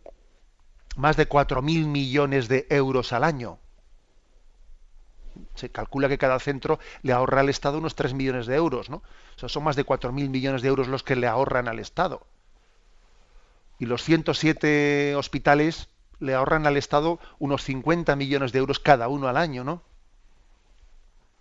más 0.97 1.17
de 1.17 1.29
4.000 1.29 1.87
millones 1.87 2.49
de 2.49 2.67
euros 2.71 3.13
al 3.13 3.25
año. 3.25 3.59
Se 5.57 5.71
calcula 5.71 6.09
que 6.09 6.19
cada 6.19 6.39
centro 6.39 6.79
le 7.03 7.13
ahorra 7.13 7.41
al 7.41 7.49
Estado 7.49 7.79
unos 7.79 7.97
3 7.97 8.15
millones 8.15 8.47
de 8.47 8.55
euros, 8.55 8.91
¿no? 8.91 8.99
O 9.37 9.39
sea, 9.39 9.49
son 9.49 9.65
más 9.65 9.75
de 9.75 9.85
4.000 9.85 10.29
millones 10.29 10.63
de 10.63 10.69
euros 10.69 10.87
los 10.87 11.03
que 11.03 11.17
le 11.17 11.27
ahorran 11.27 11.67
al 11.67 11.81
Estado. 11.81 12.27
Y 13.81 13.87
los 13.87 14.05
107 14.05 15.17
hospitales 15.17 15.89
le 16.21 16.35
ahorran 16.35 16.67
al 16.67 16.77
Estado 16.77 17.19
unos 17.41 17.65
50 17.65 18.15
millones 18.15 18.53
de 18.53 18.61
euros 18.61 18.79
cada 18.79 19.09
uno 19.09 19.27
al 19.27 19.37
año, 19.37 19.65
¿no? 19.65 19.83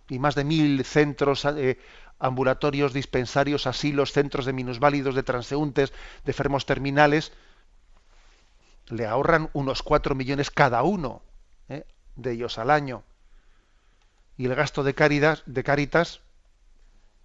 y 0.08 0.18
más 0.18 0.34
de 0.34 0.44
mil 0.44 0.84
centros 0.84 1.44
eh, 1.44 1.78
ambulatorios, 2.24 2.94
dispensarios, 2.94 3.66
asilos, 3.66 4.12
centros 4.12 4.46
de 4.46 4.54
minusválidos, 4.54 5.14
de 5.14 5.22
transeúntes, 5.22 5.92
de 6.24 6.32
enfermos 6.32 6.64
terminales, 6.64 7.32
le 8.88 9.06
ahorran 9.06 9.50
unos 9.52 9.82
cuatro 9.82 10.14
millones 10.14 10.50
cada 10.50 10.82
uno 10.82 11.20
eh, 11.68 11.84
de 12.16 12.32
ellos 12.32 12.58
al 12.58 12.70
año. 12.70 13.02
Y 14.38 14.46
el 14.46 14.54
gasto 14.54 14.82
de 14.82 14.94
Caritas, 14.94 15.42
de 15.44 15.62
Caritas, 15.62 16.20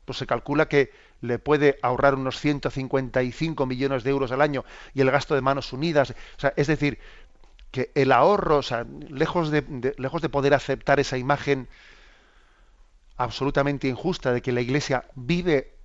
pues 0.03 0.17
se 0.17 0.27
calcula 0.27 0.67
que 0.67 0.91
le 1.21 1.39
puede 1.39 1.79
ahorrar 1.81 2.15
unos 2.15 2.37
155 2.39 3.65
millones 3.65 4.03
de 4.03 4.09
euros 4.09 4.33
al 4.33 4.41
año 4.41 4.65
y 4.93 4.99
el 4.99 5.11
gasto 5.11 5.33
de 5.33 5.41
manos 5.41 5.71
unidas. 5.71 6.13
Es 6.57 6.67
decir, 6.67 6.99
que 7.71 7.91
el 7.95 8.11
ahorro, 8.11 8.57
o 8.57 8.63
sea, 8.63 8.85
lejos 9.09 9.49
de, 9.49 9.93
lejos 9.97 10.21
de 10.21 10.29
poder 10.29 10.53
aceptar 10.53 10.99
esa 10.99 11.17
imagen 11.17 11.69
absolutamente 13.19 13.87
injusta 13.89 14.31
de 14.31 14.41
que 14.41 14.53
la 14.53 14.61
Iglesia 14.61 15.03
vive 15.13 15.75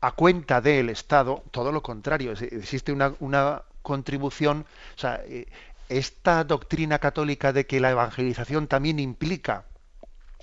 a 0.00 0.12
cuenta 0.12 0.60
del 0.60 0.90
Estado, 0.90 1.42
todo 1.50 1.72
lo 1.72 1.82
contrario, 1.82 2.32
existe 2.32 2.92
una, 2.92 3.62
contribución, 3.82 4.64
o 4.96 4.98
sea, 4.98 5.20
eh, 5.26 5.46
esta 5.88 6.44
doctrina 6.44 7.00
católica 7.00 7.52
de 7.52 7.66
que 7.66 7.80
la 7.80 7.90
evangelización 7.90 8.68
también 8.68 9.00
implica 9.00 9.64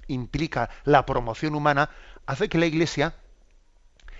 implica 0.08 0.70
la 0.84 1.06
promoción 1.06 1.56
humana, 1.56 1.90
hace 2.26 2.50
que 2.50 2.58
la 2.58 2.66
Iglesia, 2.66 3.14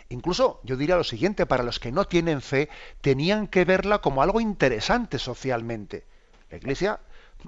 incluso 0.08 0.62
yo 0.64 0.78
diría 0.78 0.96
lo 0.96 1.04
siguiente, 1.04 1.46
para 1.46 1.64
los 1.64 1.80
que 1.80 1.92
no 1.92 2.06
tienen 2.06 2.42
fe, 2.42 2.70
tenían 3.02 3.48
que 3.48 3.66
verla 3.66 4.00
como 4.00 4.22
algo 4.22 4.40
interesante 4.40 5.20
socialmente. 5.20 6.06
La 6.50 6.58
Iglesia 6.58 7.00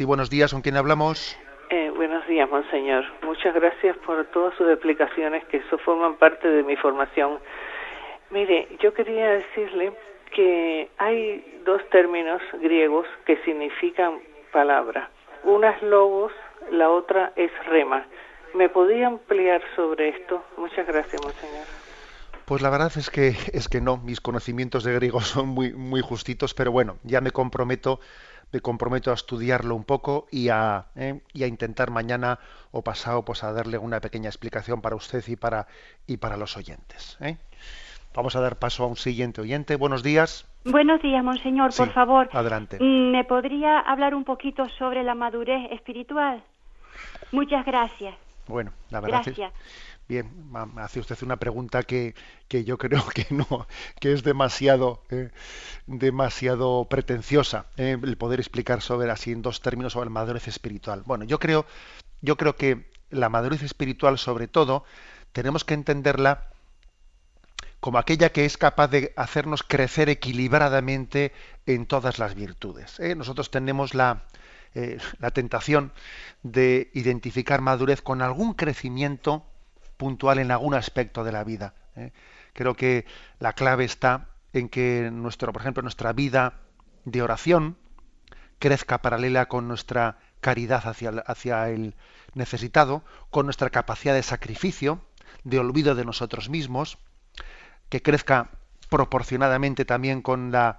Sí, 0.00 0.06
buenos 0.06 0.30
días, 0.30 0.50
¿con 0.50 0.62
quién 0.62 0.78
hablamos? 0.78 1.38
Eh, 1.68 1.92
buenos 1.94 2.26
días, 2.26 2.48
monseñor. 2.48 3.04
Muchas 3.22 3.54
gracias 3.54 3.94
por 3.98 4.24
todas 4.28 4.54
sus 4.56 4.66
explicaciones, 4.70 5.44
que 5.44 5.58
eso 5.58 5.76
forman 5.76 6.14
parte 6.14 6.48
de 6.48 6.62
mi 6.62 6.74
formación. 6.74 7.38
Mire, 8.30 8.66
yo 8.80 8.94
quería 8.94 9.28
decirle 9.28 9.92
que 10.34 10.88
hay 10.96 11.60
dos 11.66 11.82
términos 11.90 12.40
griegos 12.62 13.06
que 13.26 13.36
significan 13.44 14.20
palabra. 14.50 15.10
Una 15.44 15.68
es 15.68 15.82
logos, 15.82 16.32
la 16.70 16.88
otra 16.88 17.34
es 17.36 17.50
rema. 17.66 18.06
¿Me 18.54 18.70
podía 18.70 19.06
ampliar 19.06 19.60
sobre 19.76 20.08
esto? 20.08 20.42
Muchas 20.56 20.86
gracias, 20.86 21.20
monseñor. 21.22 21.66
Pues 22.46 22.62
la 22.62 22.70
verdad 22.70 22.90
es 22.96 23.10
que 23.10 23.36
es 23.52 23.68
que 23.68 23.82
no, 23.82 23.98
mis 23.98 24.22
conocimientos 24.22 24.82
de 24.82 24.94
griego 24.94 25.20
son 25.20 25.48
muy 25.48 25.74
muy 25.74 26.00
justitos, 26.00 26.54
pero 26.54 26.72
bueno, 26.72 26.96
ya 27.02 27.20
me 27.20 27.32
comprometo 27.32 28.00
me 28.52 28.60
comprometo 28.60 29.10
a 29.10 29.14
estudiarlo 29.14 29.74
un 29.74 29.84
poco 29.84 30.26
y 30.30 30.48
a, 30.48 30.86
eh, 30.96 31.20
y 31.32 31.44
a 31.44 31.46
intentar 31.46 31.90
mañana 31.90 32.38
o 32.72 32.82
pasado 32.82 33.24
pues 33.24 33.44
a 33.44 33.52
darle 33.52 33.78
una 33.78 34.00
pequeña 34.00 34.28
explicación 34.28 34.80
para 34.80 34.96
usted 34.96 35.22
y 35.28 35.36
para 35.36 35.66
y 36.06 36.16
para 36.16 36.36
los 36.36 36.56
oyentes. 36.56 37.16
¿eh? 37.20 37.36
Vamos 38.14 38.34
a 38.34 38.40
dar 38.40 38.58
paso 38.58 38.84
a 38.84 38.86
un 38.86 38.96
siguiente 38.96 39.40
oyente. 39.40 39.76
Buenos 39.76 40.02
días. 40.02 40.46
Buenos 40.64 41.00
días, 41.00 41.22
monseñor. 41.24 41.74
por 41.74 41.92
favor, 41.92 42.28
adelante. 42.32 42.78
Mm, 42.80 43.12
¿Me 43.12 43.24
podría 43.24 43.78
hablar 43.78 44.14
un 44.14 44.24
poquito 44.24 44.68
sobre 44.78 45.02
la 45.02 45.14
madurez 45.14 45.70
espiritual? 45.70 46.42
Muchas 47.32 47.64
gracias. 47.64 48.14
Bueno, 48.46 48.72
la 48.90 49.00
verdad 49.00 49.22
Gracias. 49.24 49.52
es 49.52 49.54
bien, 50.10 50.50
hace 50.76 50.98
usted 50.98 51.16
una 51.22 51.36
pregunta 51.36 51.84
que, 51.84 52.16
que 52.48 52.64
yo 52.64 52.78
creo 52.78 53.06
que 53.14 53.28
no, 53.30 53.68
que 54.00 54.12
es 54.12 54.24
demasiado, 54.24 55.04
eh, 55.08 55.30
demasiado 55.86 56.86
pretenciosa 56.90 57.66
eh, 57.76 57.96
el 58.02 58.16
poder 58.16 58.40
explicar 58.40 58.82
sobre 58.82 59.08
así 59.08 59.30
en 59.30 59.40
dos 59.40 59.62
términos 59.62 59.92
sobre 59.92 60.06
la 60.06 60.10
madurez 60.10 60.48
espiritual. 60.48 61.04
Bueno, 61.06 61.24
yo 61.24 61.38
creo, 61.38 61.64
yo 62.22 62.36
creo 62.36 62.56
que 62.56 62.90
la 63.10 63.28
madurez 63.28 63.62
espiritual, 63.62 64.18
sobre 64.18 64.48
todo, 64.48 64.84
tenemos 65.30 65.64
que 65.64 65.74
entenderla 65.74 66.48
como 67.78 67.98
aquella 67.98 68.32
que 68.32 68.44
es 68.44 68.58
capaz 68.58 68.88
de 68.88 69.12
hacernos 69.16 69.62
crecer 69.62 70.08
equilibradamente 70.08 71.32
en 71.66 71.86
todas 71.86 72.18
las 72.18 72.34
virtudes. 72.34 72.98
¿eh? 72.98 73.14
Nosotros 73.14 73.52
tenemos 73.52 73.94
la, 73.94 74.24
la 75.20 75.30
tentación 75.30 75.92
de 76.42 76.90
identificar 76.94 77.60
madurez 77.60 78.02
con 78.02 78.22
algún 78.22 78.54
crecimiento 78.54 79.46
puntual 80.00 80.38
en 80.38 80.50
algún 80.50 80.72
aspecto 80.72 81.24
de 81.24 81.32
la 81.32 81.44
vida. 81.44 81.74
¿eh? 81.94 82.12
Creo 82.54 82.74
que 82.74 83.04
la 83.38 83.52
clave 83.52 83.84
está 83.84 84.28
en 84.54 84.70
que 84.70 85.10
nuestro, 85.12 85.52
por 85.52 85.60
ejemplo, 85.60 85.82
nuestra 85.82 86.14
vida 86.14 86.54
de 87.04 87.20
oración 87.20 87.76
crezca 88.58 89.02
paralela 89.02 89.46
con 89.46 89.68
nuestra 89.68 90.16
caridad 90.40 90.82
hacia, 90.88 91.68
el 91.68 91.94
necesitado, 92.32 93.04
con 93.28 93.44
nuestra 93.44 93.68
capacidad 93.68 94.14
de 94.14 94.22
sacrificio, 94.22 95.02
de 95.44 95.58
olvido 95.58 95.94
de 95.94 96.06
nosotros 96.06 96.48
mismos, 96.48 96.96
que 97.90 98.00
crezca 98.00 98.48
proporcionadamente 98.88 99.84
también 99.84 100.22
con 100.22 100.50
la 100.50 100.78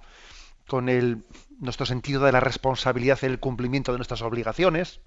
con 0.66 0.88
el 0.88 1.24
nuestro 1.60 1.86
sentido 1.86 2.24
de 2.24 2.32
la 2.32 2.40
responsabilidad 2.40 3.18
y 3.22 3.26
el 3.26 3.38
cumplimiento 3.38 3.92
de 3.92 3.98
nuestras 3.98 4.22
obligaciones. 4.22 5.00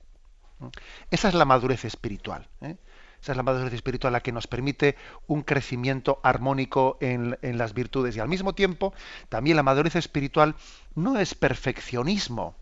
Esa 1.11 1.28
es 1.28 1.34
la 1.34 1.45
madurez 1.45 1.84
espiritual. 1.84 2.47
¿eh? 2.61 2.78
Esa 3.22 3.32
es 3.32 3.38
la 3.38 3.43
madurez 3.43 3.74
espiritual 3.74 4.13
la 4.13 4.22
que 4.22 4.32
nos 4.32 4.47
permite 4.47 4.95
un 5.28 5.41
crecimiento 5.41 6.20
armónico 6.24 6.97
en, 7.01 7.38
en, 7.41 7.57
las 7.57 7.74
virtudes. 7.74 8.16
Y 8.16 8.20
al 8.20 8.30
mismo 8.30 8.53
tiempo, 8.53 8.93
también 9.30 9.57
la 9.57 9.63
madurez 9.63 9.95
espiritual 9.95 10.55
no 10.93 11.18
es 11.18 11.34
perfeccionismo, 11.34 12.55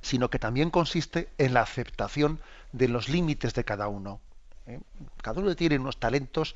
sino 0.00 0.30
que 0.30 0.38
también 0.38 0.70
consiste 0.70 1.28
en 1.38 1.54
la 1.54 1.62
aceptación 1.62 2.40
de 2.72 2.88
los 2.88 3.08
límites 3.08 3.54
de 3.54 3.64
cada 3.64 3.88
uno. 3.88 4.20
¿eh? 4.66 4.80
Cada 5.22 5.40
uno 5.40 5.54
tiene 5.56 5.78
unos 5.78 5.98
talentos 5.98 6.54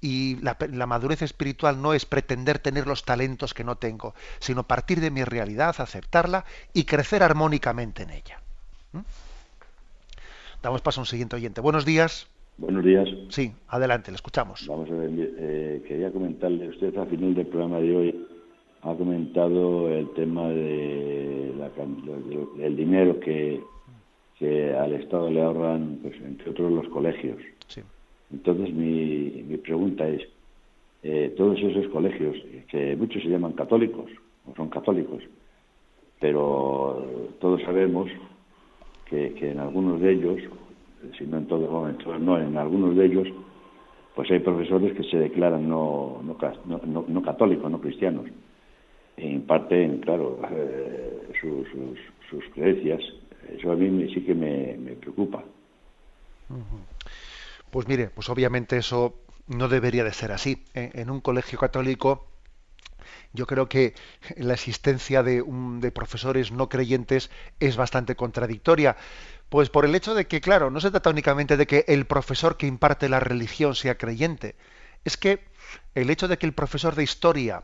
y 0.00 0.36
la, 0.36 0.56
la, 0.70 0.86
madurez 0.86 1.22
espiritual 1.22 1.80
no 1.80 1.94
es 1.94 2.06
pretender 2.06 2.58
tener 2.58 2.86
los 2.86 3.04
talentos 3.04 3.54
que 3.54 3.64
no 3.64 3.76
tengo, 3.76 4.14
sino 4.38 4.66
partir 4.66 5.00
de 5.00 5.10
mi 5.10 5.24
realidad, 5.24 5.74
aceptarla 5.78 6.44
y 6.72 6.84
crecer 6.84 7.22
armónicamente 7.22 8.02
en 8.02 8.10
ella. 8.10 8.40
Damos 10.62 10.80
paso 10.82 11.00
a 11.00 11.02
un 11.02 11.06
siguiente 11.06 11.36
oyente. 11.36 11.60
Buenos 11.60 11.84
días. 11.84 12.26
Buenos 12.58 12.84
días. 12.84 13.08
Sí, 13.28 13.52
adelante, 13.68 14.10
le 14.10 14.16
escuchamos. 14.16 14.66
Vamos 14.66 14.90
a 14.90 14.94
ver, 14.94 15.10
eh, 15.16 15.80
quería 15.86 16.10
comentarle, 16.10 16.68
usted 16.68 16.96
al 16.96 17.06
final 17.06 17.32
del 17.36 17.46
programa 17.46 17.78
de 17.78 17.96
hoy 17.96 18.26
ha 18.82 18.94
comentado 18.94 19.88
el 19.88 20.10
tema 20.14 20.48
de 20.48 21.54
la, 21.56 21.70
del 22.56 22.76
dinero 22.76 23.20
que, 23.20 23.60
que 24.40 24.74
al 24.74 24.92
Estado 24.94 25.30
le 25.30 25.40
ahorran, 25.40 26.00
pues, 26.02 26.16
entre 26.20 26.50
otros, 26.50 26.72
los 26.72 26.88
colegios. 26.88 27.38
Sí. 27.68 27.80
Entonces, 28.32 28.74
mi, 28.74 29.44
mi 29.46 29.56
pregunta 29.58 30.08
es, 30.08 30.22
eh, 31.04 31.32
todos 31.36 31.60
esos 31.60 31.86
colegios, 31.92 32.36
que 32.68 32.96
muchos 32.96 33.22
se 33.22 33.28
llaman 33.28 33.52
católicos, 33.52 34.10
o 34.50 34.54
son 34.56 34.68
católicos, 34.68 35.22
pero 36.18 37.30
todos 37.40 37.62
sabemos 37.62 38.10
que, 39.08 39.32
que 39.34 39.52
en 39.52 39.60
algunos 39.60 40.00
de 40.00 40.12
ellos, 40.12 40.40
si 41.16 41.24
no 41.24 41.38
en 41.38 41.46
todos 41.46 41.70
momentos, 41.70 42.20
no, 42.20 42.38
en 42.38 42.56
algunos 42.56 42.96
de 42.96 43.06
ellos, 43.06 43.28
pues 44.14 44.30
hay 44.30 44.40
profesores 44.40 44.96
que 44.96 45.04
se 45.04 45.16
declaran 45.16 45.68
no, 45.68 46.20
no, 46.22 46.36
no, 46.84 47.04
no 47.06 47.22
católicos, 47.22 47.70
no 47.70 47.80
cristianos, 47.80 48.26
e 49.16 49.28
imparten, 49.28 49.98
claro, 49.98 50.40
eh, 50.50 51.32
sus, 51.40 51.68
sus, 52.30 52.44
creencias. 52.54 53.00
Eso 53.48 53.72
a 53.72 53.76
mí 53.76 54.12
sí 54.12 54.20
que 54.22 54.34
me, 54.34 54.94
preocupa. 55.00 55.42
Pues 57.70 57.88
mire, 57.88 58.10
pues 58.14 58.28
obviamente 58.28 58.76
eso 58.76 59.14
no 59.48 59.68
debería 59.68 60.04
de 60.04 60.12
ser 60.12 60.32
así. 60.32 60.64
En 60.74 61.10
un 61.10 61.20
colegio 61.20 61.58
católico 61.58 62.26
yo 63.32 63.46
creo 63.46 63.68
que 63.68 63.94
la 64.36 64.54
existencia 64.54 65.22
de, 65.22 65.42
un, 65.42 65.80
de, 65.80 65.90
profesores 65.90 66.52
no 66.52 66.68
creyentes 66.68 67.30
es 67.60 67.76
bastante 67.76 68.16
contradictoria. 68.16 68.96
Pues 69.48 69.70
por 69.70 69.84
el 69.84 69.94
hecho 69.94 70.14
de 70.14 70.26
que, 70.26 70.40
claro, 70.40 70.70
no 70.70 70.80
se 70.80 70.90
trata 70.90 71.10
únicamente 71.10 71.56
de 71.56 71.66
que 71.66 71.84
el 71.88 72.06
profesor 72.06 72.56
que 72.56 72.66
imparte 72.66 73.08
la 73.08 73.20
religión 73.20 73.74
sea 73.74 73.96
creyente. 73.96 74.56
Es 75.04 75.16
que 75.16 75.44
el 75.94 76.10
hecho 76.10 76.28
de 76.28 76.38
que 76.38 76.46
el 76.46 76.52
profesor 76.52 76.94
de 76.94 77.04
historia 77.04 77.62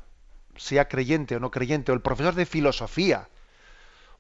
sea 0.57 0.89
creyente 0.89 1.37
o 1.37 1.41
no 1.41 1.51
creyente, 1.51 1.93
o 1.93 1.95
el 1.95 2.01
profesor 2.01 2.35
de 2.35 2.47
filosofía, 2.47 3.29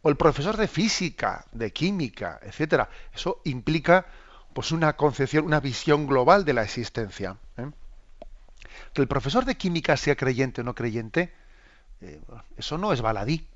o 0.02 0.10
el 0.10 0.16
profesor 0.16 0.56
de 0.56 0.68
física, 0.68 1.46
de 1.52 1.72
química, 1.72 2.38
etcétera, 2.42 2.90
eso 3.14 3.40
implica 3.44 4.06
pues 4.52 4.70
una 4.70 4.96
concepción, 4.96 5.46
una 5.46 5.60
visión 5.60 6.06
global 6.06 6.44
de 6.44 6.52
la 6.52 6.62
existencia. 6.62 7.38
¿Eh? 8.74 8.90
Que 8.92 9.02
el 9.02 9.08
profesor 9.08 9.44
de 9.44 9.56
química 9.56 9.96
sea 9.96 10.16
creyente 10.16 10.60
o 10.60 10.64
no 10.64 10.74
creyente, 10.74 11.32
eh, 12.00 12.20
eso 12.56 12.78
no 12.78 12.92
es 12.92 13.00
baladí. 13.00 13.46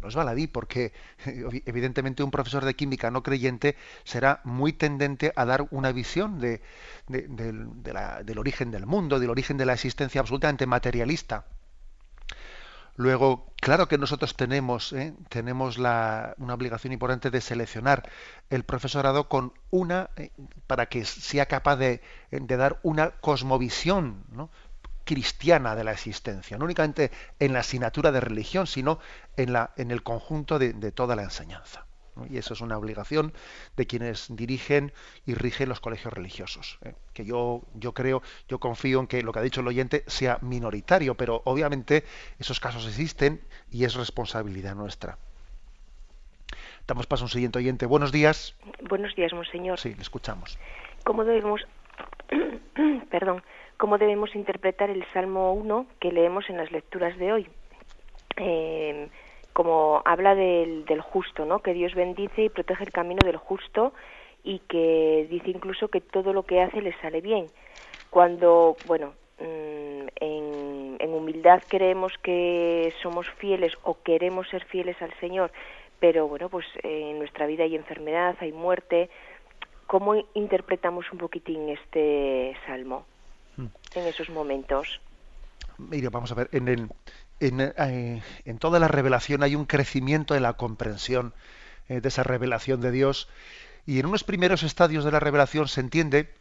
No 0.00 0.08
es 0.08 0.14
baladí 0.14 0.46
porque 0.46 0.92
evidentemente 1.64 2.22
un 2.22 2.30
profesor 2.30 2.64
de 2.64 2.74
química 2.74 3.10
no 3.10 3.22
creyente 3.22 3.76
será 4.04 4.40
muy 4.44 4.74
tendente 4.74 5.32
a 5.34 5.46
dar 5.46 5.66
una 5.70 5.92
visión 5.92 6.40
del 6.40 6.60
origen 8.38 8.70
del 8.70 8.84
mundo, 8.84 9.18
del 9.18 9.30
origen 9.30 9.56
de 9.56 9.64
la 9.64 9.72
existencia 9.72 10.20
absolutamente 10.20 10.66
materialista. 10.66 11.46
Luego, 12.96 13.52
claro 13.56 13.88
que 13.88 13.98
nosotros 13.98 14.36
tenemos, 14.36 14.92
¿eh? 14.92 15.14
tenemos 15.28 15.78
una 15.78 16.34
obligación 16.38 16.92
importante 16.92 17.30
de 17.30 17.40
seleccionar 17.40 18.08
el 18.50 18.64
profesorado 18.64 19.28
con 19.28 19.52
una, 19.70 20.10
eh, 20.16 20.30
para 20.68 20.86
que 20.86 21.04
sea 21.04 21.46
capaz 21.46 21.76
de, 21.76 22.00
dar 22.30 22.78
una 22.84 23.10
cosmovisión 23.10 24.24
cristiana 25.04 25.74
de 25.74 25.84
la 25.84 25.92
existencia, 25.92 26.56
no 26.56 26.64
únicamente 26.64 27.10
en 27.40 27.52
la 27.52 27.60
asignatura 27.60 28.12
de 28.12 28.20
religión, 28.20 28.66
sino 28.66 29.00
en, 29.36 29.52
la, 29.52 29.72
en 29.76 29.90
el 29.90 30.02
conjunto 30.04 30.58
de 30.58 30.92
toda 30.92 31.16
la 31.16 31.24
enseñanza. 31.24 31.83
¿No? 32.16 32.26
Y 32.26 32.38
eso 32.38 32.54
es 32.54 32.60
una 32.60 32.78
obligación 32.78 33.32
de 33.76 33.86
quienes 33.86 34.34
dirigen 34.34 34.92
y 35.26 35.34
rigen 35.34 35.68
los 35.68 35.80
colegios 35.80 36.12
religiosos. 36.12 36.78
¿eh? 36.84 36.94
Que 37.12 37.24
yo, 37.24 37.62
yo 37.74 37.92
creo, 37.92 38.22
yo 38.48 38.58
confío 38.58 39.00
en 39.00 39.06
que 39.06 39.22
lo 39.22 39.32
que 39.32 39.38
ha 39.38 39.42
dicho 39.42 39.60
el 39.60 39.68
oyente 39.68 40.04
sea 40.06 40.38
minoritario, 40.42 41.14
pero 41.14 41.42
obviamente 41.44 42.04
esos 42.38 42.60
casos 42.60 42.86
existen 42.86 43.40
y 43.70 43.84
es 43.84 43.94
responsabilidad 43.94 44.74
nuestra. 44.74 45.18
Damos 46.86 47.06
paso 47.06 47.24
a 47.24 47.26
un 47.26 47.30
siguiente 47.30 47.58
oyente. 47.58 47.86
Buenos 47.86 48.12
días. 48.12 48.54
Buenos 48.88 49.14
días, 49.14 49.32
monseñor. 49.32 49.78
Sí, 49.78 49.94
le 49.94 50.02
escuchamos. 50.02 50.58
¿Cómo 51.04 51.24
debemos, 51.24 51.62
perdón, 53.10 53.42
cómo 53.78 53.96
debemos 53.96 54.34
interpretar 54.34 54.90
el 54.90 55.04
Salmo 55.12 55.52
1 55.54 55.86
que 55.98 56.12
leemos 56.12 56.48
en 56.50 56.58
las 56.58 56.70
lecturas 56.70 57.16
de 57.16 57.32
hoy? 57.32 57.48
Eh, 58.36 59.08
como 59.54 60.02
habla 60.04 60.34
del, 60.34 60.84
del 60.84 61.00
justo, 61.00 61.46
¿no? 61.46 61.60
Que 61.60 61.72
Dios 61.72 61.94
bendice 61.94 62.42
y 62.44 62.48
protege 62.50 62.84
el 62.84 62.92
camino 62.92 63.20
del 63.24 63.38
justo 63.38 63.94
y 64.42 64.58
que 64.68 65.26
dice 65.30 65.50
incluso 65.50 65.88
que 65.88 66.02
todo 66.02 66.34
lo 66.34 66.42
que 66.42 66.60
hace 66.60 66.82
le 66.82 66.92
sale 67.00 67.22
bien. 67.22 67.46
Cuando, 68.10 68.76
bueno, 68.86 69.14
mm, 69.40 70.08
en, 70.16 70.96
en 70.98 71.14
humildad 71.14 71.62
creemos 71.66 72.12
que 72.22 72.92
somos 73.02 73.26
fieles 73.38 73.72
o 73.82 73.96
queremos 74.02 74.46
ser 74.50 74.66
fieles 74.66 75.00
al 75.00 75.14
Señor, 75.20 75.50
pero 75.98 76.28
bueno, 76.28 76.50
pues 76.50 76.66
en 76.82 77.18
nuestra 77.18 77.46
vida 77.46 77.64
hay 77.64 77.74
enfermedad, 77.74 78.36
hay 78.40 78.52
muerte. 78.52 79.08
¿Cómo 79.86 80.14
interpretamos 80.34 81.10
un 81.10 81.18
poquitín 81.18 81.70
este 81.70 82.54
salmo 82.66 83.06
Hmm. 83.56 83.66
en 83.94 84.06
esos 84.06 84.28
momentos? 84.30 85.00
Mire, 85.78 86.08
vamos 86.08 86.30
a 86.32 86.34
ver, 86.34 86.48
en, 86.52 86.68
el, 86.68 86.88
en, 87.40 87.60
eh, 87.60 88.22
en 88.44 88.58
toda 88.58 88.78
la 88.78 88.88
revelación 88.88 89.42
hay 89.42 89.54
un 89.54 89.66
crecimiento 89.66 90.34
en 90.34 90.42
la 90.42 90.54
comprensión 90.54 91.34
eh, 91.88 92.00
de 92.00 92.08
esa 92.08 92.22
revelación 92.22 92.80
de 92.80 92.90
Dios 92.90 93.28
y 93.86 94.00
en 94.00 94.06
unos 94.06 94.24
primeros 94.24 94.62
estadios 94.62 95.04
de 95.04 95.12
la 95.12 95.20
revelación 95.20 95.68
se 95.68 95.80
entiende 95.80 96.34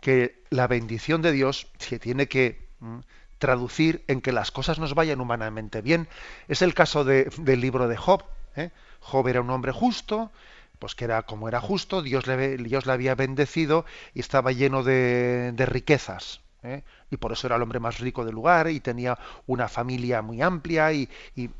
que 0.00 0.42
la 0.50 0.66
bendición 0.66 1.22
de 1.22 1.32
Dios 1.32 1.68
se 1.78 1.98
tiene 1.98 2.28
que 2.28 2.68
mm, 2.80 2.98
traducir 3.38 4.04
en 4.08 4.20
que 4.20 4.32
las 4.32 4.50
cosas 4.50 4.78
nos 4.78 4.94
vayan 4.94 5.20
humanamente 5.20 5.82
bien. 5.82 6.08
Es 6.48 6.62
el 6.62 6.74
caso 6.74 7.04
de- 7.04 7.30
del 7.38 7.60
libro 7.60 7.88
de 7.88 7.96
Job. 7.96 8.24
¿eh? 8.56 8.70
Job 9.00 9.28
era 9.28 9.40
un 9.40 9.50
hombre 9.50 9.72
justo, 9.72 10.32
pues 10.78 10.94
que 10.94 11.04
era 11.04 11.22
como 11.22 11.48
era 11.48 11.60
justo, 11.60 12.02
Dios 12.02 12.26
le, 12.26 12.56
había 12.92 13.14
bendecido 13.14 13.84
y 14.14 14.20
estaba 14.20 14.52
lleno 14.52 14.82
de, 14.82 15.52
de 15.54 15.66
riquezas. 15.66 16.40
¿Eh? 16.62 16.82
Y 17.10 17.16
por 17.16 17.32
eso 17.32 17.46
era 17.46 17.56
el 17.56 17.62
hombre 17.62 17.80
más 17.80 17.98
rico 17.98 18.24
del 18.24 18.34
lugar 18.34 18.68
y 18.68 18.80
tenía 18.80 19.18
una 19.46 19.68
familia 19.68 20.22
muy 20.22 20.42
amplia 20.42 20.92
y, 20.92 21.08
y, 21.34 21.50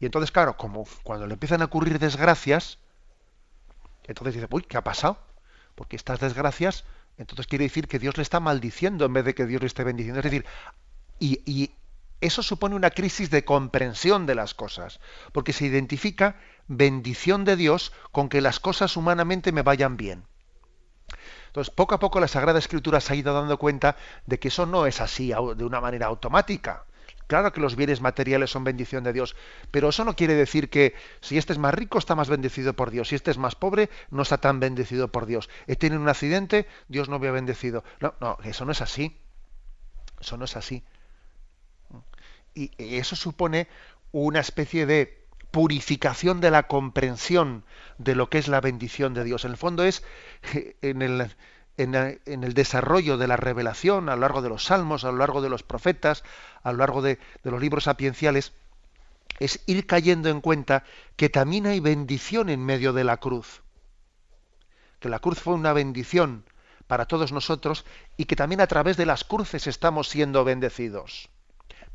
y 0.00 0.06
entonces, 0.06 0.30
claro, 0.30 0.56
como 0.56 0.86
cuando 1.02 1.26
le 1.26 1.34
empiezan 1.34 1.62
a 1.62 1.66
ocurrir 1.66 1.98
desgracias, 1.98 2.78
entonces 4.04 4.34
dice, 4.34 4.46
uy, 4.50 4.62
¿qué 4.62 4.76
ha 4.76 4.84
pasado? 4.84 5.18
Porque 5.74 5.96
estas 5.96 6.20
desgracias, 6.20 6.84
entonces 7.18 7.46
quiere 7.46 7.64
decir 7.64 7.88
que 7.88 7.98
Dios 7.98 8.16
le 8.16 8.22
está 8.22 8.40
maldiciendo 8.40 9.04
en 9.04 9.12
vez 9.12 9.24
de 9.24 9.34
que 9.34 9.46
Dios 9.46 9.60
le 9.60 9.66
esté 9.66 9.84
bendiciendo. 9.84 10.20
Es 10.20 10.24
decir, 10.24 10.46
y, 11.18 11.42
y 11.44 11.70
eso 12.20 12.42
supone 12.42 12.74
una 12.74 12.90
crisis 12.90 13.30
de 13.30 13.44
comprensión 13.44 14.26
de 14.26 14.34
las 14.34 14.54
cosas, 14.54 15.00
porque 15.32 15.52
se 15.52 15.66
identifica 15.66 16.36
bendición 16.66 17.44
de 17.44 17.56
Dios 17.56 17.92
con 18.12 18.28
que 18.28 18.40
las 18.40 18.60
cosas 18.60 18.96
humanamente 18.96 19.52
me 19.52 19.62
vayan 19.62 19.96
bien. 19.96 20.24
Entonces, 21.56 21.72
poco 21.74 21.94
a 21.94 21.98
poco 21.98 22.20
la 22.20 22.28
Sagrada 22.28 22.58
Escritura 22.58 23.00
se 23.00 23.14
ha 23.14 23.16
ido 23.16 23.32
dando 23.32 23.56
cuenta 23.56 23.96
de 24.26 24.38
que 24.38 24.48
eso 24.48 24.66
no 24.66 24.84
es 24.84 25.00
así 25.00 25.28
de 25.28 25.64
una 25.64 25.80
manera 25.80 26.04
automática. 26.04 26.84
Claro 27.28 27.50
que 27.50 27.62
los 27.62 27.76
bienes 27.76 28.02
materiales 28.02 28.50
son 28.50 28.62
bendición 28.62 29.04
de 29.04 29.14
Dios, 29.14 29.34
pero 29.70 29.88
eso 29.88 30.04
no 30.04 30.14
quiere 30.14 30.34
decir 30.34 30.68
que 30.68 30.94
si 31.22 31.38
este 31.38 31.54
es 31.54 31.58
más 31.58 31.72
rico 31.72 31.96
está 31.96 32.14
más 32.14 32.28
bendecido 32.28 32.74
por 32.74 32.90
Dios, 32.90 33.08
si 33.08 33.14
este 33.14 33.30
es 33.30 33.38
más 33.38 33.54
pobre 33.54 33.88
no 34.10 34.20
está 34.20 34.36
tan 34.36 34.60
bendecido 34.60 35.08
por 35.08 35.24
Dios. 35.24 35.48
He 35.66 35.76
tenido 35.76 35.98
un 35.98 36.10
accidente, 36.10 36.68
Dios 36.88 37.08
no 37.08 37.18
me 37.18 37.28
ha 37.28 37.32
bendecido. 37.32 37.84
No, 38.00 38.12
no, 38.20 38.36
eso 38.44 38.66
no 38.66 38.72
es 38.72 38.82
así. 38.82 39.18
Eso 40.20 40.36
no 40.36 40.44
es 40.44 40.58
así. 40.58 40.84
Y 42.52 42.70
eso 42.98 43.16
supone 43.16 43.66
una 44.12 44.40
especie 44.40 44.84
de 44.84 45.25
purificación 45.56 46.42
de 46.42 46.50
la 46.50 46.64
comprensión 46.64 47.64
de 47.96 48.14
lo 48.14 48.28
que 48.28 48.36
es 48.36 48.46
la 48.46 48.60
bendición 48.60 49.14
de 49.14 49.24
Dios. 49.24 49.46
En 49.46 49.52
el 49.52 49.56
fondo 49.56 49.84
es 49.84 50.02
en 50.82 51.00
el 51.00 52.52
desarrollo 52.52 53.16
de 53.16 53.26
la 53.26 53.38
revelación 53.38 54.10
a 54.10 54.16
lo 54.16 54.20
largo 54.20 54.42
de 54.42 54.50
los 54.50 54.64
salmos, 54.64 55.04
a 55.04 55.12
lo 55.12 55.16
largo 55.16 55.40
de 55.40 55.48
los 55.48 55.62
profetas, 55.62 56.24
a 56.62 56.72
lo 56.72 56.78
largo 56.80 57.00
de, 57.00 57.18
de 57.42 57.50
los 57.50 57.58
libros 57.58 57.84
sapienciales, 57.84 58.52
es 59.40 59.62
ir 59.64 59.86
cayendo 59.86 60.28
en 60.28 60.42
cuenta 60.42 60.84
que 61.16 61.30
también 61.30 61.66
hay 61.66 61.80
bendición 61.80 62.50
en 62.50 62.62
medio 62.62 62.92
de 62.92 63.04
la 63.04 63.16
cruz. 63.16 63.62
Que 65.00 65.08
la 65.08 65.20
cruz 65.20 65.40
fue 65.40 65.54
una 65.54 65.72
bendición 65.72 66.44
para 66.86 67.06
todos 67.06 67.32
nosotros 67.32 67.86
y 68.18 68.26
que 68.26 68.36
también 68.36 68.60
a 68.60 68.66
través 68.66 68.98
de 68.98 69.06
las 69.06 69.24
cruces 69.24 69.66
estamos 69.66 70.10
siendo 70.10 70.44
bendecidos. 70.44 71.30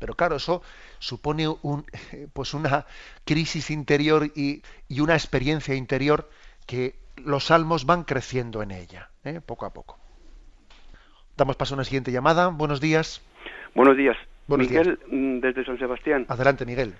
Pero 0.02 0.14
claro, 0.14 0.34
eso 0.34 0.62
supone 0.98 1.46
un, 1.46 1.84
pues 2.34 2.54
una 2.54 2.86
crisis 3.24 3.70
interior 3.70 4.26
y, 4.34 4.60
y 4.88 4.98
una 4.98 5.14
experiencia 5.14 5.76
interior 5.76 6.28
que 6.66 6.96
los 7.24 7.44
salmos 7.44 7.86
van 7.86 8.02
creciendo 8.02 8.62
en 8.62 8.72
ella, 8.72 9.10
¿eh? 9.22 9.40
poco 9.40 9.64
a 9.64 9.72
poco. 9.72 10.00
Damos 11.36 11.54
paso 11.54 11.74
a 11.74 11.76
una 11.76 11.84
siguiente 11.84 12.10
llamada. 12.10 12.48
Buenos 12.48 12.80
días. 12.80 13.22
Buenos 13.76 13.96
días. 13.96 14.16
Buenos 14.48 14.68
Miguel, 14.68 14.98
mm, 15.08 15.38
desde 15.38 15.64
San 15.64 15.78
Sebastián. 15.78 16.26
Adelante, 16.28 16.66
Miguel. 16.66 16.94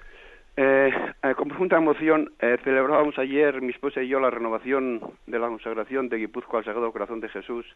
Eh, 0.57 0.93
eh, 1.25 1.35
con 1.35 1.49
profunda 1.49 1.79
emoción 1.79 2.31
eh, 2.39 2.57
celebrábamos 2.63 3.19
ayer, 3.19 3.61
mi 3.63 3.71
esposa 3.71 4.01
y 4.01 4.07
yo, 4.07 4.21
la 4.21 4.31
renovación 4.31 5.01
de 5.27 5.39
la 5.41 5.49
consagración 5.49 6.09
de 6.09 6.19
Guipúzcoa 6.19 6.61
al 6.61 6.65
Sagrado 6.65 6.93
Corazón 6.93 7.19
de 7.19 7.31
Jesús, 7.31 7.67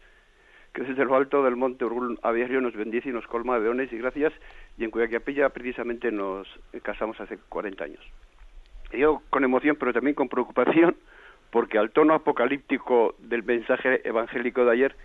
que 0.77 0.83
desde 0.83 1.05
lo 1.05 1.15
alto 1.15 1.41
del 1.43 1.55
monte 1.55 1.85
Urgul 1.85 2.19
a 2.21 2.31
nos 2.31 2.75
bendice 2.75 3.09
y 3.09 3.11
nos 3.11 3.25
colma 3.25 3.57
de 3.57 3.65
dones 3.65 3.91
y 3.91 3.97
gracias, 3.97 4.31
y 4.77 4.83
en 4.83 4.91
cuya 4.91 5.07
capilla 5.09 5.49
precisamente 5.49 6.11
nos 6.11 6.47
casamos 6.83 7.19
hace 7.19 7.39
40 7.49 7.83
años. 7.83 8.05
Yo 8.93 9.23
con 9.31 9.43
emoción, 9.43 9.75
pero 9.79 9.91
también 9.91 10.13
con 10.13 10.29
preocupación, 10.29 10.95
porque 11.49 11.79
al 11.79 11.89
tono 11.89 12.13
apocalíptico 12.13 13.15
del 13.17 13.41
mensaje 13.41 14.07
evangélico 14.07 14.65
de 14.65 14.71
ayer 14.71 14.95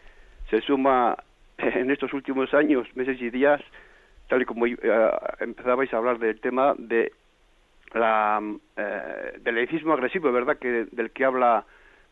se 0.51 0.61
suma 0.61 1.16
en 1.57 1.91
estos 1.91 2.12
últimos 2.12 2.53
años, 2.53 2.87
meses 2.95 3.18
y 3.23 3.31
días, 3.31 3.62
tal 4.29 4.43
y 4.43 4.45
como 4.45 4.66
eh, 4.66 4.77
empezabais 5.41 5.91
a 5.95 5.97
hablar 5.97 6.18
del 6.18 6.39
tema 6.43 6.75
de 6.77 7.12
la, 7.95 8.43
eh, 8.77 9.39
del 9.41 9.55
laicismo 9.55 9.95
agresivo, 9.95 10.31
¿verdad?, 10.33 10.59
que, 10.59 10.85
del 10.93 11.12
que 11.12 11.25
habla 11.25 11.64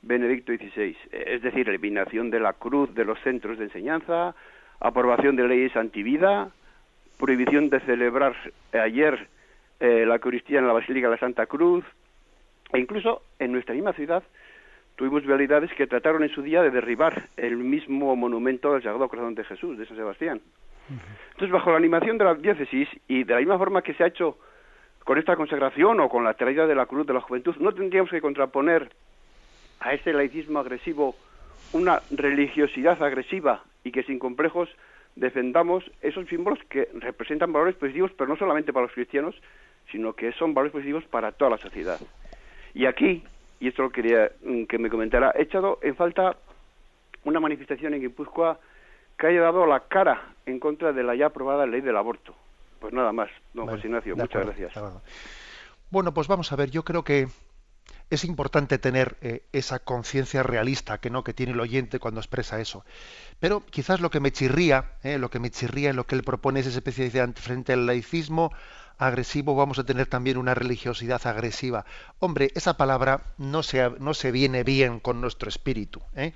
Benedicto 0.02 0.52
XVI. 0.52 0.96
Es 1.10 1.42
decir, 1.42 1.68
eliminación 1.68 2.30
de 2.30 2.40
la 2.40 2.54
cruz 2.54 2.94
de 2.94 3.04
los 3.04 3.18
centros 3.20 3.58
de 3.58 3.64
enseñanza, 3.64 4.34
aprobación 4.80 5.36
de 5.36 5.46
leyes 5.46 5.76
antivida, 5.76 6.50
prohibición 7.18 7.68
de 7.68 7.80
celebrar 7.80 8.34
ayer 8.72 9.28
eh, 9.78 10.04
la 10.06 10.14
Eucaristía 10.14 10.58
en 10.58 10.66
la 10.66 10.72
Basílica 10.72 11.08
de 11.08 11.14
la 11.14 11.20
Santa 11.20 11.46
Cruz, 11.46 11.84
e 12.72 12.78
incluso 12.78 13.22
en 13.38 13.52
nuestra 13.52 13.74
misma 13.74 13.92
ciudad 13.92 14.22
tuvimos 14.96 15.24
realidades 15.24 15.72
que 15.74 15.86
trataron 15.86 16.22
en 16.22 16.30
su 16.30 16.42
día 16.42 16.62
de 16.62 16.70
derribar 16.70 17.28
el 17.36 17.56
mismo 17.56 18.14
monumento 18.16 18.72
del 18.72 18.82
Sagrado 18.82 19.08
Corazón 19.08 19.34
de 19.34 19.44
Jesús, 19.44 19.78
de 19.78 19.86
San 19.86 19.96
Sebastián. 19.96 20.40
Entonces, 21.32 21.50
bajo 21.50 21.70
la 21.70 21.78
animación 21.78 22.18
de 22.18 22.24
la 22.24 22.34
diócesis 22.34 22.88
y 23.06 23.24
de 23.24 23.34
la 23.34 23.40
misma 23.40 23.58
forma 23.58 23.82
que 23.82 23.94
se 23.94 24.04
ha 24.04 24.08
hecho 24.08 24.38
con 25.04 25.18
esta 25.18 25.36
consagración 25.36 26.00
o 26.00 26.08
con 26.08 26.24
la 26.24 26.34
traída 26.34 26.66
de 26.66 26.74
la 26.74 26.86
cruz 26.86 27.06
de 27.06 27.14
la 27.14 27.20
juventud, 27.20 27.56
no 27.60 27.72
tendríamos 27.72 28.10
que 28.10 28.20
contraponer 28.20 28.90
a 29.80 29.94
ese 29.94 30.12
laicismo 30.12 30.58
agresivo 30.60 31.16
una 31.72 32.02
religiosidad 32.10 33.02
agresiva 33.02 33.62
y 33.84 33.92
que 33.92 34.02
sin 34.02 34.18
complejos 34.18 34.68
defendamos 35.16 35.84
esos 36.02 36.28
símbolos 36.28 36.58
que 36.68 36.88
representan 36.94 37.52
valores 37.52 37.76
positivos, 37.76 38.12
pero 38.16 38.28
no 38.28 38.36
solamente 38.36 38.72
para 38.72 38.86
los 38.86 38.94
cristianos, 38.94 39.34
sino 39.90 40.14
que 40.14 40.32
son 40.32 40.54
valores 40.54 40.72
positivos 40.72 41.04
para 41.04 41.32
toda 41.32 41.50
la 41.50 41.58
sociedad. 41.58 42.00
Y 42.74 42.86
aquí, 42.86 43.24
y 43.58 43.68
esto 43.68 43.82
lo 43.82 43.90
quería 43.90 44.30
mm, 44.44 44.64
que 44.64 44.78
me 44.78 44.90
comentara, 44.90 45.32
he 45.36 45.42
echado 45.42 45.78
en 45.82 45.96
falta 45.96 46.36
una 47.24 47.40
manifestación 47.40 47.94
en 47.94 48.00
Guipúzcoa 48.00 48.58
que 49.18 49.26
haya 49.26 49.40
dado 49.40 49.66
la 49.66 49.80
cara 49.80 50.34
en 50.46 50.58
contra 50.58 50.92
de 50.92 51.02
la 51.02 51.14
ya 51.14 51.26
aprobada 51.26 51.66
ley 51.66 51.80
del 51.80 51.96
aborto. 51.96 52.34
Pues 52.78 52.94
nada 52.94 53.12
más, 53.12 53.28
don 53.52 53.66
Vale, 53.66 53.78
José 53.78 53.88
Ignacio, 53.88 54.16
muchas 54.16 54.30
acuerdo, 54.30 54.54
gracias. 54.56 54.84
Bueno, 55.90 56.14
pues 56.14 56.28
vamos 56.28 56.50
a 56.52 56.56
ver, 56.56 56.70
yo 56.70 56.84
creo 56.84 57.04
que 57.04 57.26
es 58.10 58.24
importante 58.24 58.78
tener 58.78 59.16
eh, 59.20 59.44
esa 59.52 59.78
conciencia 59.78 60.42
realista 60.42 60.98
que 60.98 61.10
no 61.10 61.24
que 61.24 61.32
tiene 61.32 61.52
el 61.52 61.60
oyente 61.60 62.00
cuando 62.00 62.20
expresa 62.20 62.60
eso. 62.60 62.84
Pero 63.38 63.64
quizás 63.64 64.00
lo 64.00 64.10
que 64.10 64.20
me 64.20 64.32
chirría, 64.32 64.92
eh, 65.02 65.18
lo 65.18 65.30
que 65.30 65.38
me 65.38 65.50
chirría 65.50 65.90
en 65.90 65.96
lo 65.96 66.06
que 66.06 66.16
él 66.16 66.24
propone 66.24 66.60
es 66.60 66.66
esa 66.66 66.78
especie 66.78 67.08
de 67.08 67.32
frente 67.34 67.72
al 67.72 67.86
laicismo 67.86 68.52
agresivo 69.00 69.54
vamos 69.56 69.78
a 69.78 69.84
tener 69.84 70.06
también 70.06 70.36
una 70.36 70.54
religiosidad 70.54 71.26
agresiva. 71.26 71.86
Hombre, 72.18 72.52
esa 72.54 72.76
palabra 72.76 73.22
no 73.38 73.62
se, 73.62 73.90
no 73.98 74.12
se 74.12 74.30
viene 74.30 74.62
bien 74.62 75.00
con 75.00 75.20
nuestro 75.20 75.48
espíritu. 75.48 76.02
¿eh? 76.14 76.34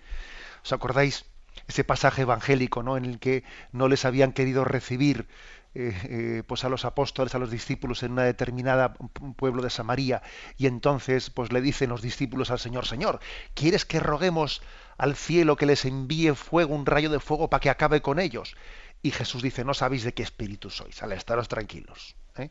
¿Os 0.64 0.72
acordáis 0.72 1.26
ese 1.68 1.84
pasaje 1.84 2.22
evangélico 2.22 2.82
¿no? 2.82 2.96
en 2.96 3.04
el 3.04 3.18
que 3.18 3.44
no 3.72 3.88
les 3.88 4.04
habían 4.04 4.32
querido 4.32 4.64
recibir 4.64 5.26
eh, 5.74 5.92
eh, 6.04 6.42
pues 6.46 6.64
a 6.64 6.68
los 6.68 6.84
apóstoles, 6.84 7.34
a 7.34 7.38
los 7.38 7.50
discípulos 7.50 8.02
en 8.02 8.12
una 8.12 8.22
determinada 8.24 8.94
pu- 8.94 9.34
pueblo 9.34 9.62
de 9.62 9.70
Samaria 9.70 10.22
y 10.56 10.66
entonces 10.66 11.30
pues 11.30 11.52
le 11.52 11.60
dicen 11.60 11.90
los 11.90 12.02
discípulos 12.02 12.50
al 12.50 12.58
Señor, 12.58 12.86
Señor, 12.86 13.20
¿quieres 13.54 13.84
que 13.84 14.00
roguemos 14.00 14.62
al 14.96 15.16
cielo 15.16 15.56
que 15.56 15.66
les 15.66 15.84
envíe 15.84 16.34
fuego, 16.34 16.74
un 16.74 16.86
rayo 16.86 17.10
de 17.10 17.20
fuego 17.20 17.50
para 17.50 17.60
que 17.60 17.70
acabe 17.70 18.00
con 18.02 18.18
ellos? 18.20 18.56
Y 19.02 19.10
Jesús 19.10 19.42
dice, 19.42 19.64
no 19.64 19.74
sabéis 19.74 20.04
de 20.04 20.14
qué 20.14 20.22
espíritu 20.22 20.70
sois, 20.70 21.02
al 21.02 21.12
estaros 21.12 21.48
tranquilos. 21.48 22.14
¿eh? 22.38 22.48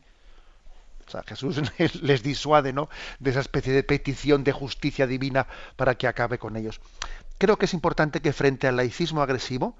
O 1.06 1.10
sea, 1.10 1.22
Jesús 1.24 1.60
les 2.02 2.22
disuade, 2.22 2.72
¿no? 2.72 2.88
De 3.18 3.30
esa 3.30 3.40
especie 3.40 3.72
de 3.72 3.82
petición 3.82 4.44
de 4.44 4.52
justicia 4.52 5.06
divina 5.06 5.46
para 5.76 5.96
que 5.96 6.06
acabe 6.06 6.38
con 6.38 6.56
ellos. 6.56 6.80
Creo 7.38 7.56
que 7.58 7.64
es 7.64 7.74
importante 7.74 8.20
que 8.20 8.32
frente 8.32 8.68
al 8.68 8.76
laicismo 8.76 9.20
agresivo 9.22 9.76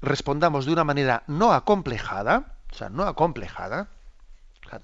respondamos 0.00 0.64
de 0.66 0.72
una 0.72 0.84
manera 0.84 1.24
no 1.26 1.52
acomplejada, 1.52 2.54
o 2.72 2.74
sea, 2.74 2.88
no 2.88 3.04
acomplejada, 3.04 3.88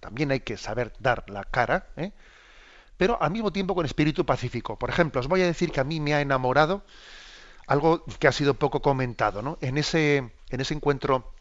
también 0.01 0.31
hay 0.31 0.41
que 0.41 0.57
saber 0.57 0.93
dar 0.99 1.29
la 1.29 1.45
cara, 1.45 1.89
¿eh? 1.97 2.13
pero 2.97 3.21
al 3.23 3.31
mismo 3.31 3.53
tiempo 3.53 3.75
con 3.75 3.85
espíritu 3.85 4.25
pacífico. 4.25 4.79
Por 4.79 4.91
ejemplo, 4.91 5.21
os 5.21 5.29
voy 5.29 5.43
a 5.43 5.47
decir 5.47 5.73
que 5.73 5.81
a 5.81 5.85
mí 5.85 6.01
me 6.01 6.15
ha 6.15 6.21
enamorado 6.21 6.85
algo 7.67 8.05
que 8.19 8.29
ha 8.29 8.33
sido 8.33 8.55
poco 8.55 8.81
comentado, 8.81 9.43
¿no? 9.43 9.59
En 9.61 9.79
ese, 9.79 10.33
en 10.51 10.61
ese 10.61 10.75
encuentro 10.75 11.33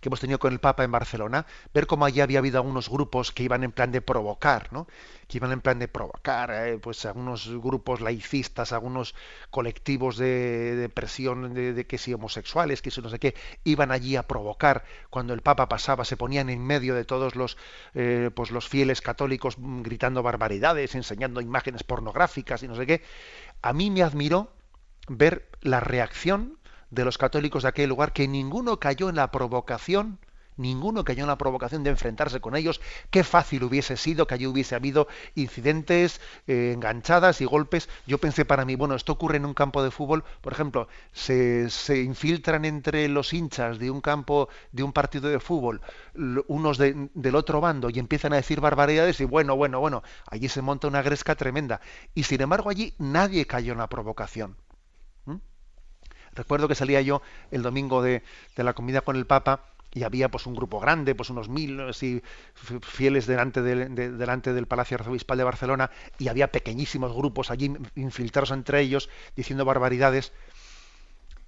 que 0.00 0.08
hemos 0.08 0.20
tenido 0.20 0.38
con 0.38 0.52
el 0.52 0.60
Papa 0.60 0.84
en 0.84 0.92
Barcelona, 0.92 1.46
ver 1.74 1.86
cómo 1.86 2.04
allí 2.04 2.20
había 2.20 2.38
habido 2.38 2.58
algunos 2.58 2.88
grupos 2.88 3.32
que 3.32 3.42
iban 3.42 3.64
en 3.64 3.72
plan 3.72 3.92
de 3.92 4.00
provocar, 4.00 4.72
¿no? 4.72 4.86
que 5.28 5.38
iban 5.38 5.52
en 5.52 5.60
plan 5.60 5.78
de 5.78 5.88
provocar, 5.88 6.50
eh, 6.52 6.78
pues 6.78 7.04
algunos 7.04 7.48
grupos 7.60 8.00
laicistas, 8.00 8.72
algunos 8.72 9.14
colectivos 9.50 10.16
de, 10.16 10.90
presión 10.94 11.52
de, 11.52 11.86
que 11.86 11.98
si 11.98 12.14
homosexuales, 12.14 12.80
que 12.80 12.90
si 12.90 13.00
no 13.00 13.08
sé 13.08 13.18
qué, 13.18 13.34
iban 13.64 13.90
allí 13.90 14.16
a 14.16 14.22
provocar. 14.22 14.84
Cuando 15.10 15.34
el 15.34 15.42
Papa 15.42 15.68
pasaba, 15.68 16.04
se 16.04 16.16
ponían 16.16 16.48
en 16.48 16.64
medio 16.64 16.94
de 16.94 17.04
todos 17.04 17.34
los, 17.34 17.56
eh, 17.94 18.30
pues 18.34 18.50
los 18.50 18.68
fieles 18.68 19.00
católicos 19.00 19.56
gritando 19.58 20.22
barbaridades, 20.22 20.94
enseñando 20.94 21.40
imágenes 21.40 21.82
pornográficas 21.82 22.62
y 22.62 22.68
no 22.68 22.76
sé 22.76 22.86
qué. 22.86 23.02
A 23.62 23.72
mí 23.72 23.90
me 23.90 24.02
admiró 24.02 24.52
ver 25.08 25.48
la 25.60 25.80
reacción 25.80 26.58
de 26.90 27.04
los 27.04 27.18
católicos 27.18 27.62
de 27.62 27.68
aquel 27.70 27.88
lugar, 27.88 28.12
que 28.12 28.28
ninguno 28.28 28.78
cayó 28.78 29.08
en 29.08 29.16
la 29.16 29.30
provocación, 29.30 30.18
ninguno 30.56 31.04
cayó 31.04 31.22
en 31.22 31.28
la 31.28 31.38
provocación 31.38 31.82
de 31.82 31.90
enfrentarse 31.90 32.40
con 32.40 32.56
ellos. 32.56 32.80
Qué 33.10 33.24
fácil 33.24 33.64
hubiese 33.64 33.96
sido 33.96 34.26
que 34.26 34.34
allí 34.34 34.46
hubiese 34.46 34.74
habido 34.74 35.08
incidentes, 35.34 36.20
eh, 36.46 36.72
enganchadas 36.74 37.40
y 37.40 37.44
golpes. 37.44 37.88
Yo 38.06 38.18
pensé 38.18 38.44
para 38.44 38.64
mí, 38.64 38.74
bueno, 38.76 38.94
esto 38.94 39.12
ocurre 39.12 39.36
en 39.36 39.46
un 39.46 39.54
campo 39.54 39.82
de 39.82 39.90
fútbol, 39.90 40.24
por 40.40 40.52
ejemplo, 40.52 40.88
se, 41.12 41.70
se 41.70 42.02
infiltran 42.02 42.64
entre 42.64 43.08
los 43.08 43.32
hinchas 43.32 43.78
de 43.78 43.90
un 43.90 44.00
campo, 44.00 44.48
de 44.72 44.82
un 44.82 44.92
partido 44.92 45.28
de 45.28 45.40
fútbol, 45.40 45.80
unos 46.48 46.78
del 46.78 47.34
otro 47.34 47.60
bando 47.60 47.90
y 47.90 47.98
empiezan 47.98 48.32
a 48.32 48.36
decir 48.36 48.60
barbaridades 48.60 49.20
y 49.20 49.24
bueno, 49.24 49.56
bueno, 49.56 49.80
bueno, 49.80 50.02
allí 50.26 50.48
se 50.48 50.62
monta 50.62 50.88
una 50.88 51.02
gresca 51.02 51.34
tremenda. 51.34 51.80
Y 52.14 52.24
sin 52.24 52.40
embargo 52.40 52.70
allí 52.70 52.94
nadie 52.98 53.46
cayó 53.46 53.72
en 53.72 53.78
la 53.78 53.88
provocación. 53.88 54.56
Recuerdo 56.36 56.68
que 56.68 56.74
salía 56.74 57.00
yo 57.00 57.22
el 57.50 57.62
domingo 57.62 58.02
de, 58.02 58.22
la 58.56 58.74
comida 58.74 59.00
con 59.00 59.16
el 59.16 59.26
Papa 59.26 59.64
y 59.92 60.02
había 60.02 60.28
pues 60.28 60.46
un 60.46 60.54
grupo 60.54 60.78
grande, 60.78 61.14
pues 61.14 61.30
unos 61.30 61.48
mil 61.48 61.80
fieles 62.82 63.26
delante, 63.26 63.62
delante 63.62 64.52
del 64.52 64.66
Palacio 64.66 64.96
Arzobispal 64.96 65.38
de 65.38 65.44
Barcelona 65.44 65.90
y 66.18 66.28
había 66.28 66.52
pequeñísimos 66.52 67.14
grupos 67.14 67.50
allí 67.50 67.74
infiltrados 67.94 68.50
entre 68.50 68.80
ellos 68.80 69.08
diciendo 69.34 69.64
barbaridades. 69.64 70.32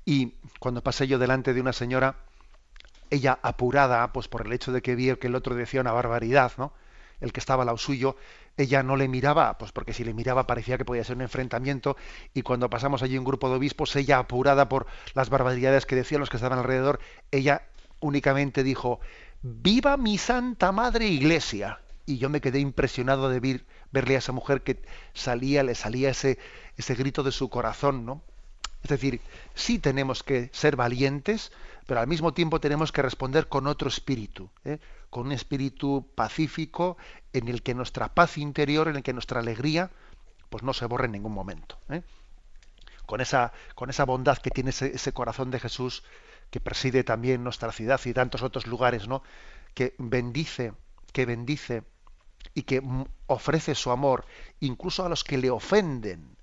Y 0.07 0.35
cuando 0.59 0.83
pasé 0.83 1.07
yo 1.07 1.19
delante 1.19 1.53
de 1.53 1.61
una 1.61 1.75
señora, 1.75 2.17
ella 3.11 3.39
apurada, 3.43 4.11
pues 4.13 4.29
por 4.29 4.47
el 4.47 4.53
hecho 4.53 4.73
de 4.73 4.81
que 4.81 4.95
vi 4.95 5.15
que 5.17 5.27
el 5.27 5.35
otro 5.35 5.55
decía 5.55 5.83
una 5.83 5.93
barbaridad, 5.93 6.53
¿no? 6.57 6.73
El 7.21 7.33
que 7.33 7.41
estaba 7.41 7.63
al 7.63 7.67
lado 7.67 7.79
suyo, 7.79 8.17
ella 8.57 8.83
no 8.83 8.97
le 8.97 9.09
miraba, 9.09 9.59
pues 9.59 9.73
porque 9.73 9.93
si 9.93 10.05
le 10.05 10.15
miraba 10.15 10.47
parecía 10.47 10.79
que 10.79 10.85
podía 10.85 11.05
ser 11.05 11.17
un 11.17 11.23
enfrentamiento, 11.23 11.97
y 12.35 12.43
cuando 12.43 12.71
pasamos 12.71 13.03
allí 13.03 13.19
un 13.19 13.25
grupo 13.25 13.49
de 13.49 13.57
obispos, 13.57 13.95
ella 13.97 14.19
apurada 14.19 14.69
por 14.69 14.87
las 15.15 15.31
barbaridades 15.31 15.87
que 15.87 15.97
decían 15.97 16.21
los 16.21 16.31
que 16.31 16.37
estaban 16.37 16.59
alrededor, 16.59 17.01
ella 17.31 17.63
únicamente 18.01 18.63
dijo, 18.63 19.01
¡Viva 19.43 19.97
mi 19.97 20.19
Santa 20.19 20.73
Madre 20.73 21.07
Iglesia! 21.07 21.81
Y 22.07 22.19
yo 22.19 22.29
me 22.31 22.41
quedé 22.41 22.59
impresionado 22.59 23.29
de 23.29 23.39
ver, 23.39 23.65
verle 23.93 24.17
a 24.17 24.19
esa 24.19 24.33
mujer 24.33 24.63
que 24.63 24.81
salía, 25.13 25.63
le 25.63 25.75
salía 25.75 26.11
ese, 26.11 26.39
ese 26.77 26.95
grito 26.95 27.23
de 27.23 27.33
su 27.33 27.51
corazón, 27.51 28.07
¿no? 28.07 28.23
Es 28.83 28.91
decir, 28.91 29.21
sí 29.55 29.79
tenemos 29.79 30.23
que 30.23 30.51
ser 30.53 30.77
valientes, 30.77 31.53
pero 31.87 32.01
al 32.01 32.07
mismo 32.07 32.33
tiempo 32.33 32.61
tenemos 32.61 32.93
que 32.93 33.03
responder 33.03 33.49
con 33.49 33.67
otro 33.67 33.89
espíritu, 33.89 34.51
¿eh? 34.65 34.79
con 35.11 35.27
un 35.27 35.33
espíritu 35.33 36.07
pacífico 36.15 36.97
en 37.33 37.49
el 37.49 37.63
que 37.63 37.75
nuestra 37.75 38.15
paz 38.15 38.39
interior, 38.39 38.89
en 38.89 38.97
el 38.97 39.03
que 39.03 39.13
nuestra 39.13 39.41
alegría, 39.41 39.91
pues 40.51 40.63
no 40.63 40.73
se 40.73 40.87
borre 40.87 41.07
en 41.07 41.13
ningún 41.13 41.33
momento. 41.33 41.79
¿eh? 41.89 42.03
Con, 43.07 43.21
esa, 43.21 43.53
con 43.75 43.91
esa 43.91 44.05
bondad 44.05 44.39
que 44.39 44.51
tiene 44.51 44.71
ese, 44.71 45.13
corazón 45.13 45.51
de 45.51 45.61
Jesús 45.61 46.05
que 46.51 46.61
preside 46.61 47.05
también 47.05 47.43
nuestra 47.43 47.73
ciudad 47.73 48.01
y 48.05 48.13
tantos 48.13 48.43
otros 48.43 48.67
lugares, 48.67 49.09
¿no? 49.09 49.23
que 49.75 49.95
bendice, 49.99 50.73
que 51.13 51.27
bendice 51.27 51.83
y 52.55 52.63
que 52.63 52.83
ofrece 53.27 53.75
su 53.75 53.91
amor 53.91 54.25
incluso 54.61 55.05
a 55.05 55.09
los 55.09 55.25
que 55.25 55.39
le 55.39 55.51
ofenden. 55.51 56.38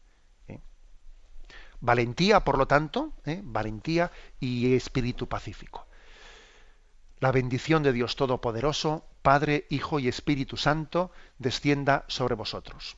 Valentía, 1.82 2.42
por 2.42 2.58
lo 2.58 2.68
tanto, 2.68 3.14
¿eh? 3.26 3.42
valentía 3.44 4.12
y 4.40 4.76
espíritu 4.76 5.28
pacífico. 5.28 5.88
La 7.20 7.32
bendición 7.32 7.84
de 7.84 7.94
Dios 7.94 8.16
Todopoderoso, 8.16 9.06
Padre, 9.22 9.66
Hijo 9.70 10.00
y 10.00 10.08
Espíritu 10.08 10.58
Santo, 10.58 11.12
descienda 11.40 12.06
sobre 12.08 12.36
vosotros. 12.36 12.98